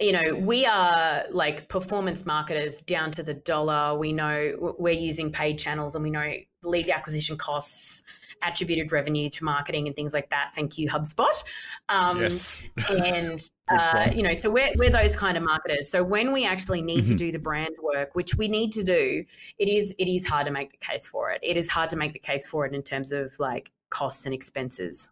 you 0.00 0.12
know, 0.12 0.34
we 0.34 0.66
are 0.66 1.24
like 1.30 1.68
performance 1.68 2.26
marketers 2.26 2.80
down 2.82 3.10
to 3.12 3.22
the 3.22 3.34
dollar. 3.34 3.98
We 3.98 4.12
know 4.12 4.74
we're 4.78 4.92
using 4.92 5.32
paid 5.32 5.58
channels 5.58 5.94
and 5.94 6.04
we 6.04 6.10
know 6.10 6.32
lead 6.62 6.90
acquisition 6.90 7.38
costs, 7.38 8.04
attributed 8.42 8.92
revenue 8.92 9.30
to 9.30 9.44
marketing 9.44 9.86
and 9.86 9.96
things 9.96 10.12
like 10.12 10.28
that. 10.28 10.52
Thank 10.54 10.76
you, 10.76 10.90
HubSpot. 10.90 11.42
Um, 11.88 12.20
yes. 12.20 12.62
and, 12.90 13.50
uh, 13.68 14.10
you 14.14 14.22
know, 14.22 14.34
so 14.34 14.50
we're, 14.50 14.72
we're 14.76 14.90
those 14.90 15.16
kind 15.16 15.38
of 15.38 15.42
marketers. 15.42 15.88
So 15.88 16.04
when 16.04 16.30
we 16.30 16.44
actually 16.44 16.82
need 16.82 17.04
mm-hmm. 17.04 17.12
to 17.12 17.14
do 17.14 17.32
the 17.32 17.38
brand 17.38 17.74
work, 17.82 18.14
which 18.14 18.34
we 18.34 18.48
need 18.48 18.72
to 18.72 18.84
do, 18.84 19.24
it 19.58 19.68
is, 19.68 19.94
it 19.98 20.08
is 20.08 20.26
hard 20.26 20.44
to 20.46 20.52
make 20.52 20.70
the 20.72 20.78
case 20.78 21.06
for 21.06 21.30
it. 21.30 21.40
It 21.42 21.56
is 21.56 21.70
hard 21.70 21.88
to 21.90 21.96
make 21.96 22.12
the 22.12 22.18
case 22.18 22.46
for 22.46 22.66
it 22.66 22.74
in 22.74 22.82
terms 22.82 23.12
of 23.12 23.34
like 23.38 23.70
costs 23.88 24.26
and 24.26 24.34
expenses. 24.34 25.08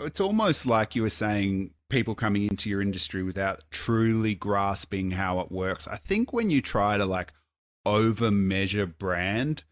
It's 0.00 0.20
almost 0.20 0.66
like 0.66 0.96
you 0.96 1.02
were 1.02 1.08
saying 1.08 1.70
people 1.88 2.14
coming 2.14 2.48
into 2.48 2.70
your 2.70 2.82
industry 2.82 3.22
without 3.22 3.62
truly 3.70 4.34
grasping 4.34 5.12
how 5.12 5.40
it 5.40 5.52
works. 5.52 5.86
I 5.86 5.96
think 5.96 6.32
when 6.32 6.50
you 6.50 6.60
try 6.60 6.96
to 6.96 7.04
like 7.04 7.32
over 7.86 8.30
measure 8.30 8.86
brand, 8.86 9.64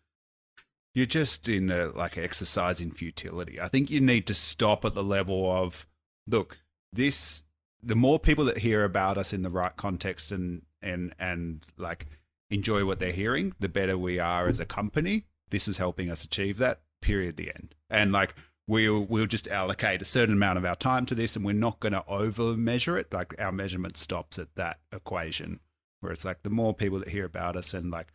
you're 0.95 1.07
just 1.07 1.49
in 1.49 1.71
a 1.71 1.87
like 1.87 2.19
exercise 2.19 2.81
in 2.81 2.91
futility. 2.91 3.61
I 3.61 3.69
think 3.69 3.91
you 3.91 4.01
need 4.01 4.27
to 4.27 4.35
stop 4.35 4.85
at 4.85 4.95
the 4.95 5.03
level 5.03 5.51
of 5.51 5.87
look, 6.27 6.59
this 6.93 7.45
the 7.83 7.95
more 7.95 8.19
people 8.19 8.45
that 8.45 8.59
hear 8.59 8.85
about 8.85 9.19
us 9.19 9.33
in 9.33 9.43
the 9.43 9.51
right 9.51 9.77
context 9.77 10.31
and 10.31 10.63
and 10.81 11.15
and 11.19 11.65
like 11.79 12.07
enjoy 12.51 12.85
what 12.85 12.99
they're 12.99 13.13
hearing, 13.13 13.55
the 13.59 13.69
better 13.69 13.97
we 13.97 14.19
are 14.19 14.47
as 14.47 14.61
a 14.61 14.67
company. 14.67 15.25
This 15.51 15.67
is 15.67 15.79
helping 15.79 16.11
us 16.11 16.25
achieve 16.25 16.59
that. 16.59 16.81
Period. 17.01 17.37
The 17.37 17.53
end. 17.55 17.75
And 17.91 18.13
like 18.13 18.35
we'll 18.67 19.01
we'll 19.01 19.27
just 19.27 19.49
allocate 19.49 20.03
a 20.03 20.07
certain 20.07 20.35
amount 20.35 20.59
of 20.59 20.65
our 20.65 20.77
time 20.77 21.07
to 21.07 21.15
this 21.15 21.37
and 21.37 21.45
we're 21.45 21.53
not 21.53 21.81
going 21.81 21.93
to 21.93 22.05
over 22.07 22.57
measure 22.57 22.97
it. 22.97 23.13
Like 23.13 23.35
our 23.41 23.53
measurement 23.53 23.97
stops 23.97 24.39
at 24.39 24.55
that 24.57 24.79
equation 24.93 25.61
where 26.01 26.13
it's 26.13 26.25
like 26.25 26.43
the 26.43 26.51
more 26.51 26.75
people 26.75 26.99
that 26.99 27.09
hear 27.09 27.25
about 27.25 27.57
us 27.57 27.75
and 27.75 27.91
like 27.91 28.09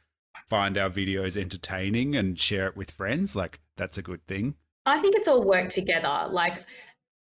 find 0.49 0.77
our 0.77 0.89
videos 0.89 1.35
entertaining 1.35 2.15
and 2.15 2.39
share 2.39 2.67
it 2.67 2.77
with 2.77 2.91
friends 2.91 3.35
like 3.35 3.59
that's 3.75 3.97
a 3.97 4.01
good 4.01 4.25
thing. 4.27 4.55
I 4.85 4.99
think 4.99 5.15
it's 5.15 5.27
all 5.27 5.43
worked 5.43 5.71
together. 5.71 6.27
Like 6.29 6.65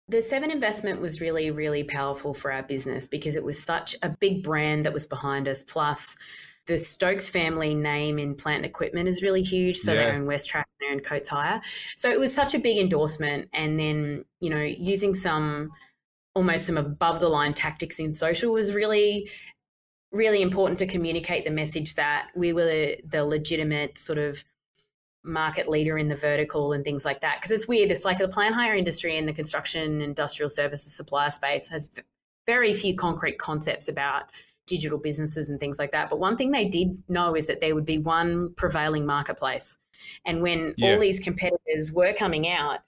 the 0.09 0.21
seven 0.21 0.51
investment 0.51 1.01
was 1.01 1.21
really 1.21 1.51
really 1.51 1.85
powerful 1.85 2.35
for 2.35 2.53
our 2.53 2.63
business 2.63 3.07
because 3.07 3.37
it 3.37 3.45
was 3.45 3.63
such 3.63 3.95
a 4.03 4.09
big 4.09 4.43
brand 4.43 4.85
that 4.85 4.93
was 4.93 5.07
behind 5.07 5.49
us 5.49 5.63
plus 5.63 6.17
the 6.67 6.79
Stokes 6.79 7.29
family 7.29 7.75
name 7.75 8.19
in 8.19 8.35
plant 8.35 8.59
and 8.59 8.67
equipment 8.67 9.09
is 9.09 9.23
really 9.23 9.43
huge. 9.43 9.79
So 9.79 9.93
yeah. 9.93 10.11
they 10.11 10.17
own 10.17 10.27
Westrac, 10.27 10.65
they 10.81 10.87
own 10.93 11.01
Coates 11.01 11.29
Hire. 11.29 11.61
So 11.97 12.11
it 12.11 12.21
was 12.21 12.33
such 12.33 12.55
a 12.55 12.59
big 12.59 12.79
endorsement. 12.79 13.49
And 13.53 13.79
then, 13.79 14.25
you 14.41 14.51
know, 14.51 14.63
using 14.63 15.15
some 15.15 15.71
almost 16.35 16.67
some 16.67 16.79
above 16.79 17.21
the 17.21 17.29
line 17.29 17.55
tactics 17.55 17.99
in 17.99 18.15
social 18.15 18.53
was 18.53 18.75
really 18.75 19.29
really 20.13 20.43
important 20.43 20.79
to 20.79 20.87
communicate 20.87 21.45
the 21.45 21.51
message 21.51 21.95
that 21.95 22.29
we 22.37 22.53
were 22.53 22.95
the 23.07 23.25
legitimate 23.25 23.97
sort 23.97 24.19
of 24.19 24.43
market 25.25 25.69
leader 25.69 25.97
in 25.99 26.09
the 26.09 26.17
vertical 26.17 26.73
and 26.73 26.85
things 26.85 27.05
like 27.05 27.21
that 27.21 27.37
because 27.39 27.51
it's 27.51 27.69
weird 27.69 27.91
it's 27.91 28.05
like 28.05 28.19
the 28.19 28.29
plant 28.29 28.55
hire 28.55 28.75
industry 28.75 29.17
and 29.17 29.29
the 29.29 29.33
construction 29.33 30.01
industrial 30.03 30.49
services 30.49 30.95
supplier 30.95 31.31
space 31.31 31.69
has 31.69 31.89
very 32.47 32.73
few 32.73 32.95
concrete 32.95 33.39
concepts 33.39 33.89
about 33.89 34.25
digital 34.67 34.99
businesses 34.99 35.49
and 35.49 35.59
things 35.59 35.79
like 35.79 35.93
that. 35.93 36.11
But 36.11 36.19
one 36.19 36.37
thing 36.37 36.51
they 36.51 36.67
did 36.67 37.03
know 37.09 37.35
is 37.35 37.47
that 37.47 37.61
there 37.61 37.75
would 37.75 37.85
be 37.85 37.99
one 37.99 38.55
prevailing 38.55 39.07
marketplace. 39.07 39.79
And 40.25 40.43
when 40.43 40.75
yeah. 40.77 40.93
all 40.93 41.01
these 41.01 41.21
competitors 41.21 41.93
were 41.93 42.13
coming 42.13 42.49
out, 42.49 42.81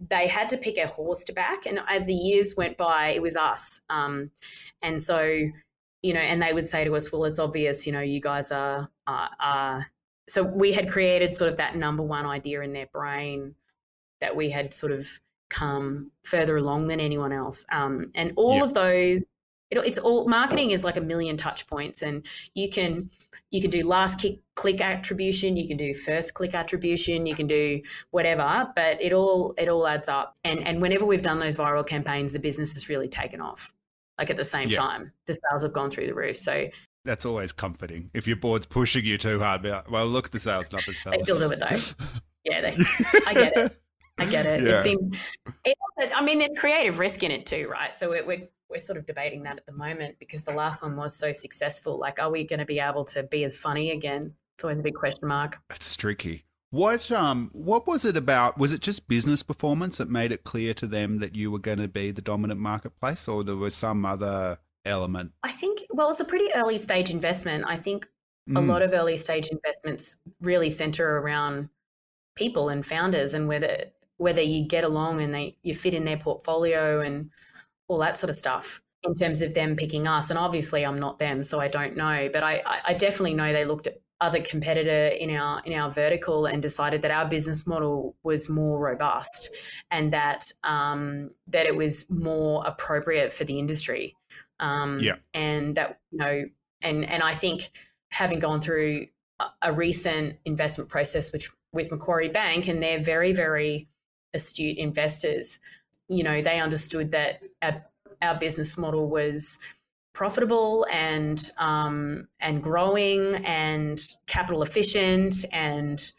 they 0.00 0.26
had 0.26 0.48
to 0.50 0.56
pick 0.56 0.76
a 0.78 0.86
horse 0.86 1.24
to 1.24 1.32
back. 1.32 1.66
And 1.66 1.80
as 1.88 2.06
the 2.06 2.14
years 2.14 2.54
went 2.56 2.76
by, 2.76 3.08
it 3.08 3.22
was 3.22 3.36
us. 3.36 3.80
Um, 3.90 4.30
and 4.82 5.00
so, 5.00 5.22
you 6.02 6.12
know, 6.12 6.20
and 6.20 6.42
they 6.42 6.52
would 6.52 6.66
say 6.66 6.84
to 6.84 6.94
us, 6.94 7.12
well, 7.12 7.24
it's 7.24 7.38
obvious, 7.38 7.86
you 7.86 7.92
know, 7.92 8.00
you 8.00 8.20
guys 8.20 8.50
are, 8.50 8.90
are, 9.06 9.30
are. 9.40 9.86
So 10.28 10.42
we 10.42 10.72
had 10.72 10.90
created 10.90 11.32
sort 11.34 11.50
of 11.50 11.56
that 11.58 11.76
number 11.76 12.02
one 12.02 12.26
idea 12.26 12.62
in 12.62 12.72
their 12.72 12.86
brain 12.86 13.54
that 14.20 14.34
we 14.34 14.50
had 14.50 14.72
sort 14.72 14.92
of 14.92 15.06
come 15.50 16.10
further 16.24 16.56
along 16.56 16.88
than 16.88 17.00
anyone 17.00 17.32
else. 17.32 17.64
Um, 17.70 18.10
and 18.14 18.32
all 18.36 18.56
yep. 18.56 18.64
of 18.64 18.74
those 18.74 19.22
it, 19.76 19.86
it's 19.86 19.98
all 19.98 20.28
marketing 20.28 20.70
is 20.70 20.84
like 20.84 20.96
a 20.96 21.00
million 21.00 21.36
touch 21.36 21.66
points 21.66 22.02
and 22.02 22.26
you 22.54 22.68
can 22.68 23.10
you 23.50 23.60
can 23.60 23.70
do 23.70 23.82
last 23.82 24.20
click, 24.20 24.40
click 24.54 24.80
attribution 24.80 25.56
you 25.56 25.66
can 25.66 25.76
do 25.76 25.92
first 25.94 26.34
click 26.34 26.54
attribution 26.54 27.26
you 27.26 27.34
can 27.34 27.46
do 27.46 27.80
whatever 28.10 28.68
but 28.74 29.00
it 29.02 29.12
all 29.12 29.54
it 29.58 29.68
all 29.68 29.86
adds 29.86 30.08
up 30.08 30.34
and 30.44 30.66
and 30.66 30.80
whenever 30.80 31.04
we've 31.04 31.22
done 31.22 31.38
those 31.38 31.56
viral 31.56 31.86
campaigns 31.86 32.32
the 32.32 32.38
business 32.38 32.74
has 32.74 32.88
really 32.88 33.08
taken 33.08 33.40
off 33.40 33.72
like 34.18 34.30
at 34.30 34.36
the 34.36 34.44
same 34.44 34.68
yeah. 34.68 34.78
time 34.78 35.12
the 35.26 35.34
sales 35.34 35.62
have 35.62 35.72
gone 35.72 35.90
through 35.90 36.06
the 36.06 36.14
roof 36.14 36.36
so 36.36 36.68
that's 37.04 37.26
always 37.26 37.52
comforting. 37.52 38.10
If 38.14 38.26
your 38.26 38.36
board's 38.36 38.64
pushing 38.64 39.04
you 39.04 39.18
too 39.18 39.38
hard, 39.38 39.62
well, 39.62 40.06
look 40.06 40.24
at 40.24 40.32
the 40.32 40.38
sales 40.38 40.72
numbers, 40.72 41.00
fellas. 41.00 41.18
They 41.18 41.32
still 41.32 41.48
do 41.48 41.54
it 41.54 41.60
though. 41.60 42.06
Yeah, 42.46 42.60
they, 42.60 42.76
I 43.26 43.32
get 43.32 43.56
it. 43.56 43.80
I 44.18 44.26
get 44.26 44.46
it. 44.46 44.62
Yeah. 44.62 44.78
It 44.78 44.82
seems. 44.82 45.16
It, 45.64 45.76
I 46.14 46.22
mean, 46.22 46.38
there's 46.38 46.58
creative 46.58 46.98
risk 46.98 47.22
in 47.22 47.30
it 47.30 47.46
too, 47.46 47.68
right? 47.70 47.96
So 47.96 48.10
we're, 48.10 48.26
we're 48.26 48.48
we're 48.70 48.78
sort 48.78 48.96
of 48.98 49.06
debating 49.06 49.42
that 49.44 49.56
at 49.58 49.66
the 49.66 49.72
moment 49.72 50.16
because 50.18 50.44
the 50.44 50.52
last 50.52 50.82
one 50.82 50.96
was 50.96 51.16
so 51.16 51.32
successful. 51.32 51.98
Like, 51.98 52.18
are 52.18 52.30
we 52.30 52.44
going 52.44 52.58
to 52.58 52.64
be 52.64 52.80
able 52.80 53.04
to 53.06 53.22
be 53.24 53.44
as 53.44 53.56
funny 53.56 53.90
again? 53.90 54.32
It's 54.56 54.64
always 54.64 54.78
a 54.78 54.82
big 54.82 54.94
question 54.94 55.28
mark. 55.28 55.58
It's 55.70 55.96
tricky. 55.96 56.44
What 56.70 57.10
um 57.12 57.50
what 57.52 57.86
was 57.86 58.04
it 58.04 58.16
about? 58.16 58.58
Was 58.58 58.72
it 58.72 58.80
just 58.80 59.06
business 59.06 59.42
performance 59.44 59.98
that 59.98 60.08
made 60.10 60.32
it 60.32 60.42
clear 60.42 60.74
to 60.74 60.86
them 60.88 61.20
that 61.20 61.36
you 61.36 61.50
were 61.52 61.60
going 61.60 61.78
to 61.78 61.86
be 61.88 62.10
the 62.10 62.22
dominant 62.22 62.58
marketplace, 62.60 63.28
or 63.28 63.44
there 63.44 63.56
was 63.56 63.74
some 63.76 64.04
other 64.04 64.58
element? 64.84 65.32
I 65.44 65.52
think. 65.52 65.84
Well, 65.90 66.10
it's 66.10 66.20
a 66.20 66.24
pretty 66.24 66.52
early 66.54 66.78
stage 66.78 67.10
investment. 67.10 67.64
I 67.66 67.76
think 67.76 68.08
a 68.50 68.60
Mm, 68.60 68.68
lot 68.68 68.82
of 68.82 68.92
early 68.92 69.16
stage 69.16 69.46
investments 69.46 70.18
really 70.40 70.68
center 70.68 71.16
around 71.18 71.70
people 72.34 72.68
and 72.68 72.84
founders 72.84 73.32
and 73.32 73.48
whether 73.48 73.84
whether 74.24 74.42
you 74.42 74.66
get 74.66 74.84
along 74.84 75.20
and 75.20 75.32
they 75.34 75.56
you 75.62 75.74
fit 75.74 75.94
in 75.94 76.04
their 76.04 76.16
portfolio 76.18 77.00
and 77.00 77.30
all 77.88 77.98
that 77.98 78.16
sort 78.16 78.30
of 78.30 78.36
stuff 78.36 78.80
in 79.02 79.14
terms 79.14 79.42
of 79.42 79.52
them 79.52 79.76
picking 79.76 80.06
us. 80.08 80.30
And 80.30 80.38
obviously 80.38 80.84
i'm 80.84 80.96
not 81.06 81.18
them 81.18 81.42
so 81.42 81.60
i 81.60 81.68
don't 81.68 81.94
know. 81.96 82.28
But 82.32 82.42
i 82.42 82.62
i, 82.90 82.94
definitely 82.94 83.34
know 83.34 83.52
they 83.52 83.64
looked 83.64 83.86
at 83.86 84.00
other 84.20 84.40
competitor 84.40 85.08
in 85.24 85.30
our 85.36 85.60
in 85.66 85.72
our 85.80 85.90
vertical 85.90 86.46
and 86.46 86.62
decided 86.62 87.02
that 87.02 87.10
our 87.10 87.28
business 87.28 87.66
model 87.66 88.16
was 88.22 88.48
more 88.48 88.78
robust 88.78 89.50
and 89.90 90.12
that 90.12 90.50
um, 90.62 91.30
that 91.54 91.66
it 91.66 91.76
was 91.76 92.06
more 92.08 92.64
appropriate 92.66 93.30
for 93.32 93.44
the 93.44 93.58
industry. 93.58 94.16
Um, 94.60 95.00
Yeah. 95.00 95.16
and 95.34 95.74
that 95.76 95.98
you 96.10 96.18
know 96.18 96.44
and 96.80 97.04
and 97.14 97.22
i 97.22 97.34
think 97.34 97.58
having 98.20 98.38
gone 98.38 98.60
through 98.60 99.06
a, 99.40 99.46
a 99.62 99.72
recent 99.72 100.36
investment 100.44 100.88
process 100.88 101.32
which 101.32 101.50
with 101.72 101.90
macquarie 101.90 102.28
bank 102.28 102.68
and 102.68 102.80
they're 102.82 103.02
very 103.02 103.32
very 103.32 103.88
astute 104.34 104.76
investors 104.78 105.60
you 106.08 106.22
know 106.22 106.42
they 106.42 106.60
understood 106.60 107.10
that 107.12 107.40
our, 107.62 107.84
our 108.22 108.38
business 108.38 108.76
model 108.76 109.08
was 109.08 109.58
profitable 110.12 110.86
and 110.92 111.50
um, 111.58 112.28
and 112.40 112.62
growing 112.62 113.36
and 113.44 114.00
capital 114.26 114.62
efficient 114.62 115.44
and 115.52 116.12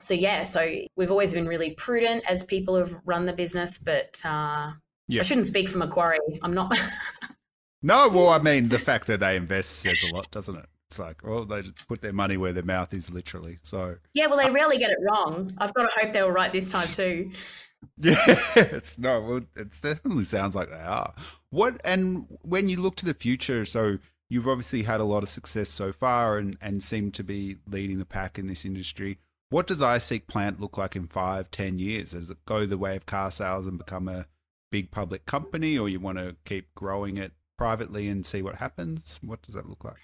so 0.00 0.12
yeah 0.12 0.42
so 0.42 0.72
we've 0.96 1.10
always 1.10 1.32
been 1.32 1.46
really 1.46 1.70
prudent 1.74 2.22
as 2.28 2.42
people 2.44 2.76
have 2.76 2.98
run 3.04 3.24
the 3.24 3.32
business 3.32 3.78
but 3.78 4.20
uh, 4.24 4.72
Yeah. 5.08 5.20
I 5.20 5.22
shouldn't 5.22 5.46
speak 5.46 5.68
for 5.68 5.78
Macquarie 5.78 6.18
I'm 6.42 6.54
not 6.54 6.76
No, 7.82 8.08
well, 8.08 8.28
I 8.28 8.38
mean, 8.38 8.68
the 8.68 8.78
fact 8.78 9.08
that 9.08 9.20
they 9.20 9.36
invest 9.36 9.80
says 9.80 10.04
a 10.04 10.14
lot, 10.14 10.30
doesn't 10.30 10.54
it? 10.54 10.66
It's 10.92 10.98
like, 10.98 11.24
well, 11.24 11.46
they 11.46 11.62
just 11.62 11.88
put 11.88 12.02
their 12.02 12.12
money 12.12 12.36
where 12.36 12.52
their 12.52 12.62
mouth 12.62 12.92
is, 12.92 13.10
literally. 13.10 13.56
So, 13.62 13.96
yeah 14.12 14.26
well 14.26 14.36
they 14.36 14.44
uh, 14.44 14.52
rarely 14.52 14.76
get 14.76 14.90
it 14.90 14.98
wrong 15.00 15.50
I've 15.56 15.72
got 15.72 15.88
to 15.88 16.00
hope 16.00 16.12
they 16.12 16.22
were 16.22 16.32
right 16.32 16.52
this 16.52 16.70
time 16.70 16.88
too 16.88 17.32
yeah, 17.98 18.38
it's 18.54 18.96
no, 18.96 19.20
well, 19.20 19.40
it 19.56 19.76
definitely 19.82 20.22
sounds 20.22 20.54
like 20.54 20.70
they 20.70 20.76
are. 20.76 21.14
What 21.50 21.80
and 21.84 22.26
when 22.42 22.68
you 22.68 22.80
look 22.80 22.94
to 22.96 23.04
the 23.04 23.12
future, 23.12 23.64
so 23.64 23.98
you've 24.30 24.46
obviously 24.46 24.84
had 24.84 25.00
a 25.00 25.04
lot 25.04 25.24
of 25.24 25.28
success 25.28 25.68
so 25.68 25.92
far, 25.92 26.38
and 26.38 26.56
and 26.60 26.80
seem 26.80 27.10
to 27.10 27.24
be 27.24 27.56
leading 27.66 27.98
the 27.98 28.04
pack 28.04 28.38
in 28.38 28.46
this 28.46 28.64
industry. 28.64 29.18
What 29.50 29.66
does 29.66 29.80
iSeek 29.80 30.28
Plant 30.28 30.60
look 30.60 30.78
like 30.78 30.94
in 30.94 31.08
five, 31.08 31.50
ten 31.50 31.80
years? 31.80 32.12
Does 32.12 32.30
it 32.30 32.38
go 32.46 32.66
the 32.66 32.78
way 32.78 32.94
of 32.94 33.04
car 33.04 33.32
sales 33.32 33.66
and 33.66 33.78
become 33.78 34.06
a 34.06 34.26
big 34.70 34.92
public 34.92 35.26
company, 35.26 35.76
or 35.76 35.88
you 35.88 35.98
want 35.98 36.18
to 36.18 36.36
keep 36.44 36.72
growing 36.76 37.16
it 37.16 37.32
privately 37.58 38.08
and 38.08 38.24
see 38.24 38.42
what 38.42 38.56
happens? 38.56 39.18
What 39.24 39.42
does 39.42 39.56
that 39.56 39.68
look 39.68 39.84
like? 39.84 39.98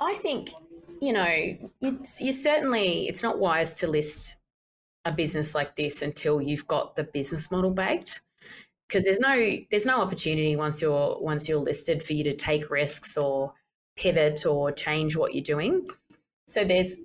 I 0.00 0.14
think, 0.14 0.50
you 1.00 1.12
know, 1.12 1.26
you, 1.80 2.00
you 2.18 2.32
certainly, 2.32 3.08
it's 3.08 3.22
not 3.22 3.38
wise 3.38 3.74
to 3.74 3.86
list 3.86 4.36
a 5.04 5.12
business 5.12 5.54
like 5.54 5.76
this 5.76 6.02
until 6.02 6.42
you've 6.42 6.66
got 6.66 6.96
the 6.96 7.04
business 7.04 7.50
model 7.50 7.70
baked 7.70 8.22
because 8.90 9.04
there's 9.04 9.20
no 9.20 9.56
there's 9.70 9.86
no 9.86 10.00
opportunity 10.00 10.56
once 10.56 10.82
you're 10.82 11.16
once 11.20 11.48
you're 11.48 11.60
listed 11.60 12.02
for 12.02 12.12
you 12.12 12.24
to 12.24 12.34
take 12.34 12.70
risks 12.70 13.16
or 13.16 13.54
pivot 13.96 14.44
or 14.44 14.72
change 14.72 15.16
what 15.16 15.34
you're 15.34 15.44
doing. 15.44 15.86
So 16.48 16.64
there's 16.64 16.96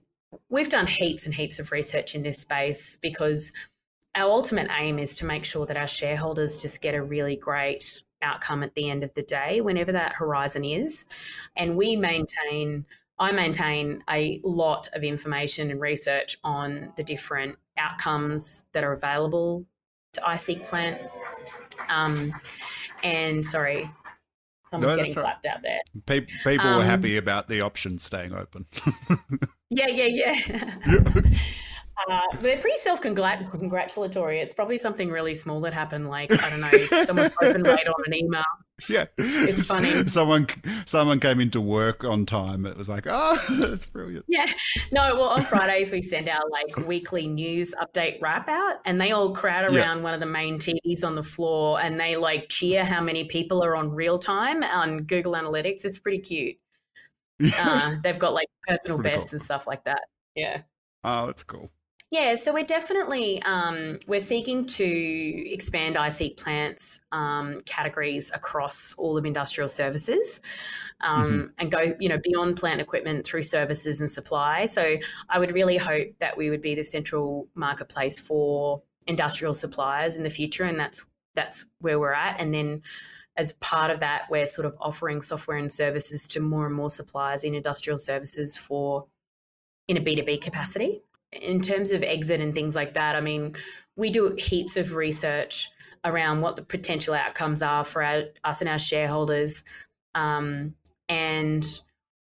we've 0.50 0.70
done 0.70 0.88
heaps 0.88 1.26
and 1.26 1.34
heaps 1.34 1.60
of 1.60 1.72
research 1.72 2.16
in 2.16 2.24
this 2.24 2.40
space 2.40 2.98
because 3.02 3.54
our 4.16 4.30
ultimate 4.30 4.70
aim 4.80 4.98
is 4.98 5.16
to 5.18 5.26
make 5.26 5.46
sure 5.46 5.66
that 5.66 5.78
our 5.78 5.88
shareholders 5.88 6.62
just 6.62 6.82
get 6.82 6.96
a 6.96 7.04
really 7.04 7.36
great 7.36 8.04
outcome 8.22 8.64
at 8.64 8.74
the 8.76 8.90
end 8.90 9.04
of 9.04 9.14
the 9.14 9.22
day 9.24 9.62
whenever 9.62 9.92
that 9.92 10.14
horizon 10.16 10.64
is 10.64 11.06
and 11.58 11.76
we 11.76 11.96
maintain 11.96 12.86
I 13.18 13.32
maintain 13.32 14.04
a 14.10 14.42
lot 14.44 14.90
of 14.94 15.04
information 15.04 15.72
and 15.72 15.80
research 15.80 16.38
on 16.44 16.92
the 16.98 17.04
different 17.04 17.58
outcomes 17.78 18.66
that 18.74 18.84
are 18.84 18.92
available 18.92 19.66
to 20.14 20.22
iSeek 20.22 20.68
Plant. 20.68 21.02
Um, 21.88 22.34
and 23.04 23.46
sorry, 23.46 23.90
someone's 24.70 24.92
No, 24.92 24.96
getting 24.98 25.04
that's 25.14 25.18
all 25.18 25.24
right. 25.24 25.42
clapped 25.42 25.46
out 25.46 25.62
there. 25.62 25.80
Pe- 26.06 26.28
people 26.44 26.66
were 26.76 26.82
Um, 26.82 26.86
happy 26.86 27.16
about 27.16 27.48
the 27.48 27.62
option 27.62 28.00
staying 28.00 28.34
open. 28.34 28.66
Yeah, 29.72 29.88
yeah, 29.88 30.36
yeah. 30.36 30.62
Uh, 32.10 32.22
but 32.32 32.42
they're 32.42 32.58
pretty 32.60 32.78
self-congratulatory. 32.80 34.40
It's 34.40 34.54
probably 34.54 34.78
something 34.78 35.10
really 35.10 35.34
small 35.34 35.62
that 35.62 35.74
happened, 35.74 36.08
like 36.10 36.32
I 36.32 36.50
don't 36.50 36.60
know, 36.62 37.04
someone's 37.06 37.32
open 37.42 37.64
rate 37.64 37.88
on 37.88 37.94
an 38.06 38.14
email. 38.14 38.44
yeah, 38.90 39.06
It's 39.18 39.66
funny. 39.68 40.06
Someone 40.10 40.48
someone 40.86 41.20
came 41.22 41.40
into 41.40 41.62
work 41.62 42.04
on 42.04 42.26
time. 42.26 42.66
It 42.66 42.76
was 42.78 42.90
like, 42.90 43.06
oh, 43.08 43.42
that's 43.60 43.86
brilliant. 43.86 44.26
Yeah. 44.28 44.46
No, 44.92 45.16
well, 45.16 45.30
on 45.30 45.44
Fridays 45.46 45.94
we 45.94 46.02
send 46.02 46.28
our 46.28 46.42
like 46.50 46.86
weekly 46.86 47.28
news 47.28 47.74
update 47.82 48.22
wrap 48.22 48.50
out 48.50 48.78
and 48.86 49.00
they 49.00 49.12
all 49.12 49.34
crowd 49.34 49.72
Yeah. 49.72 49.80
around 49.80 50.04
one 50.04 50.14
of 50.14 50.20
the 50.20 50.26
main 50.26 50.60
TVs 50.60 51.06
on 51.06 51.16
the 51.16 51.24
floor 51.24 51.80
and 51.80 51.98
they 52.00 52.18
like 52.18 52.50
cheer 52.50 52.84
how 52.84 53.00
many 53.02 53.24
people 53.24 53.64
are 53.64 53.76
on 53.76 53.90
real 53.92 54.20
time 54.20 54.62
on 54.64 55.04
Google 55.04 55.34
Analytics. 55.34 55.86
It's 55.86 56.00
pretty 56.00 56.20
cute. 56.20 56.58
Uh, 57.58 57.96
they've 58.04 58.20
got 58.20 58.34
like 58.34 58.48
personal 58.68 58.98
bests 58.98 59.30
cool. 59.32 59.38
and 59.38 59.42
stuff 59.46 59.68
like 59.68 59.84
that. 59.86 60.02
Yeah. 60.36 60.62
oh, 61.06 61.28
that's 61.28 61.44
cool. 61.44 61.70
Yeah, 62.16 62.36
so 62.36 62.54
we're 62.54 62.64
definitely 62.64 63.42
um, 63.42 64.00
we're 64.08 64.22
seeking 64.22 64.66
to 64.68 64.86
expand 65.52 65.98
iSeek 65.98 66.38
plants 66.38 67.02
um, 67.12 67.60
categories 67.66 68.32
across 68.34 68.94
all 68.94 69.18
of 69.18 69.26
industrial 69.26 69.68
services, 69.68 70.40
um, 71.02 71.52
and 71.58 71.70
go 71.70 71.94
you 72.00 72.08
know 72.08 72.18
beyond 72.24 72.56
plant 72.56 72.80
equipment 72.80 73.26
through 73.26 73.44
services 73.44 74.00
and 74.00 74.10
supply. 74.10 74.66
So 74.66 74.96
I 75.28 75.40
would 75.40 75.54
really 75.54 75.76
hope 75.76 76.08
that 76.20 76.38
we 76.38 76.50
would 76.50 76.62
be 76.62 76.74
the 76.74 76.86
central 76.86 77.50
marketplace 77.54 78.18
for 78.18 78.82
industrial 79.08 79.54
suppliers 79.54 80.16
in 80.16 80.24
the 80.24 80.30
future, 80.30 80.64
and 80.64 80.80
that's 80.80 81.06
that's 81.34 81.66
where 81.80 82.00
we're 82.00 82.14
at. 82.14 82.40
And 82.40 82.54
then 82.54 82.82
as 83.36 83.52
part 83.60 83.92
of 83.92 84.00
that, 84.00 84.28
we're 84.30 84.46
sort 84.46 84.66
of 84.66 84.78
offering 84.80 85.22
software 85.22 85.58
and 85.58 85.70
services 85.70 86.30
to 86.30 86.40
more 86.40 86.66
and 86.66 86.74
more 86.74 86.90
suppliers 86.90 87.44
in 87.44 87.54
industrial 87.54 87.98
services 87.98 88.56
for 88.56 89.06
in 89.90 89.98
a 89.98 90.02
B2B 90.02 90.40
capacity 90.40 91.02
in 91.42 91.62
terms 91.62 91.92
of 91.92 92.04
exit 92.04 92.42
and 92.42 92.54
things 92.54 92.76
like 92.76 92.94
that, 92.94 93.16
I 93.16 93.22
mean, 93.22 93.56
we 93.96 94.10
do 94.10 94.36
heaps 94.38 94.78
of 94.78 94.96
research 94.96 95.70
around 96.04 96.42
what 96.42 96.56
the 96.56 96.62
potential 96.62 97.14
outcomes 97.14 97.62
are 97.62 97.84
for 97.84 98.04
our, 98.04 98.24
us 98.44 98.62
and 98.62 98.70
our 98.70 98.80
shareholders. 98.80 99.64
Um, 100.14 100.76
and 101.10 101.66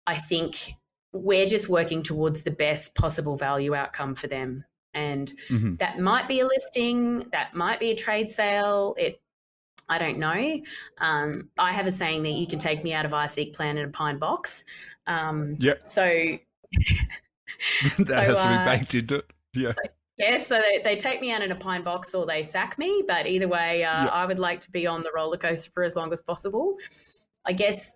I 0.06 0.16
think 0.16 0.74
we're 1.12 1.46
just 1.46 1.68
working 1.68 2.02
towards 2.02 2.42
the 2.42 2.50
best 2.50 2.94
possible 2.94 3.36
value 3.36 3.74
outcome 3.74 4.14
for 4.14 4.26
them. 4.26 4.64
And 4.94 5.32
hmm 5.48 5.74
that 5.76 5.98
might 5.98 6.26
be 6.26 6.40
a 6.40 6.46
listing, 6.46 7.26
that 7.32 7.54
might 7.54 7.78
be 7.78 7.90
a 7.90 7.94
trade 7.94 8.30
sale. 8.30 8.94
It, 8.98 9.20
I 9.88 9.98
don't 9.98 10.18
know. 10.18 10.60
Um, 10.98 11.48
I 11.56 11.72
have 11.72 11.86
a 11.86 11.92
saying 11.92 12.22
that 12.24 12.32
you 12.32 12.46
can 12.46 12.58
take 12.58 12.82
me 12.84 12.92
out 12.92 13.06
of 13.06 13.12
iSeek 13.12 13.54
Plant 13.54 13.78
in 13.78 13.86
a 13.86 13.90
pine 13.90 14.18
box. 14.18 14.64
Um, 15.06 15.56
Yep. 15.60 15.82
So 15.86 16.04
that 17.98 18.08
So, 18.08 18.14
has 18.20 18.40
to 18.40 18.48
be 18.48 18.54
uh, 18.54 18.64
baked 18.64 18.94
into 18.94 19.16
it. 19.16 19.30
Yeah. 19.54 19.72
Yeah, 20.18 20.38
so 20.38 20.60
they, 20.60 20.80
they 20.82 20.96
take 20.96 21.20
me 21.20 21.30
out 21.30 21.42
in 21.42 21.52
a 21.52 21.54
pine 21.54 21.82
box 21.82 22.12
or 22.14 22.26
they 22.26 22.42
sack 22.42 22.76
me. 22.78 23.04
But 23.06 23.26
either 23.26 23.46
way, 23.48 23.84
uh, 23.84 24.04
Yeah. 24.04 24.10
I 24.10 24.26
would 24.26 24.38
like 24.40 24.58
to 24.60 24.70
be 24.70 24.86
on 24.86 25.02
the 25.02 25.10
roller 25.14 25.36
coaster 25.36 25.70
for 25.72 25.84
as 25.84 25.94
long 25.94 26.12
as 26.12 26.22
possible. 26.22 26.76
I 27.46 27.52
guess 27.52 27.94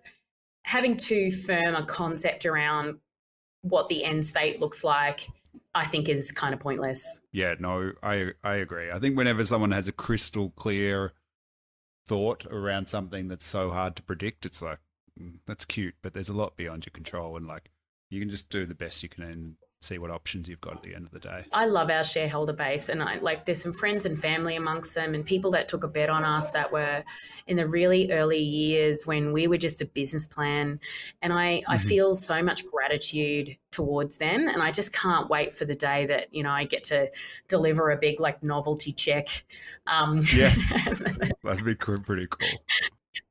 having 0.63 0.95
too 0.95 1.29
firm 1.31 1.75
a 1.75 1.85
concept 1.85 2.45
around 2.45 2.97
what 3.61 3.89
the 3.89 4.03
end 4.05 4.25
state 4.25 4.59
looks 4.61 4.83
like, 4.83 5.27
I 5.75 5.85
think 5.85 6.07
is 6.09 6.31
kind 6.31 6.53
of 6.53 6.59
pointless. 6.61 7.21
Yeah, 7.33 7.55
no, 7.59 7.91
I 8.01 8.31
I 8.43 8.55
agree. 8.55 8.89
I 8.91 8.99
think 8.99 9.17
whenever 9.17 9.43
someone 9.45 9.71
has 9.71 9.87
a 9.87 9.91
crystal 9.91 10.51
clear 10.51 11.11
thought 12.07 12.45
around 12.47 12.87
something 12.87 13.27
that's 13.27 13.45
so 13.45 13.71
hard 13.71 13.95
to 13.97 14.03
predict, 14.03 14.45
it's 14.45 14.61
like 14.61 14.79
mm, 15.19 15.39
that's 15.45 15.65
cute, 15.65 15.95
but 16.01 16.13
there's 16.13 16.29
a 16.29 16.33
lot 16.33 16.55
beyond 16.57 16.85
your 16.85 16.91
control, 16.91 17.35
and 17.37 17.47
like 17.47 17.69
you 18.13 18.19
can 18.19 18.29
just 18.29 18.49
do 18.49 18.65
the 18.65 18.75
best 18.75 19.01
you 19.01 19.09
can 19.09 19.23
and 19.23 19.55
see 19.81 19.97
what 19.97 20.09
options 20.09 20.47
you've 20.47 20.61
got 20.61 20.77
at 20.77 20.83
the 20.83 20.95
end 20.95 21.05
of 21.05 21.11
the 21.11 21.19
day. 21.19 21.43
I 21.51 21.65
love 21.65 21.89
our 21.89 22.03
shareholder 22.03 22.53
base, 22.53 22.89
and 22.89 23.03
I 23.03 23.17
like 23.17 23.45
there's 23.45 23.61
some 23.61 23.73
friends 23.73 24.05
and 24.05 24.17
family 24.17 24.55
amongst 24.55 24.95
them, 24.95 25.13
and 25.13 25.25
people 25.25 25.51
that 25.51 25.67
took 25.67 25.83
a 25.83 25.87
bet 25.87 26.09
on 26.09 26.23
us 26.23 26.51
that 26.51 26.71
were 26.71 27.03
in 27.47 27.57
the 27.57 27.67
really 27.67 28.11
early 28.11 28.39
years 28.39 29.05
when 29.05 29.33
we 29.33 29.47
were 29.47 29.57
just 29.57 29.81
a 29.81 29.85
business 29.85 30.25
plan, 30.25 30.79
and 31.21 31.33
I 31.33 31.57
mm-hmm. 31.57 31.71
I 31.71 31.77
feel 31.77 32.15
so 32.15 32.41
much 32.41 32.65
gratitude 32.67 33.57
towards 33.71 34.17
them, 34.17 34.47
and 34.47 34.61
I 34.61 34.71
just 34.71 34.93
can't 34.93 35.29
wait 35.29 35.53
for 35.53 35.65
the 35.65 35.75
day 35.75 36.05
that 36.05 36.33
you 36.33 36.43
know 36.43 36.51
I 36.51 36.63
get 36.63 36.83
to 36.85 37.11
deliver 37.49 37.91
a 37.91 37.97
big 37.97 38.19
like 38.19 38.41
novelty 38.41 38.93
check. 38.93 39.27
Um, 39.87 40.21
yeah, 40.33 40.55
that'd 41.43 41.65
be 41.65 41.75
pretty 41.75 42.27
cool. 42.27 42.63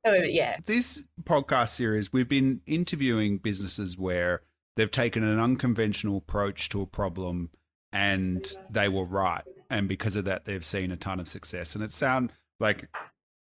So, 0.05 0.15
yeah. 0.15 0.57
This 0.65 1.05
podcast 1.23 1.71
series, 1.71 2.13
we've 2.13 2.29
been 2.29 2.61
interviewing 2.67 3.39
businesses 3.39 3.97
where 3.97 4.43
they've 4.77 4.91
taken 4.91 5.23
an 5.23 5.39
unconventional 5.39 6.19
approach 6.19 6.69
to 6.71 6.81
a 6.81 6.87
problem 6.87 7.51
and 7.93 8.57
they 8.71 8.89
were 8.89 9.05
right. 9.05 9.45
And 9.71 9.89
because 9.89 10.17
of 10.17 10.25
that, 10.25 10.45
they've 10.45 10.65
seen 10.65 10.91
a 10.91 10.97
ton 10.97 11.21
of 11.21 11.29
success. 11.29 11.75
And 11.75 11.85
it 11.85 11.93
sounds 11.93 12.33
like, 12.59 12.89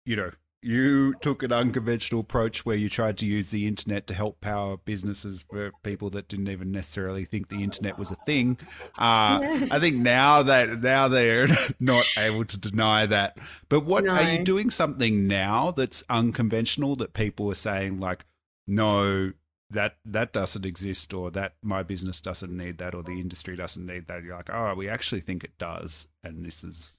you 0.05 0.17
know, 0.17 0.31
you 0.63 1.15
took 1.23 1.43
an 1.43 1.53
unconventional 1.53 2.21
approach 2.21 2.67
where 2.67 2.77
you 2.77 2.91
tried 2.91 3.17
to 3.19 3.27
use 3.27 3.51
the 3.51 3.67
internet 3.67 4.07
to 4.07 4.15
help 4.15 4.41
power 4.41 4.77
businesses 4.77 5.43
for 5.49 5.73
people 5.83 6.11
that 6.11 6.29
didn't 6.29 6.49
even 6.49 6.71
necessarily 6.71 7.25
think 7.25 7.49
the 7.49 7.63
internet 7.63 7.99
was 7.99 8.11
a 8.11 8.17
thing. 8.27 8.59
Uh, 8.99 9.41
yeah. 9.43 9.69
I 9.71 9.81
think 9.81 9.97
now 9.97 10.43
that 10.43 10.83
now 10.83 11.09
they're 11.09 11.49
not 11.81 12.07
able 12.19 12.45
to 12.45 12.59
deny 12.59 13.07
that. 13.07 13.39
But 13.71 13.87
what 13.87 14.05
no. 14.05 14.11
are 14.11 14.23
you 14.23 14.45
doing 14.45 14.69
something 14.69 15.27
now 15.27 15.71
that's 15.71 16.05
unconventional 16.11 16.95
that 16.97 17.15
people 17.15 17.51
are 17.51 17.55
saying 17.55 17.99
like, 17.99 18.27
no, 18.67 19.33
that 19.71 19.97
that 20.05 20.33
doesn't 20.33 20.67
exist 20.67 21.15
or 21.15 21.31
that 21.31 21.55
my 21.63 21.83
business 21.83 22.21
doesn't 22.21 22.55
need 22.55 22.79
that 22.79 22.95
or 22.95 23.03
the 23.03 23.21
industry 23.21 23.57
doesn't 23.57 23.87
need 23.87 24.07
that 24.09 24.23
you're 24.23 24.37
like 24.37 24.51
oh 24.51 24.75
we 24.75 24.89
actually 24.89 25.21
think 25.21 25.45
it 25.45 25.57
does 25.59 26.09
and 26.25 26.45
this 26.45 26.65
is 26.65 26.91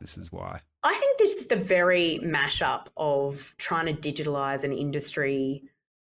this 0.00 0.18
is 0.18 0.30
why 0.30 0.60
i 0.82 0.94
think 0.94 1.18
this 1.18 1.38
is 1.38 1.46
the 1.46 1.56
very 1.56 2.20
mashup 2.22 2.86
of 2.96 3.54
trying 3.58 3.86
to 3.86 4.12
digitalize 4.12 4.64
an 4.64 4.72
industry 4.72 5.62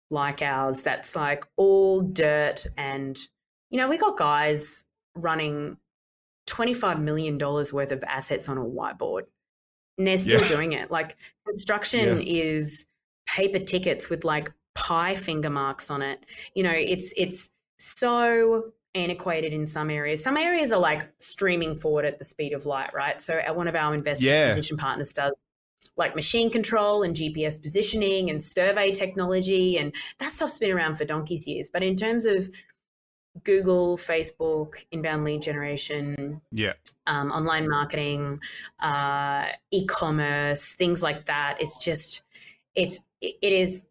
like 0.09 0.41
ours 0.41 0.81
that's 0.81 1.15
like 1.15 1.45
all 1.57 2.01
dirt 2.01 2.65
and 2.77 3.19
you 3.69 3.77
know 3.77 3.89
we 3.89 3.97
got 3.97 4.17
guys 4.17 4.85
running 5.15 5.77
25 6.47 6.99
million 6.99 7.37
dollars 7.37 7.73
worth 7.73 7.91
of 7.91 8.03
assets 8.05 8.47
on 8.47 8.57
a 8.57 8.63
whiteboard 8.63 9.23
and 9.97 10.07
they're 10.07 10.17
still 10.17 10.41
yeah. 10.41 10.47
doing 10.47 10.71
it 10.73 10.91
like 10.91 11.15
construction 11.45 12.21
yeah. 12.21 12.43
is 12.43 12.85
paper 13.25 13.59
tickets 13.59 14.09
with 14.09 14.23
like 14.23 14.51
pie 14.75 15.15
finger 15.15 15.49
marks 15.49 15.89
on 15.89 16.01
it. 16.01 16.25
You 16.55 16.63
know, 16.63 16.71
it's 16.71 17.13
it's 17.15 17.49
so 17.77 18.71
antiquated 18.95 19.53
in 19.53 19.65
some 19.65 19.89
areas. 19.89 20.23
Some 20.23 20.37
areas 20.37 20.71
are 20.71 20.79
like 20.79 21.09
streaming 21.17 21.75
forward 21.75 22.05
at 22.05 22.19
the 22.19 22.25
speed 22.25 22.53
of 22.53 22.65
light, 22.65 22.93
right? 22.93 23.19
So 23.19 23.39
uh, 23.39 23.53
one 23.53 23.67
of 23.67 23.75
our 23.75 23.93
investors 23.93 24.27
yeah. 24.27 24.49
position 24.49 24.77
partners 24.77 25.11
does 25.13 25.33
like 25.97 26.15
machine 26.15 26.49
control 26.49 27.03
and 27.03 27.15
GPS 27.15 27.61
positioning 27.61 28.29
and 28.29 28.41
survey 28.41 28.91
technology 28.91 29.77
and 29.77 29.93
that 30.17 30.31
stuff's 30.31 30.57
been 30.57 30.71
around 30.71 30.95
for 30.95 31.05
donkey's 31.05 31.47
years. 31.47 31.69
But 31.71 31.83
in 31.83 31.95
terms 31.95 32.25
of 32.25 32.49
Google, 33.43 33.97
Facebook, 33.97 34.85
inbound 34.91 35.23
lead 35.23 35.41
generation, 35.41 36.39
yeah, 36.51 36.73
um, 37.07 37.31
online 37.31 37.67
marketing, 37.67 38.39
uh, 38.79 39.47
e-commerce, 39.71 40.73
things 40.75 41.01
like 41.01 41.25
that. 41.25 41.57
It's 41.59 41.77
just 41.77 42.21
it's 42.75 43.01
it 43.21 43.35
is 43.41 43.85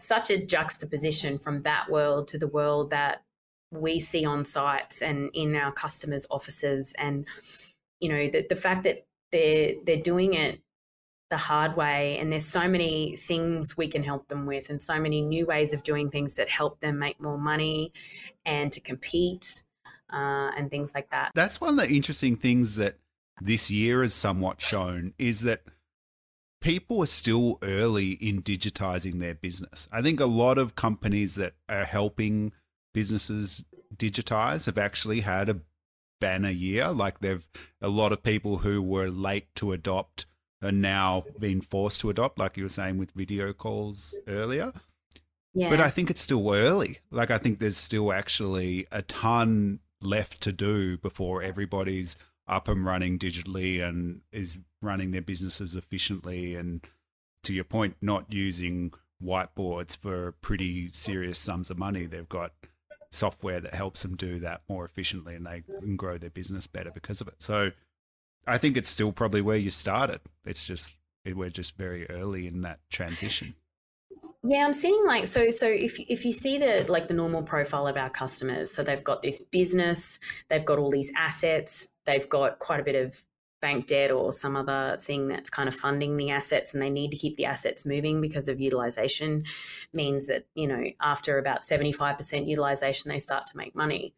such 0.00 0.30
a 0.30 0.44
juxtaposition 0.44 1.38
from 1.38 1.62
that 1.62 1.90
world 1.90 2.28
to 2.28 2.38
the 2.38 2.48
world 2.48 2.90
that 2.90 3.22
we 3.72 4.00
see 4.00 4.24
on 4.24 4.44
sites 4.44 5.02
and 5.02 5.30
in 5.32 5.54
our 5.54 5.72
customers' 5.72 6.26
offices. 6.30 6.92
And, 6.98 7.26
you 8.00 8.08
know, 8.08 8.28
the, 8.28 8.46
the 8.48 8.56
fact 8.56 8.82
that 8.84 9.06
they're 9.32 9.74
they're 9.84 10.02
doing 10.02 10.34
it 10.34 10.60
the 11.30 11.36
hard 11.36 11.76
way 11.76 12.18
and 12.18 12.32
there's 12.32 12.44
so 12.44 12.68
many 12.68 13.16
things 13.16 13.76
we 13.76 13.86
can 13.86 14.02
help 14.02 14.26
them 14.26 14.46
with 14.46 14.68
and 14.68 14.82
so 14.82 14.98
many 14.98 15.22
new 15.22 15.46
ways 15.46 15.72
of 15.72 15.82
doing 15.84 16.10
things 16.10 16.34
that 16.34 16.50
help 16.50 16.80
them 16.80 16.98
make 16.98 17.20
more 17.20 17.38
money 17.38 17.92
and 18.44 18.72
to 18.72 18.80
compete 18.80 19.62
uh, 20.12 20.50
and 20.56 20.70
things 20.70 20.92
like 20.92 21.08
that 21.10 21.30
that's 21.36 21.60
one 21.60 21.70
of 21.70 21.76
the 21.76 21.94
interesting 21.94 22.34
things 22.34 22.74
that 22.74 22.96
this 23.40 23.70
year 23.70 24.02
has 24.02 24.12
somewhat 24.12 24.60
shown 24.60 25.14
is 25.18 25.42
that 25.42 25.62
people 26.60 27.02
are 27.02 27.06
still 27.06 27.58
early 27.62 28.12
in 28.12 28.42
digitizing 28.42 29.20
their 29.20 29.34
business. 29.34 29.88
I 29.90 30.02
think 30.02 30.20
a 30.20 30.26
lot 30.26 30.58
of 30.58 30.74
companies 30.74 31.34
that 31.36 31.54
are 31.68 31.84
helping 31.84 32.52
businesses 32.92 33.64
digitize 33.96 34.66
have 34.66 34.78
actually 34.78 35.20
had 35.20 35.48
a 35.48 35.60
banner 36.20 36.50
year. 36.50 36.88
Like 36.88 37.20
they've 37.20 37.46
a 37.80 37.88
lot 37.88 38.12
of 38.12 38.22
people 38.22 38.58
who 38.58 38.82
were 38.82 39.08
late 39.08 39.54
to 39.56 39.72
adopt 39.72 40.26
are 40.62 40.72
now 40.72 41.24
being 41.38 41.60
forced 41.60 42.00
to 42.02 42.10
adopt, 42.10 42.38
like 42.38 42.56
you 42.56 42.64
were 42.64 42.68
saying 42.68 42.98
with 42.98 43.12
video 43.12 43.52
calls 43.52 44.14
earlier. 44.28 44.72
Yeah. 45.54 45.70
But 45.70 45.80
I 45.80 45.90
think 45.90 46.10
it's 46.10 46.20
still 46.20 46.52
early. 46.52 46.98
Like 47.10 47.30
I 47.30 47.38
think 47.38 47.58
there's 47.58 47.76
still 47.76 48.12
actually 48.12 48.86
a 48.92 49.02
ton 49.02 49.80
left 50.02 50.40
to 50.42 50.52
do 50.52 50.98
before 50.98 51.42
everybody's 51.42 52.16
up 52.46 52.68
and 52.68 52.84
running 52.84 53.18
digitally 53.18 53.82
and 53.86 54.20
is 54.32 54.58
running 54.82 55.10
their 55.10 55.22
businesses 55.22 55.76
efficiently 55.76 56.54
and 56.54 56.86
to 57.42 57.52
your 57.52 57.64
point 57.64 57.96
not 58.00 58.32
using 58.32 58.92
whiteboards 59.22 59.96
for 59.96 60.32
pretty 60.40 60.90
serious 60.92 61.38
sums 61.38 61.70
of 61.70 61.78
money. 61.78 62.06
They've 62.06 62.28
got 62.28 62.52
software 63.10 63.60
that 63.60 63.74
helps 63.74 64.02
them 64.02 64.16
do 64.16 64.38
that 64.40 64.62
more 64.68 64.84
efficiently 64.84 65.34
and 65.34 65.46
they 65.46 65.62
can 65.80 65.96
grow 65.96 66.16
their 66.16 66.30
business 66.30 66.66
better 66.66 66.90
because 66.90 67.20
of 67.20 67.28
it. 67.28 67.34
So 67.38 67.70
i 68.46 68.56
think 68.56 68.76
it's 68.76 68.88
still 68.88 69.12
probably 69.12 69.42
where 69.42 69.56
you 69.56 69.70
started. 69.70 70.20
It's 70.44 70.64
just 70.64 70.94
we're 71.26 71.50
just 71.50 71.76
very 71.76 72.08
early 72.08 72.46
in 72.46 72.62
that 72.62 72.80
transition. 72.90 73.54
Yeah, 74.42 74.64
I'm 74.64 74.72
seeing 74.72 75.04
like 75.06 75.26
so 75.26 75.50
so 75.50 75.66
if 75.66 76.00
if 76.00 76.24
you 76.24 76.32
see 76.32 76.56
the 76.56 76.86
like 76.88 77.08
the 77.08 77.14
normal 77.14 77.42
profile 77.42 77.86
of 77.86 77.98
our 77.98 78.08
customers, 78.08 78.70
so 78.70 78.82
they've 78.82 79.04
got 79.04 79.20
this 79.20 79.42
business, 79.42 80.18
they've 80.48 80.64
got 80.64 80.78
all 80.78 80.90
these 80.90 81.12
assets, 81.14 81.88
they've 82.06 82.26
got 82.26 82.58
quite 82.58 82.80
a 82.80 82.82
bit 82.82 82.94
of 82.94 83.22
bank 83.60 83.86
debt 83.86 84.10
or 84.10 84.32
some 84.32 84.56
other 84.56 84.96
thing 85.00 85.28
that's 85.28 85.50
kind 85.50 85.68
of 85.68 85.74
funding 85.74 86.16
the 86.16 86.30
assets 86.30 86.74
and 86.74 86.82
they 86.82 86.90
need 86.90 87.10
to 87.10 87.16
keep 87.16 87.36
the 87.36 87.44
assets 87.44 87.84
moving 87.84 88.20
because 88.20 88.48
of 88.48 88.60
utilization 88.60 89.44
means 89.94 90.26
that 90.26 90.46
you 90.54 90.66
know 90.66 90.82
after 91.00 91.38
about 91.38 91.62
75% 91.62 92.46
utilization 92.46 93.10
they 93.10 93.18
start 93.18 93.46
to 93.46 93.56
make 93.56 93.74
money. 93.74 94.14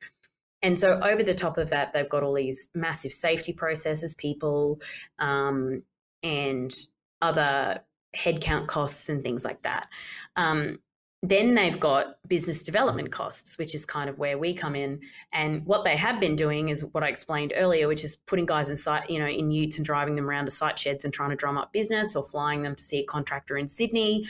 And 0.64 0.78
so 0.78 1.00
over 1.02 1.22
the 1.22 1.34
top 1.34 1.58
of 1.58 1.70
that 1.70 1.92
they've 1.92 2.08
got 2.08 2.22
all 2.22 2.34
these 2.34 2.68
massive 2.74 3.12
safety 3.12 3.52
processes 3.52 4.14
people 4.14 4.80
um, 5.18 5.82
and 6.22 6.74
other 7.20 7.80
headcount 8.16 8.66
costs 8.68 9.08
and 9.08 9.22
things 9.22 9.44
like 9.44 9.62
that. 9.62 9.88
Um, 10.36 10.78
then 11.22 11.54
they've 11.54 11.78
got 11.78 12.16
business 12.26 12.64
development 12.64 13.12
costs, 13.12 13.56
which 13.56 13.76
is 13.76 13.86
kind 13.86 14.10
of 14.10 14.18
where 14.18 14.36
we 14.38 14.52
come 14.52 14.74
in. 14.74 15.00
And 15.32 15.64
what 15.64 15.84
they 15.84 15.96
have 15.96 16.18
been 16.18 16.34
doing 16.34 16.68
is 16.68 16.84
what 16.86 17.04
I 17.04 17.08
explained 17.08 17.52
earlier, 17.54 17.86
which 17.86 18.02
is 18.02 18.16
putting 18.16 18.44
guys 18.44 18.70
in 18.70 18.76
site, 18.76 19.08
you 19.08 19.20
know, 19.20 19.28
in 19.28 19.52
utes 19.52 19.76
and 19.76 19.86
driving 19.86 20.16
them 20.16 20.28
around 20.28 20.46
to 20.46 20.50
site 20.50 20.78
sheds 20.78 21.04
and 21.04 21.14
trying 21.14 21.30
to 21.30 21.36
drum 21.36 21.56
up 21.56 21.72
business 21.72 22.16
or 22.16 22.24
flying 22.24 22.62
them 22.62 22.74
to 22.74 22.82
see 22.82 22.98
a 22.98 23.04
contractor 23.04 23.56
in 23.56 23.68
Sydney 23.68 24.26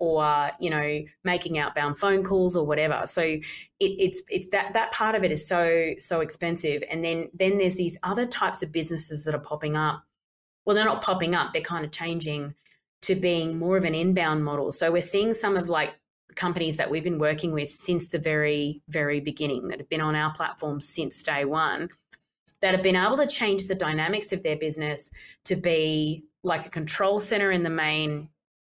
or, 0.00 0.50
you 0.58 0.70
know, 0.70 1.04
making 1.22 1.56
outbound 1.56 1.98
phone 1.98 2.24
calls 2.24 2.56
or 2.56 2.66
whatever. 2.66 3.02
So 3.06 3.22
it, 3.22 3.42
it's 3.78 4.22
it's 4.28 4.48
that 4.48 4.72
that 4.72 4.90
part 4.90 5.14
of 5.14 5.22
it 5.22 5.30
is 5.30 5.46
so 5.46 5.92
so 5.98 6.20
expensive. 6.20 6.82
And 6.90 7.04
then 7.04 7.30
then 7.32 7.58
there's 7.58 7.76
these 7.76 7.96
other 8.02 8.26
types 8.26 8.60
of 8.60 8.72
businesses 8.72 9.24
that 9.24 9.36
are 9.36 9.40
popping 9.40 9.76
up. 9.76 10.02
Well, 10.66 10.74
they're 10.74 10.84
not 10.84 11.02
popping 11.02 11.36
up, 11.36 11.52
they're 11.52 11.62
kind 11.62 11.84
of 11.84 11.92
changing 11.92 12.54
to 13.02 13.14
being 13.14 13.56
more 13.56 13.76
of 13.76 13.84
an 13.84 13.94
inbound 13.94 14.44
model. 14.44 14.72
So 14.72 14.90
we're 14.90 15.02
seeing 15.02 15.32
some 15.32 15.56
of 15.56 15.68
like 15.68 15.94
companies 16.36 16.76
that 16.76 16.90
we've 16.90 17.04
been 17.04 17.18
working 17.18 17.52
with 17.52 17.70
since 17.70 18.08
the 18.08 18.18
very, 18.18 18.82
very 18.88 19.20
beginning, 19.20 19.68
that 19.68 19.78
have 19.78 19.88
been 19.88 20.00
on 20.00 20.16
our 20.16 20.32
platform 20.32 20.80
since 20.80 21.22
day 21.22 21.44
one, 21.44 21.88
that 22.60 22.74
have 22.74 22.82
been 22.82 22.96
able 22.96 23.16
to 23.16 23.26
change 23.26 23.66
the 23.68 23.74
dynamics 23.74 24.32
of 24.32 24.42
their 24.42 24.56
business 24.56 25.10
to 25.44 25.56
be 25.56 26.24
like 26.42 26.66
a 26.66 26.70
control 26.70 27.20
center 27.20 27.52
in 27.52 27.62
the 27.62 27.70
main 27.70 28.28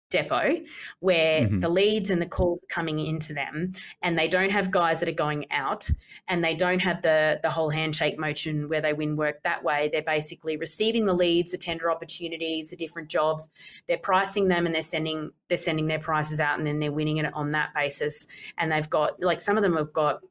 depot 0.10 0.58
where 1.00 1.42
mm-hmm. 1.42 1.60
the 1.60 1.70
leads 1.70 2.10
and 2.10 2.22
the 2.22 2.26
calls 2.26 2.64
are 2.64 2.68
coming 2.68 3.00
into 3.00 3.34
them 3.34 3.72
and 4.02 4.18
they 4.18 4.28
don't 4.28 4.50
have 4.50 4.72
guys 4.72 5.00
that 5.00 5.10
are 5.10 5.14
going 5.14 5.46
out 5.52 5.90
and 6.28 6.44
they 6.44 6.56
don't 6.56 6.80
have 6.80 7.02
the 7.02 7.40
the 7.44 7.50
whole 7.50 7.70
handshake 7.70 8.18
motion 8.18 8.68
where 8.70 8.82
they 8.82 8.94
win 8.94 9.16
work 9.16 9.42
that 9.44 9.64
way 9.64 9.90
they're 9.92 10.02
basically 10.02 10.58
receiving 10.58 11.06
the 11.06 11.14
leads 11.14 11.52
the 11.52 11.58
tender 11.58 11.92
opportunities 11.92 12.72
the 12.72 12.76
different 12.76 13.10
jobs 13.10 13.50
they're 13.88 13.98
pricing 13.98 14.48
them 14.48 14.66
and 14.66 14.74
they're 14.74 14.82
sending 14.82 15.32
they're 15.48 15.58
sending 15.58 15.88
their 15.88 16.00
prices 16.00 16.40
out 16.40 16.58
and 16.58 16.68
then 16.68 16.80
they're 16.80 16.92
winning 16.92 17.18
it 17.18 17.34
on 17.34 17.52
that 17.52 17.74
basis 17.76 18.26
and 18.58 18.72
they've 18.72 18.90
got 18.90 19.22
like 19.22 19.40
some 19.40 19.58
of 19.58 19.64
them 19.64 19.76
have 19.76 19.94
got 19.94 20.22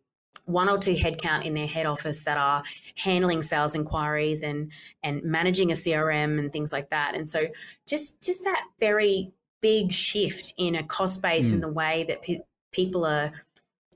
one 0.48 0.68
or 0.68 0.78
two 0.78 0.94
headcount 0.94 1.44
in 1.44 1.52
their 1.52 1.66
head 1.66 1.84
office 1.84 2.24
that 2.24 2.38
are 2.38 2.62
handling 2.96 3.42
sales 3.42 3.74
inquiries 3.74 4.42
and 4.42 4.72
and 5.02 5.22
managing 5.22 5.70
a 5.70 5.74
CRM 5.74 6.38
and 6.38 6.52
things 6.52 6.72
like 6.72 6.88
that. 6.88 7.14
And 7.14 7.28
so 7.28 7.46
just 7.86 8.20
just 8.22 8.44
that 8.44 8.62
very 8.80 9.30
big 9.60 9.92
shift 9.92 10.54
in 10.56 10.76
a 10.76 10.84
cost 10.84 11.20
base 11.20 11.48
mm. 11.48 11.54
in 11.54 11.60
the 11.60 11.68
way 11.68 12.04
that 12.08 12.22
pe- 12.22 12.40
people 12.72 13.04
are 13.04 13.32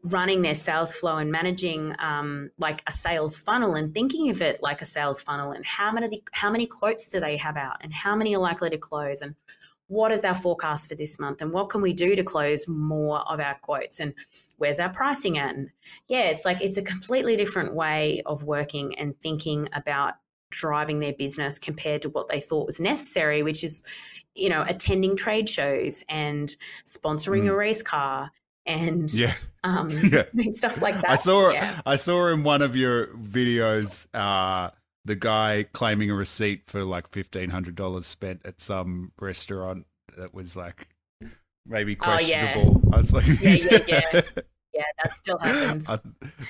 running 0.04 0.42
their 0.42 0.54
sales 0.54 0.92
flow 0.92 1.18
and 1.18 1.30
managing 1.30 1.94
um, 2.00 2.50
like 2.58 2.82
a 2.88 2.92
sales 2.92 3.36
funnel 3.36 3.74
and 3.74 3.94
thinking 3.94 4.30
of 4.30 4.42
it 4.42 4.60
like 4.60 4.82
a 4.82 4.84
sales 4.84 5.22
funnel 5.22 5.52
and 5.52 5.64
how 5.64 5.92
many 5.92 6.22
how 6.32 6.50
many 6.50 6.66
quotes 6.66 7.08
do 7.08 7.20
they 7.20 7.36
have 7.36 7.56
out 7.56 7.76
and 7.82 7.92
how 7.92 8.16
many 8.16 8.34
are 8.34 8.40
likely 8.40 8.68
to 8.68 8.78
close 8.78 9.22
and 9.22 9.34
what 9.86 10.10
is 10.10 10.24
our 10.24 10.34
forecast 10.34 10.88
for 10.88 10.96
this 10.96 11.20
month 11.20 11.40
and 11.40 11.52
what 11.52 11.68
can 11.68 11.80
we 11.80 11.92
do 11.92 12.16
to 12.16 12.24
close 12.24 12.66
more 12.66 13.20
of 13.30 13.38
our 13.38 13.56
quotes 13.62 14.00
and 14.00 14.12
where's 14.56 14.80
our 14.80 14.88
pricing 14.88 15.38
at 15.38 15.54
and 15.54 15.70
yeah 16.08 16.22
it's 16.22 16.44
like 16.44 16.60
it's 16.60 16.78
a 16.78 16.82
completely 16.82 17.36
different 17.36 17.72
way 17.72 18.22
of 18.26 18.42
working 18.42 18.98
and 18.98 19.18
thinking 19.20 19.68
about 19.72 20.14
driving 20.52 21.00
their 21.00 21.12
business 21.12 21.58
compared 21.58 22.02
to 22.02 22.08
what 22.10 22.28
they 22.28 22.40
thought 22.40 22.66
was 22.66 22.78
necessary 22.78 23.42
which 23.42 23.64
is 23.64 23.82
you 24.34 24.48
know 24.48 24.64
attending 24.68 25.16
trade 25.16 25.48
shows 25.48 26.04
and 26.08 26.56
sponsoring 26.86 27.44
mm. 27.44 27.50
a 27.50 27.54
race 27.54 27.82
car 27.82 28.30
and 28.66 29.12
yeah, 29.12 29.34
um, 29.64 29.88
yeah. 30.12 30.22
stuff 30.50 30.80
like 30.80 30.94
that. 30.96 31.10
I 31.10 31.16
saw 31.16 31.50
yeah. 31.50 31.80
I 31.84 31.96
saw 31.96 32.28
in 32.28 32.42
one 32.44 32.62
of 32.62 32.76
your 32.76 33.08
videos 33.08 34.06
uh, 34.14 34.70
the 35.04 35.16
guy 35.16 35.66
claiming 35.72 36.10
a 36.10 36.14
receipt 36.14 36.62
for 36.66 36.84
like 36.84 37.08
fifteen 37.08 37.50
hundred 37.50 37.74
dollars 37.74 38.06
spent 38.06 38.42
at 38.44 38.60
some 38.60 39.12
restaurant 39.18 39.86
that 40.16 40.34
was 40.34 40.56
like 40.56 40.88
maybe 41.66 41.96
questionable. 41.96 42.76
Oh, 42.76 42.88
yeah. 42.90 42.96
I 42.96 43.00
was 43.00 43.12
like, 43.12 43.26
yeah, 43.40 43.78
yeah, 43.86 44.00
yeah. 44.12 44.20
Yeah, 44.74 44.84
that 45.02 45.16
still 45.16 45.38
happens. 45.38 45.88
Uh, 45.88 45.98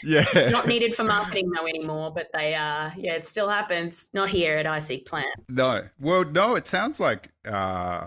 yeah, 0.03 0.25
it's 0.33 0.51
not 0.51 0.67
needed 0.67 0.95
for 0.95 1.05
marketing 1.05 1.51
though 1.51 1.67
anymore, 1.67 2.13
but 2.13 2.29
they 2.33 2.55
uh 2.55 2.91
yeah, 2.97 3.15
it 3.15 3.27
still 3.27 3.49
happens. 3.49 4.09
Not 4.13 4.29
here 4.29 4.57
at 4.57 4.67
iSeek 4.67 5.07
Plant. 5.07 5.29
No, 5.49 5.89
well, 5.99 6.25
no, 6.25 6.55
it 6.55 6.67
sounds 6.67 7.01
like 7.01 7.31
uh, 7.45 8.07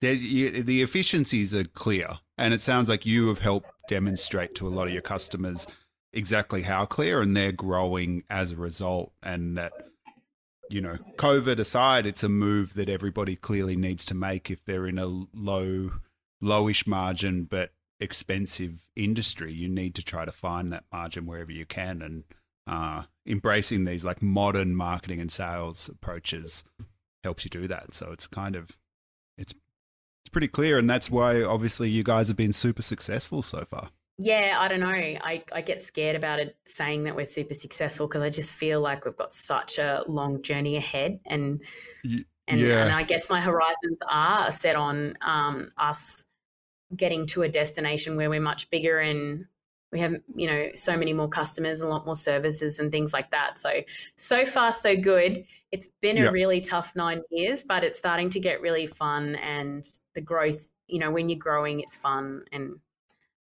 the 0.00 0.82
efficiencies 0.82 1.54
are 1.54 1.64
clear, 1.64 2.08
and 2.38 2.54
it 2.54 2.60
sounds 2.60 2.88
like 2.88 3.04
you 3.04 3.28
have 3.28 3.40
helped 3.40 3.70
demonstrate 3.88 4.54
to 4.56 4.66
a 4.66 4.70
lot 4.70 4.86
of 4.86 4.92
your 4.92 5.02
customers 5.02 5.66
exactly 6.12 6.62
how 6.62 6.86
clear, 6.86 7.20
and 7.20 7.36
they're 7.36 7.52
growing 7.52 8.22
as 8.30 8.52
a 8.52 8.56
result, 8.56 9.12
and 9.22 9.58
that 9.58 9.72
you 10.70 10.80
know, 10.80 10.96
COVID 11.16 11.58
aside, 11.58 12.06
it's 12.06 12.22
a 12.22 12.28
move 12.28 12.74
that 12.74 12.88
everybody 12.88 13.36
clearly 13.36 13.76
needs 13.76 14.04
to 14.06 14.14
make 14.14 14.50
if 14.50 14.64
they're 14.64 14.86
in 14.86 14.98
a 14.98 15.06
low, 15.06 15.90
lowish 16.42 16.86
margin 16.86 17.44
but 17.44 17.70
expensive 18.00 18.84
industry. 18.96 19.52
You 19.52 19.68
need 19.68 19.94
to 19.96 20.02
try 20.02 20.24
to 20.24 20.32
find 20.32 20.72
that 20.72 20.84
margin 20.92 21.26
wherever 21.26 21.52
you 21.52 21.66
can, 21.66 22.02
and 22.02 22.24
uh, 22.66 23.04
embracing 23.26 23.84
these 23.84 24.04
like 24.04 24.22
modern 24.22 24.74
marketing 24.74 25.20
and 25.20 25.30
sales 25.30 25.88
approaches 25.88 26.64
helps 27.22 27.44
you 27.44 27.50
do 27.50 27.68
that. 27.68 27.94
So 27.94 28.12
it's 28.12 28.26
kind 28.26 28.56
of 28.56 28.78
it's 29.38 29.52
it's 30.24 30.30
pretty 30.30 30.48
clear, 30.48 30.78
and 30.78 30.88
that's 30.88 31.10
why 31.10 31.42
obviously 31.42 31.90
you 31.90 32.02
guys 32.02 32.28
have 32.28 32.36
been 32.36 32.52
super 32.52 32.82
successful 32.82 33.42
so 33.42 33.64
far. 33.64 33.90
Yeah, 34.16 34.58
I 34.60 34.68
don't 34.68 34.78
know. 34.78 34.86
I, 34.86 35.42
I 35.52 35.60
get 35.60 35.82
scared 35.82 36.14
about 36.14 36.38
it 36.38 36.56
saying 36.66 37.02
that 37.04 37.16
we're 37.16 37.26
super 37.26 37.54
successful 37.54 38.06
because 38.06 38.22
I 38.22 38.30
just 38.30 38.54
feel 38.54 38.80
like 38.80 39.04
we've 39.04 39.16
got 39.16 39.32
such 39.32 39.78
a 39.78 40.04
long 40.06 40.40
journey 40.40 40.76
ahead, 40.76 41.18
and 41.26 41.60
and, 42.46 42.60
yeah. 42.60 42.84
and 42.84 42.92
I 42.92 43.02
guess 43.02 43.28
my 43.28 43.40
horizons 43.40 43.98
are 44.08 44.50
set 44.52 44.76
on 44.76 45.16
um, 45.22 45.68
us 45.78 46.23
getting 46.96 47.26
to 47.26 47.42
a 47.42 47.48
destination 47.48 48.16
where 48.16 48.30
we're 48.30 48.40
much 48.40 48.70
bigger 48.70 48.98
and 48.98 49.46
we 49.92 50.00
have 50.00 50.16
you 50.34 50.48
know 50.48 50.70
so 50.74 50.96
many 50.96 51.12
more 51.12 51.28
customers, 51.28 51.80
a 51.80 51.86
lot 51.86 52.04
more 52.04 52.16
services 52.16 52.80
and 52.80 52.90
things 52.90 53.12
like 53.12 53.30
that. 53.30 53.58
So 53.58 53.82
so 54.16 54.44
far 54.44 54.72
so 54.72 54.96
good. 54.96 55.44
It's 55.70 55.88
been 56.00 56.16
yeah. 56.16 56.24
a 56.24 56.32
really 56.32 56.60
tough 56.60 56.94
nine 56.96 57.22
years, 57.30 57.64
but 57.64 57.84
it's 57.84 57.98
starting 57.98 58.30
to 58.30 58.40
get 58.40 58.60
really 58.60 58.86
fun, 58.86 59.36
and 59.36 59.84
the 60.14 60.20
growth. 60.20 60.68
You 60.86 60.98
know, 60.98 61.10
when 61.10 61.28
you're 61.28 61.38
growing, 61.38 61.80
it's 61.80 61.96
fun 61.96 62.44
and 62.52 62.74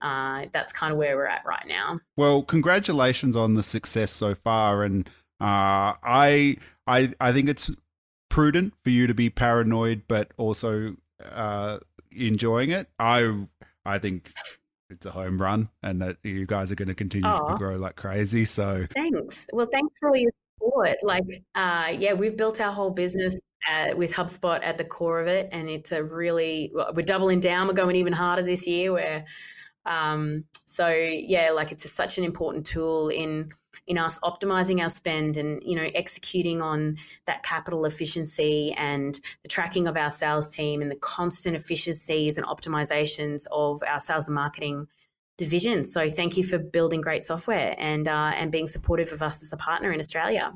uh, 0.02 0.46
that's 0.52 0.74
kind 0.74 0.92
of 0.92 0.98
where 0.98 1.16
we're 1.16 1.26
at 1.26 1.46
right 1.46 1.66
now. 1.68 2.00
Well, 2.16 2.44
congratulations 2.44 3.36
on 3.36 3.56
the 3.56 3.64
success 3.64 4.12
so 4.12 4.34
far, 4.34 4.84
and 4.84 5.08
uh, 5.42 5.94
I 6.04 6.58
I 6.88 7.14
I 7.20 7.32
think 7.32 7.50
it's 7.50 7.72
prudent 8.30 8.74
for 8.84 8.90
you 8.92 9.08
to 9.08 9.14
be 9.14 9.30
paranoid, 9.30 10.04
but 10.08 10.32
also 10.38 10.96
uh, 11.24 11.80
enjoying 12.12 12.72
it. 12.72 12.90
I 13.00 13.46
I 13.86 14.00
think 14.00 14.32
it's 14.90 15.06
a 15.06 15.12
home 15.12 15.42
run, 15.42 15.70
and 15.84 16.02
that 16.02 16.18
you 16.24 16.46
guys 16.46 16.72
are 16.72 16.76
going 16.76 16.88
to 16.88 16.96
continue 16.96 17.30
to 17.30 17.56
grow 17.58 17.76
like 17.78 17.96
crazy. 17.96 18.46
So 18.46 18.86
thanks. 18.94 19.46
Well, 19.54 19.68
thanks 19.72 19.94
for 20.00 20.10
all 20.10 20.16
your 20.16 20.32
support. 20.58 20.98
Like, 21.04 21.26
uh, 21.56 21.94
yeah, 21.98 22.14
we've 22.14 22.36
built 22.36 22.60
our 22.60 22.72
whole 22.72 22.92
business 22.92 23.36
uh, 23.70 23.96
with 23.96 24.14
HubSpot 24.14 24.60
at 24.64 24.78
the 24.78 24.86
core 24.86 25.22
of 25.22 25.28
it, 25.28 25.50
and 25.52 25.70
it's 25.70 25.92
a 25.92 26.04
really 26.04 26.72
we're 26.96 27.04
doubling 27.04 27.40
down. 27.40 27.68
We're 27.68 27.74
going 27.74 27.96
even 27.96 28.14
harder 28.14 28.44
this 28.44 28.68
year. 28.68 28.92
Where 28.94 29.26
um, 29.90 30.46
so 30.68 30.88
yeah, 30.88 31.50
like 31.52 31.72
it's 31.72 31.84
a, 31.84 31.88
such 31.90 32.18
an 32.18 32.24
important 32.24 32.66
tool 32.66 33.10
in 33.10 33.52
in 33.88 33.98
us 33.98 34.20
optimizing 34.20 34.82
our 34.82 34.90
spend 34.90 35.36
and 35.36 35.62
you 35.66 35.76
know 35.76 35.90
executing 35.96 36.62
on 36.62 36.98
that 37.26 37.42
capital 37.44 37.86
efficiency 37.86 38.74
and 38.78 39.20
the 39.42 39.50
tracking 39.50 39.88
of 39.88 39.98
our 39.98 40.12
sales 40.12 40.54
team 40.54 40.82
and 40.82 40.92
the 40.92 40.96
constant 40.98 41.56
efficiencies 41.56 42.38
and 42.38 42.46
optimizations 42.46 43.48
of 43.52 43.82
our 43.88 44.00
sales 44.00 44.28
and 44.28 44.36
marketing 44.36 44.88
division. 45.38 45.84
So 45.84 46.08
thank 46.10 46.38
you 46.38 46.44
for 46.44 46.60
building 46.60 47.02
great 47.02 47.24
software 47.24 47.76
and 47.80 48.08
uh, 48.08 48.34
and 48.36 48.52
being 48.52 48.68
supportive 48.68 49.12
of 49.12 49.24
us 49.24 49.42
as 49.42 49.52
a 49.52 49.58
partner 49.58 49.92
in 49.92 50.00
Australia. 50.00 50.54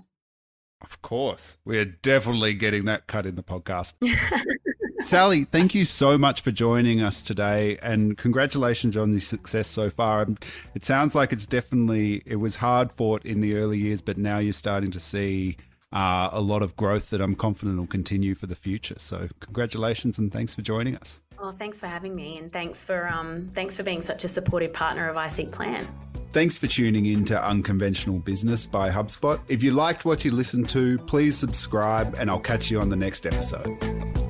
Of 0.81 1.01
course, 1.01 1.57
we're 1.65 1.86
definitely 1.86 2.53
getting 2.53 2.86
that 2.86 3.07
cut 3.07 3.25
in 3.25 3.36
the 3.36 3.43
podcast. 3.43 3.95
Sally, 5.06 5.43
thank 5.43 5.76
you 5.76 5.86
so 5.86 6.18
much 6.18 6.41
for 6.41 6.51
joining 6.51 7.01
us 7.01 7.24
today, 7.24 7.78
and 7.84 8.18
congratulations 8.18 8.95
on 8.95 9.12
the 9.12 9.20
success 9.20 9.68
so 9.68 9.89
far. 9.89 10.22
Um, 10.22 10.38
it 10.76 10.84
sounds 10.86 11.14
like 11.14 11.34
it's 11.34 11.45
definitely 11.45 12.24
it 12.26 12.38
was 12.38 12.56
hard 12.56 12.91
fought 12.91 13.26
in 13.26 13.41
the 13.41 13.58
early 13.58 13.78
years, 13.78 14.01
but 14.01 14.18
now 14.18 14.39
you're 14.39 14.54
starting 14.54 14.91
to 14.91 14.99
see 14.99 15.58
uh, 15.91 16.30
a 16.32 16.41
lot 16.41 16.62
of 16.62 16.76
growth 16.78 17.10
that 17.10 17.22
I'm 17.22 17.36
confident 17.36 17.78
will 17.78 17.86
continue 17.86 18.34
for 18.34 18.47
the 18.47 18.56
future. 18.56 18.95
So, 18.97 19.28
congratulations 19.41 20.18
and 20.18 20.32
thanks 20.32 20.56
for 20.56 20.62
joining 20.62 20.95
us. 20.95 21.22
Well, 21.39 21.51
thanks 21.51 21.80
for 21.80 21.88
having 21.88 22.16
me, 22.16 22.38
and 22.38 22.51
thanks 22.51 22.84
for 22.84 23.08
um, 23.08 23.49
thanks 23.54 23.76
for 23.76 23.84
being 23.84 24.01
such 24.01 24.24
a 24.24 24.28
supportive 24.30 24.72
partner 24.72 25.10
of 25.10 25.18
iSeek 25.18 25.51
Plant. 25.51 25.88
Thanks 26.32 26.58
for 26.58 26.66
tuning 26.66 27.06
in 27.06 27.26
to 27.26 27.45
Unconventional 27.45 28.18
Business 28.18 28.66
by 28.66 28.89
HubSpot. 28.89 29.39
If 29.49 29.62
you 29.62 29.72
liked 29.72 30.06
what 30.06 30.26
you 30.26 30.32
listened 30.32 30.70
to, 30.70 30.97
please 30.99 31.38
subscribe, 31.38 32.16
and 32.18 32.30
I'll 32.30 32.39
catch 32.39 32.72
you 32.72 32.80
on 32.80 32.89
the 32.89 32.95
next 32.95 33.28
episode. 33.28 34.22